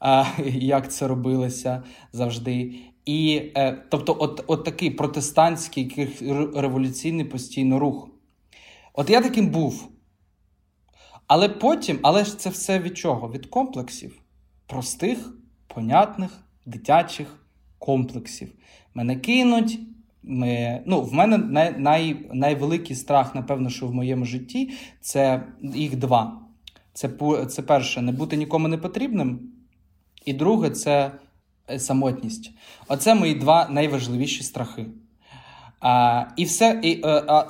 як 0.46 0.92
це 0.92 1.08
робилося 1.08 1.82
завжди. 2.12 2.74
І, 3.04 3.42
е, 3.56 3.82
Тобто, 3.90 4.16
от 4.20 4.44
от 4.46 4.64
такий 4.64 4.90
протестантський 4.90 6.08
революційний 6.54 7.24
постійно 7.24 7.78
рух. 7.78 8.08
От 8.94 9.10
я 9.10 9.20
таким 9.20 9.48
був. 9.48 9.88
Але 11.26 11.48
потім, 11.48 11.98
але 12.02 12.24
ж 12.24 12.38
це 12.38 12.50
все 12.50 12.78
від 12.78 12.98
чого? 12.98 13.30
Від 13.30 13.46
комплексів. 13.46 14.22
Простих, 14.66 15.18
понятних, 15.66 16.30
дитячих 16.66 17.46
комплексів. 17.78 18.52
Мене 18.94 19.16
кинуть. 19.16 19.78
Ми, 20.22 20.82
ну, 20.86 21.02
В 21.02 21.12
мене 21.12 21.38
най, 21.38 21.78
най, 21.78 22.30
найвеликий 22.32 22.96
страх, 22.96 23.34
напевно, 23.34 23.70
що 23.70 23.86
в 23.86 23.94
моєму 23.94 24.24
житті 24.24 24.72
це 25.00 25.46
їх 25.62 25.96
два. 25.96 26.40
Це 26.92 27.10
це 27.48 27.62
перше, 27.62 28.02
не 28.02 28.12
бути 28.12 28.36
нікому 28.36 28.68
не 28.68 28.78
потрібним. 28.78 29.55
І 30.26 30.32
друге 30.32 30.70
це 30.70 31.12
е, 31.70 31.78
самотність. 31.78 32.50
Оце 32.88 33.14
мої 33.14 33.34
два 33.34 33.68
найважливіші 33.70 34.42
страхи. 34.42 34.86
А, 35.80 36.24
І 36.36 36.44
все 36.44 36.80
і, 36.82 37.00
а, 37.02 37.08
е, 37.08 37.24
а, 37.26 37.46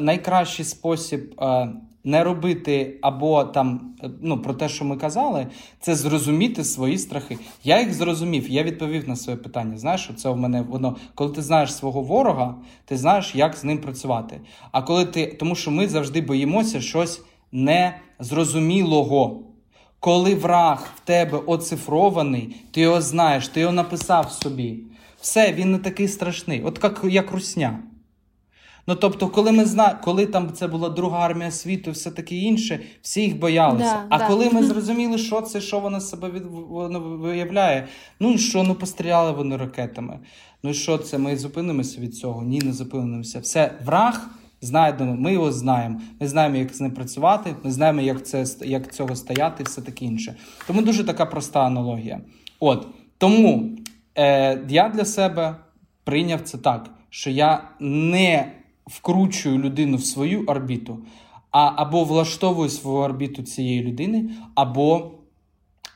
найкращий 0.00 0.64
спосіб 0.64 1.34
а, 1.36 1.68
не 2.04 2.24
робити 2.24 2.98
або 3.02 3.44
там 3.44 3.94
ну, 4.20 4.42
про 4.42 4.54
те, 4.54 4.68
що 4.68 4.84
ми 4.84 4.96
казали, 4.96 5.46
це 5.80 5.94
зрозуміти 5.94 6.64
свої 6.64 6.98
страхи. 6.98 7.38
Я 7.64 7.80
їх 7.80 7.94
зрозумів, 7.94 8.50
я 8.50 8.62
відповів 8.62 9.08
на 9.08 9.16
своє 9.16 9.38
питання. 9.38 9.78
Знаєш, 9.78 10.10
це 10.16 10.30
в 10.30 10.36
мене 10.36 10.62
воно, 10.62 10.96
коли 11.14 11.32
ти 11.32 11.42
знаєш 11.42 11.74
свого 11.74 12.02
ворога, 12.02 12.54
ти 12.84 12.96
знаєш, 12.96 13.34
як 13.34 13.56
з 13.56 13.64
ним 13.64 13.78
працювати. 13.78 14.40
А 14.72 14.82
коли 14.82 15.04
ти, 15.04 15.26
тому 15.26 15.54
що 15.54 15.70
ми 15.70 15.88
завжди 15.88 16.20
боїмося 16.20 16.80
щось 16.80 17.22
незрозумілого. 17.52 19.51
Коли 20.02 20.34
враг 20.34 20.88
в 20.96 21.00
тебе 21.00 21.38
оцифрований, 21.46 22.56
ти 22.70 22.80
його 22.80 23.00
знаєш, 23.00 23.48
ти 23.48 23.60
його 23.60 23.72
написав 23.72 24.32
собі. 24.32 24.78
Все, 25.20 25.52
він 25.52 25.72
не 25.72 25.78
такий 25.78 26.08
страшний, 26.08 26.62
от 26.62 26.80
як 26.82 27.00
як 27.04 27.32
русня. 27.32 27.78
Ну 28.86 28.94
тобто, 28.94 29.28
коли 29.28 29.52
ми 29.52 29.64
зна... 29.64 30.00
коли 30.04 30.26
там 30.26 30.52
це 30.52 30.66
була 30.66 30.88
друга 30.88 31.18
армія 31.18 31.50
світу, 31.50 31.90
все 31.90 32.10
таке 32.10 32.34
інше, 32.34 32.80
всі 33.02 33.20
їх 33.20 33.38
боялися. 33.38 33.84
Да, 33.84 34.06
а 34.08 34.18
да. 34.18 34.26
коли 34.26 34.50
ми 34.50 34.62
зрозуміли, 34.66 35.18
що 35.18 35.40
це, 35.40 35.60
що 35.60 35.80
вона 35.80 36.00
себе 36.00 36.30
від... 36.30 36.44
воно 36.46 37.00
виявляє, 37.00 37.88
ну 38.20 38.32
і 38.32 38.38
що, 38.38 38.62
ну 38.62 38.74
постріляли 38.74 39.32
вони 39.32 39.56
ракетами. 39.56 40.18
Ну 40.62 40.70
і 40.70 40.74
що 40.74 40.98
це? 40.98 41.18
Ми 41.18 41.36
зупинимося 41.36 42.00
від 42.00 42.16
цього? 42.16 42.42
Ні, 42.42 42.58
не 42.58 42.72
зупинимося. 42.72 43.40
Все, 43.40 43.74
враг 43.84 44.30
знайдемо, 44.62 45.14
ми 45.14 45.32
його 45.32 45.52
знаємо. 45.52 46.00
Ми 46.20 46.28
знаємо, 46.28 46.56
як 46.56 46.74
з 46.74 46.80
ним 46.80 46.90
працювати, 46.90 47.54
ми 47.64 47.70
знаємо, 47.70 48.00
як 48.00 48.26
це 48.26 48.44
як 48.60 48.94
цього 48.94 49.16
стояти, 49.16 49.62
і 49.62 49.66
все 49.66 49.82
таке 49.82 50.04
інше. 50.04 50.34
Тому 50.66 50.82
дуже 50.82 51.04
така 51.04 51.26
проста 51.26 51.60
аналогія. 51.60 52.20
От 52.60 52.86
тому 53.18 53.70
е, 54.18 54.60
я 54.68 54.88
для 54.88 55.04
себе 55.04 55.56
прийняв 56.04 56.40
це 56.40 56.58
так, 56.58 56.90
що 57.10 57.30
я 57.30 57.68
не 57.80 58.52
вкручую 58.86 59.58
людину 59.58 59.96
в 59.96 60.04
свою 60.04 60.44
орбіту, 60.44 60.98
а 61.50 61.72
або 61.76 62.04
влаштовую 62.04 62.68
свою 62.68 62.96
орбіту 62.96 63.42
цієї 63.42 63.82
людини, 63.82 64.30
або 64.54 65.10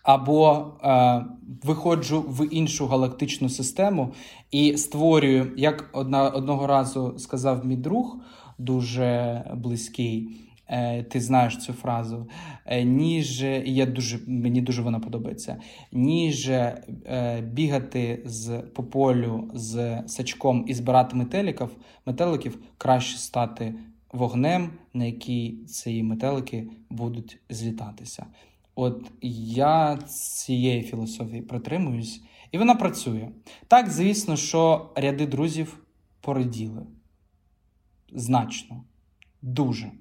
або 0.07 0.67
е, 0.85 1.25
виходжу 1.63 2.25
в 2.29 2.55
іншу 2.55 2.87
галактичну 2.87 3.49
систему 3.49 4.13
і 4.51 4.77
створюю, 4.77 5.53
як 5.57 5.91
одна, 5.93 6.29
одного 6.29 6.67
разу 6.67 7.15
сказав 7.19 7.67
мій 7.67 7.77
друг, 7.77 8.17
дуже 8.59 9.43
близький. 9.55 10.47
Е, 10.69 11.03
ти 11.03 11.21
знаєш 11.21 11.57
цю 11.57 11.73
фразу, 11.73 12.29
е, 12.67 12.85
ніж 12.85 13.43
я 13.65 13.87
дуже, 13.87 14.19
мені 14.27 14.61
дуже 14.61 14.83
вона 14.83 15.01
подобається, 15.01 15.57
ніж 15.93 16.49
е, 16.49 17.43
бігати 17.53 18.23
з 18.25 18.59
по 18.59 18.85
полю 18.85 19.51
з 19.55 20.03
сачком 20.07 20.65
і 20.69 20.75
збирати 20.75 21.17
метеликів, 21.17 21.77
метеликів, 22.07 22.59
краще 22.79 23.19
стати 23.19 23.75
вогнем, 24.13 24.71
на 24.95 25.05
який 25.05 25.65
ці 25.67 26.03
метелики 26.03 26.69
будуть 26.91 27.39
злітатися. 27.51 28.27
От 28.75 29.11
я 29.23 29.97
цієї 30.07 30.83
філософії 30.83 31.43
притримуюсь, 31.43 32.23
і 32.53 32.59
вона 32.59 32.75
працює. 32.75 33.29
Так, 33.69 33.91
звісно, 33.91 34.37
що 34.37 34.91
ряди 34.97 35.27
друзів 35.27 35.79
пораділи. 36.21 36.83
Значно, 38.17 38.85
дуже. 39.43 39.93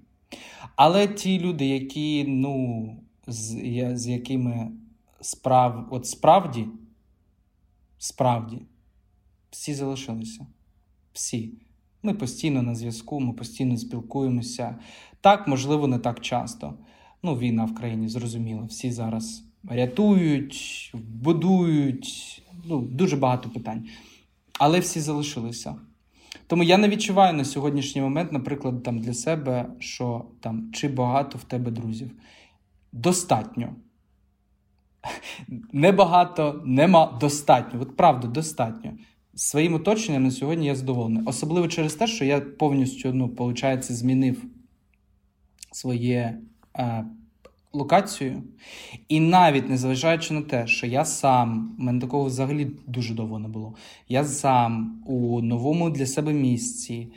Але 0.76 1.08
ті 1.08 1.40
люди, 1.40 1.66
які, 1.66 2.24
ну, 2.24 2.90
з, 3.28 3.58
з 3.98 4.08
якими 4.08 4.72
справ, 5.22 5.88
от 5.92 6.08
справді, 6.08 6.68
справді, 7.98 8.62
всі 9.52 9.74
залишилися. 9.74 10.48
Всі. 11.14 11.54
Ми 12.04 12.14
постійно 12.14 12.62
на 12.62 12.76
зв'язку, 12.76 13.20
ми 13.20 13.34
постійно 13.34 13.78
спілкуємося. 13.78 14.76
Так, 15.22 15.48
можливо, 15.48 15.88
не 15.88 16.00
так 16.00 16.20
часто. 16.20 16.74
Ну, 17.24 17.38
війна 17.38 17.66
в 17.66 17.76
країні 17.76 18.10
зрозуміла. 18.10 18.64
Всі 18.64 18.92
зараз 18.92 19.44
рятують, 19.64 20.92
будують, 20.94 22.42
ну, 22.66 22.82
дуже 22.82 23.16
багато 23.16 23.50
питань. 23.50 23.86
Але 24.60 24.80
всі 24.80 25.00
залишилися. 25.00 25.76
Тому 26.48 26.64
я 26.64 26.78
не 26.78 26.90
відчуваю 26.90 27.34
на 27.34 27.46
сьогоднішній 27.46 28.02
момент, 28.02 28.32
наприклад, 28.32 28.84
там 28.84 29.00
для 29.00 29.14
себе, 29.14 29.70
що 29.80 30.26
там 30.40 30.72
чи 30.74 30.88
багато 30.88 31.38
в 31.38 31.44
тебе 31.44 31.72
друзів. 31.72 32.12
Достатньо. 32.92 33.76
Небагато, 35.74 36.62
нема 36.66 37.18
достатньо. 37.22 37.82
От 37.82 37.98
правда, 37.98 38.28
достатньо. 38.28 38.92
Своїм 39.36 39.74
оточенням 39.74 40.24
на 40.24 40.32
сьогодні 40.32 40.66
я 40.66 40.76
задоволений. 40.76 41.24
Особливо 41.26 41.68
через 41.68 41.96
те, 41.96 42.08
що 42.08 42.26
я 42.26 42.42
повністю, 42.42 43.14
ну, 43.14 43.28
виходить, 43.28 43.92
змінив 43.92 44.44
своє 45.72 46.40
е, 46.78 47.06
локацію. 47.76 48.44
І 49.10 49.20
навіть 49.20 49.70
незважаючи 49.70 50.34
на 50.34 50.42
те, 50.42 50.68
що 50.68 50.88
я 50.88 51.06
сам, 51.06 51.76
в 51.80 51.82
мене 51.82 52.02
такого 52.02 52.24
взагалі 52.24 52.72
дуже 52.88 53.14
довго 53.14 53.40
не 53.40 53.48
було. 53.48 53.76
Я 54.10 54.24
сам 54.24 55.04
у 55.06 55.42
новому 55.42 55.90
для 55.90 56.06
себе 56.06 56.34
місці, 56.34 57.08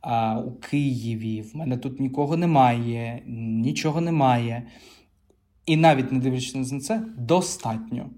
а, 0.00 0.38
у 0.38 0.52
Києві, 0.52 1.42
в 1.42 1.56
мене 1.56 1.76
тут 1.76 2.00
нікого 2.00 2.36
немає, 2.36 3.22
нічого 3.26 4.00
немає. 4.00 4.66
І 5.66 5.76
навіть 5.76 6.12
не 6.12 6.18
дивлячись 6.18 6.72
на 6.72 6.80
це, 6.80 7.02
достатньо. 7.18 8.10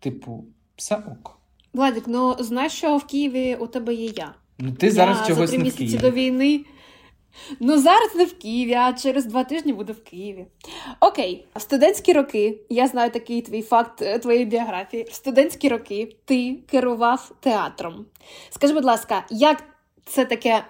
Типу, 0.00 0.44
все 0.76 0.96
ок. 0.96 1.38
Владик, 1.72 2.04
ну 2.06 2.36
знаєш, 2.38 2.72
що 2.72 2.96
в 2.96 3.04
Києві 3.04 3.56
у 3.60 3.66
тебе 3.66 3.94
є 3.94 4.12
я. 4.16 4.34
Ну 4.58 4.72
ти 4.72 4.90
зараз 4.90 5.18
я 5.20 5.26
чогось 5.26 5.50
за 5.50 5.56
три 5.56 5.58
не 5.58 5.62
в 5.62 5.64
місяці 5.64 5.84
Києві. 5.84 6.00
до 6.00 6.10
війни 6.10 6.64
Ну, 7.60 7.78
зараз 7.78 8.14
не 8.14 8.24
в 8.24 8.38
Києві, 8.38 8.72
а 8.72 8.92
через 8.92 9.26
два 9.26 9.44
тижні 9.44 9.72
буду 9.72 9.92
в 9.92 10.04
Києві. 10.04 10.46
Окей, 11.00 11.46
в 11.54 11.60
студентські 11.60 12.12
роки, 12.12 12.60
я 12.68 12.86
знаю 12.86 13.10
такий 13.10 13.42
твій 13.42 13.62
факт 13.62 14.02
е, 14.02 14.18
твоєї 14.18 14.44
біографії. 14.44 15.06
В 15.10 15.14
студентські 15.14 15.68
роки 15.68 16.16
ти 16.24 16.58
керував 16.70 17.32
театром. 17.40 18.06
Скажи, 18.50 18.74
будь 18.74 18.84
ласка, 18.84 19.24
як 19.30 19.64
це 20.04 20.24
таке 20.24 20.64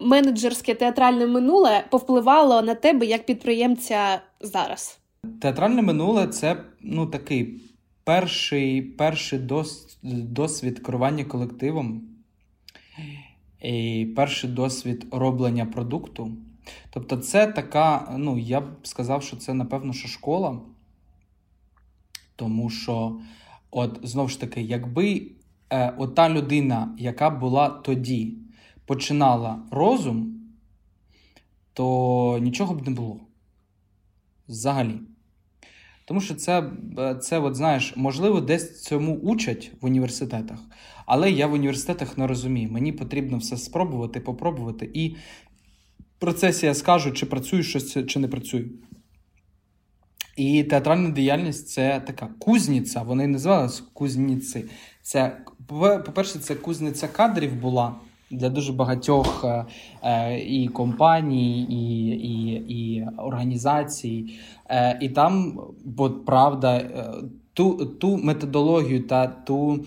менеджерське 0.00 0.74
театральне 0.74 1.26
минуле 1.26 1.84
повпливало 1.90 2.62
на 2.62 2.74
тебе 2.74 3.06
як 3.06 3.26
підприємця 3.26 4.20
зараз? 4.40 4.98
Театральне 5.40 5.82
минуле 5.82 6.26
це 6.26 6.64
ну 6.80 7.06
такий 7.06 7.60
перший 8.04 8.82
перший 8.82 9.38
дос, 9.38 9.98
досвід 10.02 10.78
керування 10.78 11.24
колективом 11.24 12.02
і 13.62 14.06
перший 14.16 14.50
досвід 14.50 15.06
роблення 15.10 15.66
продукту. 15.66 16.32
Тобто, 16.90 17.16
це 17.16 17.46
така, 17.46 18.14
ну, 18.18 18.38
я 18.38 18.60
б 18.60 18.64
сказав, 18.82 19.22
що 19.22 19.36
це, 19.36 19.54
напевно, 19.54 19.92
що 19.92 20.08
школа. 20.08 20.60
Тому 22.36 22.70
що, 22.70 23.20
от 23.70 24.00
знову 24.02 24.28
ж 24.28 24.40
таки, 24.40 24.62
якби 24.62 25.30
е, 25.70 25.94
ота 25.98 26.30
людина, 26.30 26.94
яка 26.98 27.30
була 27.30 27.68
тоді, 27.68 28.38
починала 28.86 29.62
розум, 29.70 30.34
то 31.72 32.38
нічого 32.42 32.74
б 32.74 32.88
не 32.88 32.94
було. 32.94 33.20
Взагалі. 34.48 35.00
Тому 36.08 36.20
що 36.20 36.34
це, 36.34 36.70
е, 36.98 37.14
це 37.14 37.38
от, 37.38 37.56
знаєш, 37.56 37.92
можливо, 37.96 38.40
десь 38.40 38.82
цьому 38.82 39.16
учать 39.16 39.72
в 39.80 39.86
університетах, 39.86 40.58
але 41.06 41.30
я 41.30 41.46
в 41.46 41.52
університетах 41.52 42.18
не 42.18 42.26
розумію. 42.26 42.70
Мені 42.72 42.92
потрібно 42.92 43.38
все 43.38 43.56
спробувати, 43.56 44.20
попробувати. 44.20 44.90
І 44.94 45.08
в 45.08 45.16
процесі 46.18 46.66
я 46.66 46.74
скажу, 46.74 47.12
чи 47.12 47.26
працюю 47.26 47.62
щось, 47.62 48.06
чи 48.06 48.18
не 48.18 48.28
працюю. 48.28 48.70
І 50.36 50.64
театральна 50.64 51.10
діяльність 51.10 51.68
це 51.68 52.02
така 52.06 52.28
кузніця. 52.38 53.02
Вони 53.02 53.26
називалися 53.26 53.82
кузніці. 53.92 54.64
Це, 55.02 55.40
по-перше, 55.66 56.38
це 56.38 56.54
кузниця 56.54 57.08
кадрів 57.08 57.54
була 57.54 57.94
для 58.30 58.48
дуже 58.48 58.72
багатьох 58.72 59.44
е, 59.44 59.64
е, 60.02 60.38
і 60.40 60.68
компаній, 60.68 61.62
і 61.62 62.08
і, 62.08 62.52
і 62.68 63.06
організацій. 63.18 64.34
Е, 64.70 64.98
І 65.00 65.08
там, 65.08 65.60
бо 65.84 66.10
правда, 66.10 66.76
е, 66.76 67.14
ту, 67.52 67.86
ту 67.86 68.16
методологію 68.16 69.02
та 69.02 69.26
ту 69.26 69.84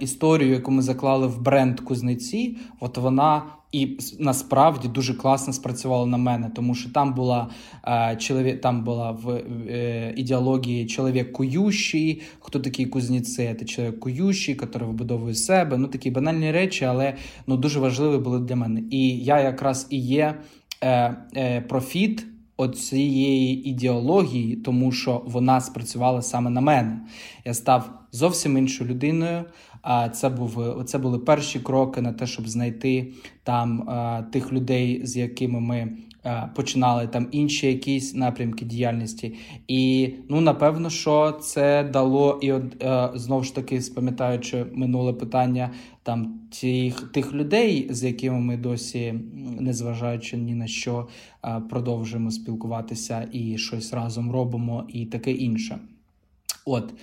історію, 0.00 0.50
яку 0.50 0.70
ми 0.70 0.82
заклали 0.82 1.26
в 1.26 1.42
бренд 1.42 1.80
кузниці, 1.80 2.56
от 2.80 2.98
вона 2.98 3.42
і 3.72 3.98
насправді 4.18 4.88
дуже 4.88 5.14
класно 5.14 5.52
спрацювала 5.52 6.06
на 6.06 6.16
мене, 6.16 6.50
тому 6.54 6.74
що 6.74 6.90
там 6.90 7.14
була 7.14 7.50
е, 7.86 8.16
чоловік, 8.16 8.60
там 8.60 8.84
була 8.84 9.10
в 9.10 9.30
е, 9.30 10.14
ідеології 10.16 10.86
чоловік 10.86 11.32
кующий, 11.32 12.22
хто 12.40 12.60
такий 12.60 12.86
кузніці? 12.86 13.56
Це 13.58 13.64
чоловік 13.64 14.00
кующий, 14.00 14.58
який 14.60 14.86
вибудовує 14.86 15.34
себе. 15.34 15.76
Ну 15.76 15.88
такі 15.88 16.10
банальні 16.10 16.52
речі, 16.52 16.84
але 16.84 17.14
ну 17.46 17.56
дуже 17.56 17.80
важливі 17.80 18.18
були 18.18 18.38
для 18.40 18.56
мене. 18.56 18.82
І 18.90 19.18
я 19.18 19.40
якраз 19.40 19.86
і 19.90 19.98
є 19.98 20.34
е, 20.80 21.16
е, 21.36 21.60
профіт 21.60 22.26
оцієї 22.56 23.68
ідеології, 23.68 24.56
тому 24.56 24.92
що 24.92 25.22
вона 25.26 25.60
спрацювала 25.60 26.22
саме 26.22 26.50
на 26.50 26.60
мене. 26.60 27.00
Я 27.44 27.54
став 27.54 27.90
зовсім 28.12 28.58
іншою 28.58 28.90
людиною. 28.90 29.44
А 29.82 30.08
це 30.08 30.28
був 30.28 30.84
це 30.84 30.98
були 30.98 31.18
перші 31.18 31.60
кроки 31.60 32.00
на 32.00 32.12
те, 32.12 32.26
щоб 32.26 32.48
знайти 32.48 33.12
там 33.42 33.88
тих 34.32 34.52
людей, 34.52 35.06
з 35.06 35.16
якими 35.16 35.60
ми. 35.60 35.88
Починали 36.54 37.06
там 37.06 37.28
інші 37.32 37.66
якісь 37.66 38.14
напрямки 38.14 38.64
діяльності, 38.64 39.34
і 39.68 40.14
ну 40.28 40.40
напевно, 40.40 40.90
що 40.90 41.32
це 41.32 41.84
дало 41.84 42.38
і 42.42 42.52
от 42.52 42.84
знову 43.14 43.44
ж 43.44 43.54
таки, 43.54 43.80
спам'ятаючи 43.80 44.66
минуле 44.74 45.12
питання, 45.12 45.70
там 46.02 46.40
тих 46.60 47.00
тих 47.12 47.32
людей, 47.32 47.86
з 47.90 48.04
якими 48.04 48.40
ми 48.40 48.56
досі, 48.56 49.14
незважаючи 49.60 50.36
ні 50.36 50.54
на 50.54 50.66
що, 50.66 51.08
продовжуємо 51.70 52.30
спілкуватися 52.30 53.28
і 53.32 53.58
щось 53.58 53.92
разом 53.92 54.32
робимо, 54.32 54.84
і 54.88 55.06
таке 55.06 55.32
інше. 55.32 55.78
От 56.68 56.94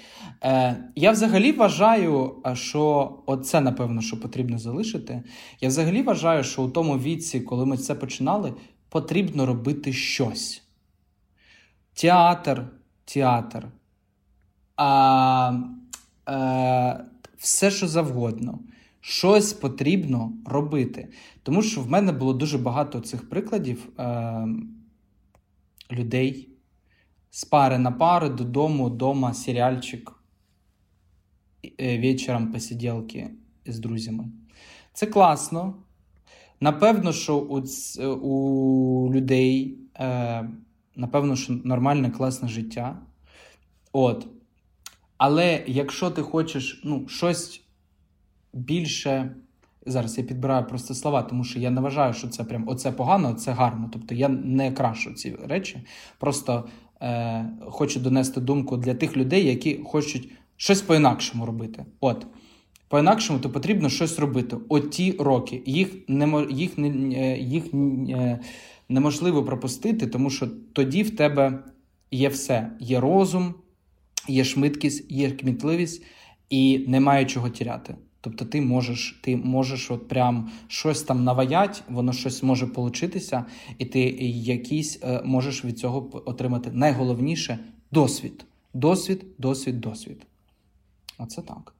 е, 0.43 0.77
я 0.95 1.11
взагалі 1.11 1.51
вважаю, 1.51 2.35
що 2.53 3.11
це 3.43 3.61
напевно, 3.61 4.01
що 4.01 4.19
потрібно 4.19 4.59
залишити. 4.59 5.23
Я 5.61 5.67
взагалі 5.67 6.01
вважаю, 6.01 6.43
що 6.43 6.63
у 6.63 6.69
тому 6.69 6.97
віці, 6.97 7.39
коли 7.39 7.65
ми 7.65 7.77
це 7.77 7.95
починали, 7.95 8.53
потрібно 8.89 9.45
робити 9.45 9.93
щось. 9.93 10.63
Театр, 11.93 12.67
театр, 13.05 13.67
а, 14.75 15.59
е, 16.29 17.05
все, 17.37 17.71
що 17.71 17.87
завгодно. 17.87 18.59
Щось 19.01 19.53
потрібно 19.53 20.33
робити. 20.45 21.09
Тому 21.43 21.61
що 21.61 21.81
в 21.81 21.89
мене 21.89 22.11
було 22.11 22.33
дуже 22.33 22.57
багато 22.57 22.99
цих 22.99 23.29
прикладів 23.29 23.89
е, 23.99 24.47
людей 25.91 26.54
з 27.35 27.45
пари 27.45 27.77
на 27.77 27.91
пари 27.91 28.29
додому, 28.29 28.89
дома, 28.89 29.33
серіальчик, 29.33 30.11
е, 31.81 31.99
вечором 31.99 32.51
посиділки 32.51 33.31
з 33.65 33.79
друзями. 33.79 34.25
Це 34.93 35.05
класно. 35.05 35.75
Напевно, 36.59 37.13
що 37.13 37.37
у 37.37 37.63
у 38.15 39.13
людей, 39.13 39.77
е, 39.95 40.49
напевно, 40.95 41.35
що 41.35 41.53
нормальне, 41.53 42.11
класне 42.11 42.47
життя. 42.47 42.97
От. 43.91 44.27
Але 45.17 45.63
якщо 45.67 46.09
ти 46.09 46.21
хочеш 46.21 46.81
ну, 46.83 47.07
щось 47.07 47.61
більше, 48.53 49.35
Зараз 49.87 50.17
я 50.17 50.23
підбираю 50.23 50.67
просто 50.67 50.93
слова, 50.93 51.23
тому 51.23 51.43
що 51.43 51.59
я 51.59 51.69
не 51.69 51.81
вважаю, 51.81 52.13
що 52.13 52.27
це 52.27 52.43
прям 52.43 52.63
оце 52.67 52.91
погано, 52.91 53.29
оце 53.29 53.51
гарно. 53.51 53.89
Тобто 53.93 54.15
я 54.15 54.29
не 54.29 54.71
крашу 54.71 55.13
ці 55.13 55.35
речі. 55.35 55.85
Просто 56.17 56.67
е, 57.01 57.45
хочу 57.59 57.99
донести 57.99 58.41
думку 58.41 58.77
для 58.77 58.93
тих 58.93 59.17
людей, 59.17 59.45
які 59.45 59.79
хочуть 59.85 60.29
щось 60.57 60.81
по-інакшому 60.81 61.45
робити. 61.45 61.85
От. 61.99 62.27
По-інакшому, 62.87 63.39
то 63.39 63.49
потрібно 63.49 63.89
щось 63.89 64.19
робити. 64.19 64.57
От 64.69 64.91
ті 64.91 65.11
роки. 65.11 65.63
Їх 65.65 65.89
не, 66.07 66.47
їх, 66.51 66.77
не, 66.77 66.89
їх 67.37 67.63
е, 67.73 68.39
неможливо 68.89 69.43
пропустити, 69.43 70.07
тому 70.07 70.29
що 70.29 70.47
тоді 70.73 71.03
в 71.03 71.15
тебе 71.15 71.63
є 72.11 72.29
все: 72.29 72.71
є 72.79 72.99
розум, 72.99 73.53
є 74.27 74.43
швидкість, 74.43 75.11
є 75.11 75.31
кмітливість 75.31 76.03
і 76.49 76.85
немає 76.87 77.25
чого 77.25 77.49
тіряти. 77.49 77.95
Тобто 78.25 78.45
ти 78.45 78.61
можеш 78.61 79.19
ти 79.21 79.37
можеш 79.37 79.91
от 79.91 80.07
прям 80.07 80.51
щось 80.67 81.03
там 81.03 81.23
наваять, 81.23 81.83
воно 81.89 82.13
щось 82.13 82.43
може 82.43 82.67
получитися, 82.67 83.45
і 83.77 83.85
ти 83.85 83.99
якийсь 84.29 84.99
е, 85.03 85.21
можеш 85.25 85.65
від 85.65 85.79
цього 85.79 86.09
отримати 86.25 86.71
найголовніше 86.71 87.59
досвід. 87.91 88.45
Досвід, 88.73 89.25
досвід, 89.37 89.81
досвід. 89.81 90.27
Оце 91.17 91.41
так. 91.41 91.73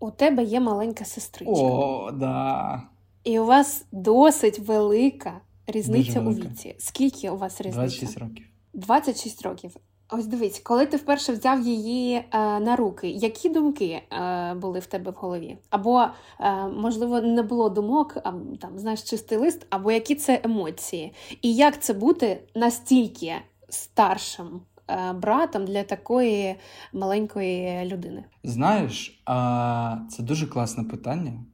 У 0.00 0.10
тебе 0.10 0.44
є 0.44 0.60
маленька 0.60 1.04
сестричка. 1.04 1.52
О, 1.52 2.10
да. 2.12 2.82
І 3.24 3.38
у 3.38 3.46
вас 3.46 3.84
досить 3.92 4.58
велика 4.58 5.40
різниця 5.66 6.20
у 6.20 6.34
віці. 6.34 6.74
Скільки 6.78 7.30
у 7.30 7.36
вас 7.36 7.60
різниця? 7.60 7.80
26 7.80 8.18
років. 8.18 8.46
26 8.72 9.42
років. 9.42 9.76
Ось 10.08 10.26
дивись, 10.26 10.58
коли 10.58 10.86
ти 10.86 10.96
вперше 10.96 11.32
взяв 11.32 11.66
її 11.66 12.14
е, 12.16 12.24
на 12.60 12.76
руки, 12.76 13.08
які 13.08 13.48
думки 13.48 14.02
е, 14.12 14.54
були 14.54 14.78
в 14.78 14.86
тебе 14.86 15.10
в 15.10 15.14
голові? 15.14 15.58
Або, 15.70 16.06
е, 16.40 16.66
можливо, 16.68 17.20
не 17.20 17.42
було 17.42 17.68
думок, 17.68 18.16
а 18.16 18.32
там 18.60 18.78
знаєш 18.78 19.02
чистий 19.02 19.38
лист, 19.38 19.66
або 19.70 19.92
які 19.92 20.14
це 20.14 20.40
емоції? 20.44 21.12
І 21.42 21.54
як 21.54 21.82
це 21.82 21.94
бути 21.94 22.40
настільки 22.54 23.34
старшим 23.68 24.60
е, 24.90 25.12
братом 25.12 25.64
для 25.64 25.82
такої 25.82 26.56
маленької 26.92 27.84
людини? 27.84 28.24
Знаєш, 28.44 29.22
а, 29.24 29.98
це 30.10 30.22
дуже 30.22 30.46
класне 30.46 30.84
питання, 30.84 31.44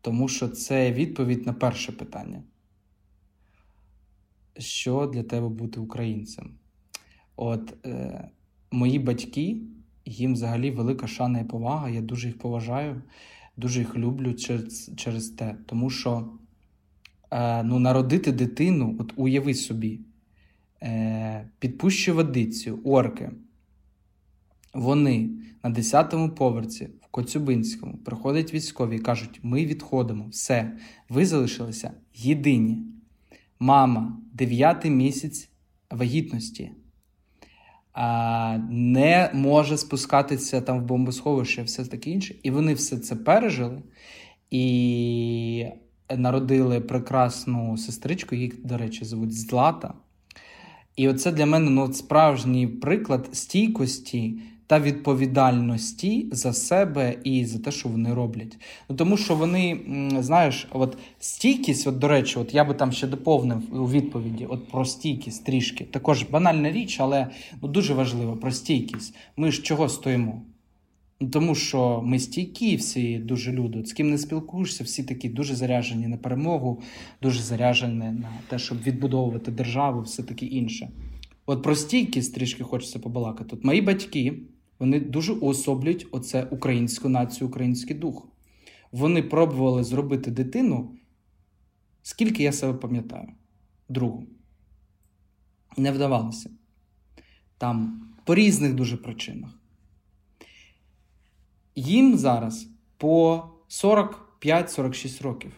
тому 0.00 0.28
що 0.28 0.48
це 0.48 0.92
відповідь 0.92 1.46
на 1.46 1.52
перше 1.52 1.92
питання. 1.92 2.42
Що 4.58 5.06
для 5.06 5.22
тебе 5.22 5.48
бути 5.48 5.80
українцем? 5.80 6.58
От 7.36 7.86
е, 7.86 8.28
мої 8.70 8.98
батьки, 8.98 9.56
їм 10.04 10.32
взагалі 10.32 10.70
велика 10.70 11.06
шана 11.06 11.40
і 11.40 11.44
повага. 11.44 11.88
Я 11.88 12.00
дуже 12.00 12.28
їх 12.28 12.38
поважаю, 12.38 13.02
дуже 13.56 13.80
їх 13.80 13.96
люблю 13.96 14.34
через 14.34 14.90
через 14.96 15.28
те. 15.28 15.56
Тому 15.66 15.90
що 15.90 16.28
е, 17.30 17.62
ну, 17.62 17.78
народити 17.78 18.32
дитину, 18.32 18.96
от 18.98 19.12
уяви 19.16 19.54
собі, 19.54 20.00
е, 20.82 21.48
підпущу 21.58 22.14
водицю, 22.14 22.80
орки. 22.84 23.30
Вони 24.74 25.30
на 25.64 25.70
10-му 25.70 26.30
поверсі 26.30 26.84
в 26.84 27.06
Коцюбинському 27.10 27.96
приходять 27.96 28.54
військові 28.54 28.96
і 28.96 28.98
кажуть: 28.98 29.40
ми 29.42 29.66
відходимо, 29.66 30.28
все, 30.28 30.72
ви 31.08 31.26
залишилися 31.26 31.92
єдині. 32.14 32.82
Мама, 33.60 34.18
дев'ятий 34.32 34.90
місяць 34.90 35.48
вагітності 35.90 36.72
не 38.70 39.30
може 39.34 39.76
спускатися 39.76 40.60
там 40.60 40.80
в 40.80 40.84
бомбосховище, 40.84 41.62
все 41.62 41.84
таке 41.84 42.10
інше. 42.10 42.34
І 42.42 42.50
вони 42.50 42.74
все 42.74 42.96
це 42.96 43.16
пережили 43.16 43.82
і 44.50 45.66
народили 46.16 46.80
прекрасну 46.80 47.76
сестричку, 47.76 48.34
їх, 48.34 48.66
до 48.66 48.78
речі, 48.78 49.04
звуть 49.04 49.34
Злата. 49.34 49.94
І 50.96 51.08
оце 51.08 51.32
для 51.32 51.46
мене 51.46 51.70
ну, 51.70 51.92
справжній 51.92 52.66
приклад 52.66 53.28
стійкості 53.32 54.40
та 54.66 54.80
відповідальності 54.80 56.26
за 56.32 56.52
себе 56.52 57.16
і 57.24 57.44
за 57.44 57.58
те, 57.58 57.70
що 57.70 57.88
вони 57.88 58.14
роблять. 58.14 58.58
Ну 58.88 58.96
тому 58.96 59.16
що 59.16 59.34
вони, 59.34 59.80
знаєш, 60.20 60.68
от 60.72 60.98
стійкість, 61.18 61.86
от 61.86 61.98
до 61.98 62.08
речі, 62.08 62.38
от 62.38 62.54
я 62.54 62.64
би 62.64 62.74
там 62.74 62.92
ще 62.92 63.06
доповнив 63.06 63.80
у 63.82 63.90
відповіді 63.90 64.46
от 64.46 64.68
про 64.68 64.84
стійкість 64.84 65.44
трішки. 65.44 65.84
Також 65.84 66.22
банальна 66.22 66.72
річ, 66.72 67.00
але 67.00 67.26
ну, 67.62 67.68
дуже 67.68 67.94
важливо 67.94 68.36
про 68.36 68.50
стійкість. 68.50 69.14
Ми 69.36 69.50
ж 69.50 69.62
чого 69.62 69.88
стоїмо? 69.88 70.42
Ну, 71.20 71.28
тому 71.28 71.54
що 71.54 72.02
ми 72.04 72.18
стійкі, 72.18 72.76
всі 72.76 73.18
дуже 73.18 73.52
люди. 73.52 73.78
От 73.78 73.88
з 73.88 73.92
ким 73.92 74.10
не 74.10 74.18
спілкуєшся, 74.18 74.84
всі 74.84 75.04
такі 75.04 75.28
дуже 75.28 75.54
заряжені 75.54 76.06
на 76.06 76.16
перемогу, 76.16 76.82
дуже 77.22 77.42
заряжені 77.42 77.94
на 77.94 78.28
те, 78.48 78.58
щоб 78.58 78.82
відбудовувати 78.82 79.50
державу, 79.50 80.00
все 80.00 80.22
таке 80.22 80.46
інше. 80.46 80.88
От 81.46 81.62
про 81.62 81.74
стійкість 81.74 82.34
трішки 82.34 82.64
хочеться 82.64 82.98
побалакати. 82.98 83.56
От 83.56 83.64
мої 83.64 83.80
батьки. 83.80 84.34
Вони 84.78 85.00
дуже 85.00 85.32
уособлюють 85.32 86.06
оце 86.10 86.44
українську 86.44 87.08
націю, 87.08 87.48
український 87.48 87.96
дух. 87.96 88.28
Вони 88.92 89.22
пробували 89.22 89.84
зробити 89.84 90.30
дитину, 90.30 90.96
скільки 92.02 92.42
я 92.42 92.52
себе 92.52 92.78
пам'ятаю, 92.78 93.28
другу. 93.88 94.26
Не 95.76 95.92
вдавалося. 95.92 96.50
Там 97.58 98.08
по 98.24 98.34
різних 98.34 98.74
дуже 98.74 98.96
причинах. 98.96 99.50
Їм 101.74 102.18
зараз 102.18 102.68
по 102.96 103.44
45-46 103.68 105.22
років. 105.22 105.52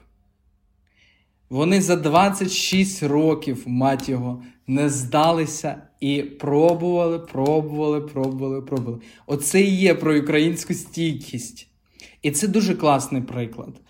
Вони 1.50 1.80
за 1.80 1.96
26 1.96 3.02
років, 3.02 3.62
мать 3.66 4.08
його, 4.08 4.42
не 4.66 4.88
здалися 4.88 5.87
і 6.00 6.22
пробували, 6.22 7.18
пробували, 7.18 8.00
пробували, 8.00 8.62
пробували. 8.62 8.98
Оце 9.26 9.62
і 9.62 9.76
є 9.76 9.94
про 9.94 10.20
українську 10.20 10.74
стійкість. 10.74 11.68
І 12.22 12.30
це 12.30 12.48
дуже 12.48 12.74
класний 12.74 13.22
приклад. 13.22 13.80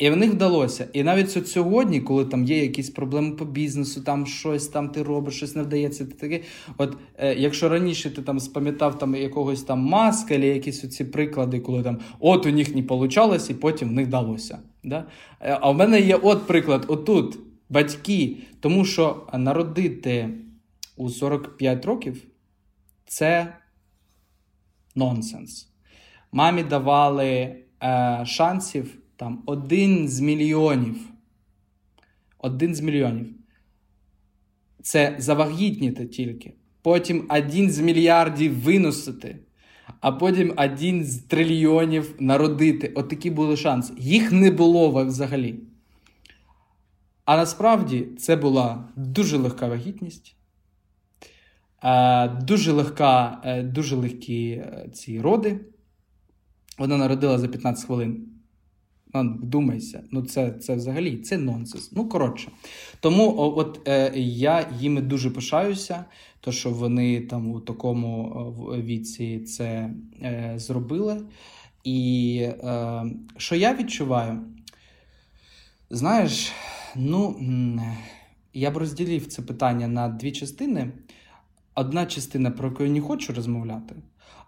І 0.00 0.10
в 0.10 0.16
них 0.16 0.30
вдалося. 0.30 0.88
І 0.92 1.02
навіть 1.02 1.36
от 1.36 1.48
сьогодні, 1.48 2.00
коли 2.00 2.24
там 2.24 2.44
є 2.44 2.62
якісь 2.62 2.90
проблеми 2.90 3.30
по 3.30 3.44
бізнесу, 3.44 4.00
там 4.00 4.26
щось 4.26 4.68
там 4.68 4.88
ти 4.88 5.02
робиш, 5.02 5.34
щось 5.36 5.56
не 5.56 5.62
вдається. 5.62 6.04
Ти 6.04 6.12
таке. 6.12 6.40
От 6.76 6.96
е, 7.18 7.34
якщо 7.34 7.68
раніше 7.68 8.10
ти 8.10 8.22
там 8.22 8.40
спам'ятав 8.40 8.98
там 8.98 9.14
якогось 9.14 9.62
там 9.62 9.78
маска, 9.78 10.34
або 10.34 10.44
якісь 10.44 10.84
оці 10.84 11.04
приклади, 11.04 11.60
коли 11.60 11.82
там 11.82 11.98
от 12.20 12.46
у 12.46 12.50
них 12.50 12.74
не 12.74 12.82
вийшло, 12.82 13.36
і 13.50 13.54
потім 13.54 13.88
в 13.88 13.92
них 13.92 14.06
вдалося. 14.06 14.58
Да? 14.84 15.04
Е, 15.40 15.58
а 15.60 15.70
в 15.70 15.76
мене 15.76 16.00
є 16.00 16.16
от 16.16 16.46
приклад, 16.46 16.84
отут 16.88 17.38
батьки, 17.70 18.36
тому 18.60 18.84
що 18.84 19.26
народити 19.34 20.28
у 21.00 21.10
45 21.10 21.84
років 21.84 22.26
це 23.04 23.56
нонсенс. 24.94 25.68
Мамі 26.32 26.62
давали 26.62 27.56
е, 27.82 28.22
шансів 28.26 28.98
там 29.16 29.42
один 29.46 30.08
з 30.08 30.20
мільйонів. 30.20 30.96
Один 32.38 32.74
з 32.74 32.80
мільйонів. 32.80 33.34
Це 34.82 35.16
завагітніти 35.18 36.06
тільки. 36.06 36.54
Потім 36.82 37.26
один 37.28 37.70
з 37.70 37.80
мільярдів 37.80 38.60
виносити, 38.60 39.38
а 40.00 40.12
потім 40.12 40.54
один 40.56 41.04
з 41.04 41.18
трильйонів 41.18 42.14
народити. 42.18 42.92
От 42.96 43.08
такі 43.08 43.30
були 43.30 43.56
шанси. 43.56 43.94
Їх 43.98 44.32
не 44.32 44.50
було 44.50 45.04
взагалі. 45.04 45.60
А 47.24 47.36
насправді 47.36 48.08
це 48.18 48.36
була 48.36 48.88
дуже 48.96 49.36
легка 49.36 49.68
вагітність, 49.68 50.36
дуже 52.42 52.72
легка, 52.72 53.42
е, 53.44 53.62
дуже 53.62 53.96
легкі 53.96 54.50
е, 54.50 54.88
ці 54.92 55.20
роди. 55.20 55.60
Вона 56.78 56.96
народила 56.96 57.38
за 57.38 57.48
15 57.48 57.86
хвилин. 57.86 58.26
Ну, 59.14 59.38
Вдумайся, 59.42 60.04
ну 60.10 60.22
це 60.22 60.50
це 60.50 60.74
взагалі 60.74 61.16
це 61.16 61.38
нонсенс. 61.38 61.92
Ну, 61.92 62.08
коротше. 62.08 62.50
Тому 63.00 63.34
от 63.56 63.88
е, 63.88 64.12
я 64.16 64.68
їми 64.78 65.00
дуже 65.00 65.30
пишаюся, 65.30 66.04
то 66.40 66.52
що 66.52 66.70
вони 66.70 67.20
там 67.20 67.50
у 67.50 67.60
такому 67.60 68.28
віці 68.84 69.40
це 69.40 69.90
е, 70.22 70.52
зробили. 70.56 71.22
І 71.84 72.38
е, 72.42 73.04
що 73.36 73.56
я 73.56 73.74
відчуваю, 73.74 74.40
знаєш, 75.90 76.52
ну 76.96 77.36
я 78.54 78.70
б 78.70 78.76
розділив 78.76 79.26
це 79.26 79.42
питання 79.42 79.88
на 79.88 80.08
дві 80.08 80.32
частини. 80.32 80.92
Одна 81.74 82.06
частина, 82.06 82.50
про 82.50 82.68
яку 82.68 82.84
я 82.84 82.90
не 82.90 83.00
хочу 83.00 83.32
розмовляти, 83.32 83.94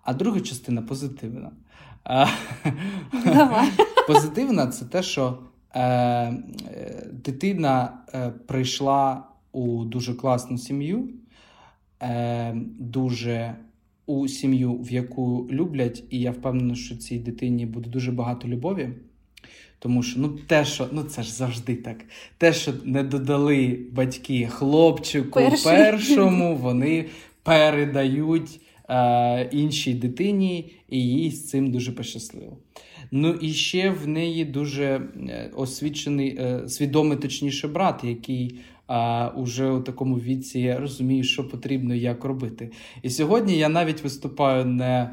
а 0.02 0.14
друга 0.14 0.40
частина 0.40 0.82
позитивна. 0.82 1.52
Давай. 3.24 3.68
Позитивна 4.06 4.66
це 4.66 4.84
те, 4.84 5.02
що 5.02 5.38
е, 5.74 6.32
дитина 7.12 7.98
е, 8.14 8.30
прийшла 8.30 9.28
у 9.52 9.84
дуже 9.84 10.14
класну 10.14 10.58
сім'ю, 10.58 11.08
е, 12.02 12.54
дуже 12.78 13.56
у 14.06 14.28
сім'ю, 14.28 14.74
в 14.74 14.92
яку 14.92 15.48
люблять, 15.50 16.04
і 16.10 16.20
я 16.20 16.30
впевнений, 16.30 16.76
що 16.76 16.96
цій 16.96 17.18
дитині 17.18 17.66
буде 17.66 17.90
дуже 17.90 18.12
багато 18.12 18.48
любові. 18.48 18.90
Тому 19.82 20.02
що 20.02 20.20
ну 20.20 20.28
те, 20.28 20.64
що 20.64 20.86
ну 20.92 21.02
це 21.02 21.22
ж 21.22 21.32
завжди 21.32 21.74
так. 21.74 21.96
Те, 22.38 22.52
що 22.52 22.72
не 22.84 23.02
додали 23.02 23.78
батьки 23.92 24.46
хлопчику 24.46 25.40
Перший. 25.40 25.72
першому, 25.72 26.56
вони 26.56 27.04
передають 27.42 28.60
е, 28.88 29.48
іншій 29.52 29.94
дитині, 29.94 30.72
і 30.88 30.98
їй 30.98 31.30
з 31.30 31.48
цим 31.48 31.70
дуже 31.70 31.92
пощасливо. 31.92 32.56
Ну 33.10 33.30
і 33.30 33.52
ще 33.52 33.90
в 33.90 34.08
неї 34.08 34.44
дуже 34.44 34.84
е, 34.84 35.50
освічений, 35.56 36.36
е, 36.38 36.68
свідомий 36.68 37.18
точніше 37.18 37.68
брат, 37.68 38.04
який 38.04 38.58
а, 38.86 39.28
уже 39.36 39.70
у 39.70 39.80
такому 39.80 40.16
віці 40.16 40.74
розуміє, 40.74 41.24
що 41.24 41.48
потрібно 41.48 41.94
як 41.94 42.24
робити. 42.24 42.70
І 43.02 43.10
сьогодні 43.10 43.58
я 43.58 43.68
навіть 43.68 44.04
виступаю 44.04 44.64
не 44.64 44.84
е, 44.84 45.10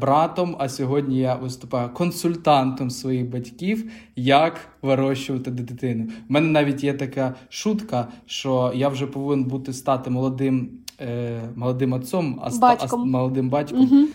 братом, 0.00 0.56
а 0.58 0.68
сьогодні 0.68 1.18
я 1.18 1.34
виступаю 1.34 1.88
консультантом 1.88 2.90
своїх 2.90 3.30
батьків, 3.30 3.90
як 4.16 4.60
вирощувати 4.82 5.50
дитину. 5.50 6.04
У 6.28 6.32
мене 6.32 6.48
навіть 6.50 6.84
є 6.84 6.94
така 6.94 7.34
шутка, 7.48 8.08
що 8.26 8.72
я 8.74 8.88
вже 8.88 9.06
повинен 9.06 9.44
бути 9.44 9.72
стати 9.72 10.10
молодим, 10.10 10.70
е, 11.00 11.40
молодим 11.56 11.92
отцом, 11.92 12.40
а, 12.42 12.48
ста, 12.48 12.66
а 12.66 12.70
Батьком. 12.76 13.00
с- 13.02 13.06
молодим 13.10 13.50
батьком, 13.50 13.80
Угу. 13.80 14.06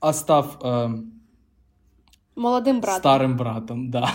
а 0.00 0.12
став. 0.12 0.58
Е, 0.64 0.90
Молодим 2.36 2.80
братом. 2.80 3.00
Старим 3.00 3.36
братом, 3.36 3.90
да. 3.90 4.12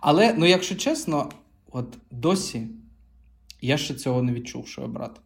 Але, 0.00 0.34
ну, 0.38 0.46
якщо 0.46 0.74
чесно, 0.74 1.28
от 1.72 1.98
досі 2.10 2.66
я 3.60 3.76
ще 3.76 3.94
цього 3.94 4.22
не 4.22 4.32
відчув, 4.32 4.66
що 4.66 4.80
я 4.82 4.88
брат. 4.88 5.20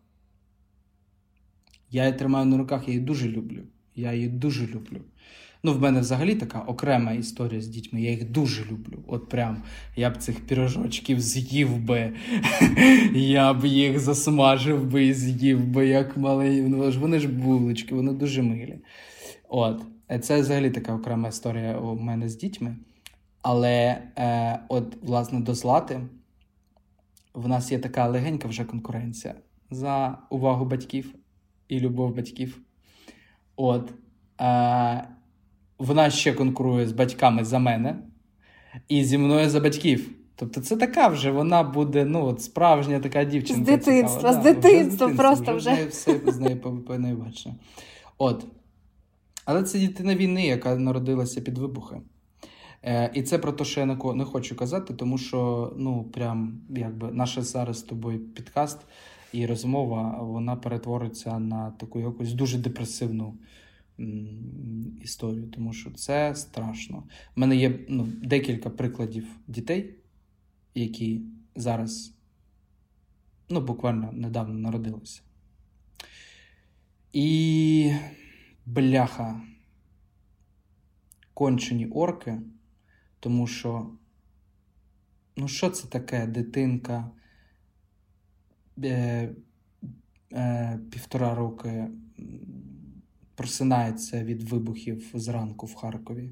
Я 1.90 2.04
її 2.04 2.18
тримаю 2.18 2.46
на 2.46 2.58
руках, 2.58 2.88
я 2.88 2.94
її 2.94 3.06
дуже 3.06 3.28
люблю. 3.28 3.62
Я 3.96 4.12
її 4.12 4.28
дуже 4.28 4.66
люблю. 4.66 5.00
Ну, 5.62 5.72
в 5.72 5.80
мене 5.80 6.00
взагалі 6.00 6.34
така 6.34 6.60
окрема 6.60 7.12
історія 7.12 7.60
з 7.60 7.68
дітьми. 7.68 8.02
Я 8.02 8.10
їх 8.10 8.30
дуже 8.30 8.64
люблю. 8.64 8.98
От 9.06 9.28
прям 9.28 9.62
я 9.96 10.10
б 10.10 10.16
цих 10.16 10.40
пірожочків 10.40 11.20
з'їв 11.20 11.78
би. 11.78 12.12
Я 13.14 13.54
б 13.54 13.64
їх 13.64 13.98
засмажив 13.98 14.86
би 14.86 15.06
і 15.06 15.14
з'їв 15.14 15.66
би, 15.66 15.86
як 15.86 16.16
малий. 16.16 16.62
Ну, 16.62 16.90
Вони 16.90 17.18
ж 17.18 17.28
булочки, 17.28 17.94
вони 17.94 18.12
дуже 18.12 18.42
милі. 18.42 18.78
От. 19.48 19.82
Е, 20.10 20.18
Це 20.18 20.40
взагалі 20.40 20.70
така 20.70 20.94
окрема 20.94 21.28
історія 21.28 21.78
у 21.78 22.00
мене 22.00 22.28
з 22.28 22.36
дітьми. 22.36 22.76
Але 23.42 24.02
е, 24.18 24.60
от, 24.68 24.96
власне, 25.02 25.40
до 25.40 25.54
Злати 25.54 26.00
в 27.34 27.48
нас 27.48 27.72
є 27.72 27.78
така 27.78 28.06
легенька 28.06 28.48
вже 28.48 28.64
конкуренція 28.64 29.34
за 29.70 30.18
увагу 30.30 30.64
батьків 30.64 31.14
і 31.68 31.80
любов 31.80 32.16
батьків. 32.16 32.60
От. 33.56 33.92
Е, 34.40 35.08
вона 35.78 36.10
ще 36.10 36.32
конкурує 36.32 36.86
з 36.86 36.92
батьками 36.92 37.44
за 37.44 37.58
мене 37.58 37.98
і 38.88 39.04
зі 39.04 39.18
мною 39.18 39.50
за 39.50 39.60
батьків. 39.60 40.10
Тобто 40.36 40.60
це 40.60 40.76
така 40.76 41.08
вже 41.08 41.30
вона 41.30 41.62
буде 41.62 42.04
ну, 42.04 42.26
от 42.26 42.42
справжня 42.42 43.00
така 43.00 43.24
дівчинка. 43.24 43.62
З 43.62 43.66
дитинства, 43.66 44.18
цікава. 44.18 44.32
з 44.32 44.36
Да, 44.36 44.50
вже 44.50 44.54
дитинства 44.54 45.08
просто 45.08 45.56
вже. 45.56 45.76
з 45.76 45.86
все 45.86 46.20
з 46.26 46.38
нею 46.38 46.60
по- 46.60 46.82
От. 48.18 48.46
Але 49.44 49.62
це 49.62 49.78
дитина 49.78 50.14
війни, 50.14 50.46
яка 50.46 50.76
народилася 50.76 51.40
під 51.40 51.58
вибухи. 51.58 51.96
Е, 52.82 53.10
і 53.14 53.22
це 53.22 53.38
про 53.38 53.52
те, 53.52 53.64
що 53.64 53.80
я 53.80 53.86
не, 53.86 53.96
не 54.14 54.24
хочу 54.24 54.56
казати, 54.56 54.94
тому 54.94 55.18
що 55.18 55.72
ну, 55.76 56.04
прям, 56.04 56.60
якби, 56.70 57.12
наш 57.12 57.38
зараз 57.38 57.78
з 57.78 57.82
тобою 57.82 58.18
підкаст 58.18 58.78
і 59.32 59.46
розмова 59.46 60.22
вона 60.22 60.56
перетвориться 60.56 61.38
на 61.38 61.70
таку 61.70 62.00
якусь 62.00 62.32
дуже 62.32 62.58
депресивну 62.58 63.38
історію, 65.02 65.46
тому 65.46 65.72
що 65.72 65.90
це 65.90 66.34
страшно. 66.34 66.98
У 67.36 67.40
мене 67.40 67.56
є 67.56 67.78
ну, 67.88 68.08
декілька 68.22 68.70
прикладів 68.70 69.26
дітей, 69.46 69.94
які 70.74 71.22
зараз 71.56 72.14
ну, 73.48 73.60
буквально 73.60 74.12
недавно 74.12 74.54
народилися. 74.54 75.22
І 77.12 77.92
бляха, 78.66 79.40
кончені 81.34 81.86
орки, 81.86 82.40
тому 83.20 83.46
що, 83.46 83.90
ну, 85.36 85.48
що 85.48 85.70
це 85.70 85.88
таке 85.88 86.26
дитинка 86.26 87.10
півтора 90.90 91.34
роки 91.34 91.88
просинається 93.34 94.24
від 94.24 94.42
вибухів 94.42 95.10
зранку 95.14 95.66
в 95.66 95.74
Харкові? 95.74 96.30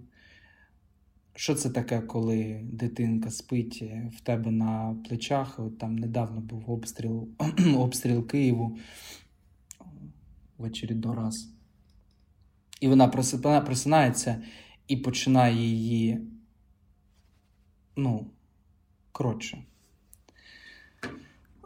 Що 1.34 1.55
це 1.55 1.70
таке, 1.70 2.01
коли 2.01 2.61
дитинка 2.64 3.30
спить 3.30 3.78
е, 3.82 4.11
в 4.16 4.20
тебе 4.20 4.51
на 4.51 4.97
плечах? 5.09 5.59
От 5.59 5.78
там 5.78 5.97
недавно 5.97 6.40
був 6.40 6.70
обстріл, 6.70 7.28
обстріл 7.76 8.26
Києву 8.26 8.78
в 10.59 10.62
очередной 10.64 11.16
раз. 11.16 11.49
І 12.80 12.88
вона 12.88 13.09
просинається 13.66 14.42
і 14.88 14.97
починає 14.97 15.66
її. 15.66 16.20
Ну, 17.97 18.30
коротше. 19.12 19.64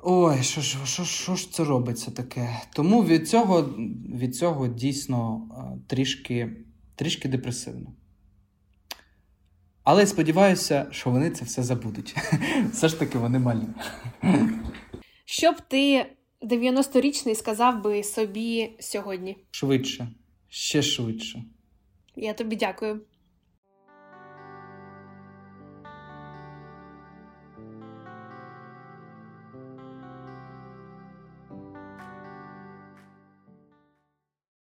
Ой, 0.02 0.42
що 0.42 0.60
ж, 0.60 0.78
що, 0.84 1.04
що 1.04 1.36
ж 1.36 1.52
це 1.52 1.64
робиться 1.64 2.10
таке? 2.10 2.60
Тому 2.72 3.04
від 3.04 3.28
цього, 3.28 3.62
від 4.14 4.36
цього 4.36 4.68
дійсно 4.68 5.48
е, 5.52 5.78
трішки, 5.86 6.52
трішки 6.94 7.28
депресивно. 7.28 7.92
Але 9.84 10.06
сподіваюся, 10.06 10.86
що 10.90 11.10
вони 11.10 11.30
це 11.30 11.44
все 11.44 11.62
забудуть. 11.62 12.16
Все 12.72 12.88
ж 12.88 12.98
таки 12.98 13.18
вони 13.18 13.38
малі. 13.38 13.62
Що 15.24 15.52
б 15.52 15.60
ти 15.68 16.06
90-річний 16.42 17.34
сказав 17.34 17.82
би 17.82 18.02
собі 18.02 18.70
сьогодні? 18.80 19.36
Швидше, 19.50 20.08
ще 20.48 20.82
швидше. 20.82 21.44
Я 22.16 22.32
тобі 22.32 22.56
дякую. 22.56 23.00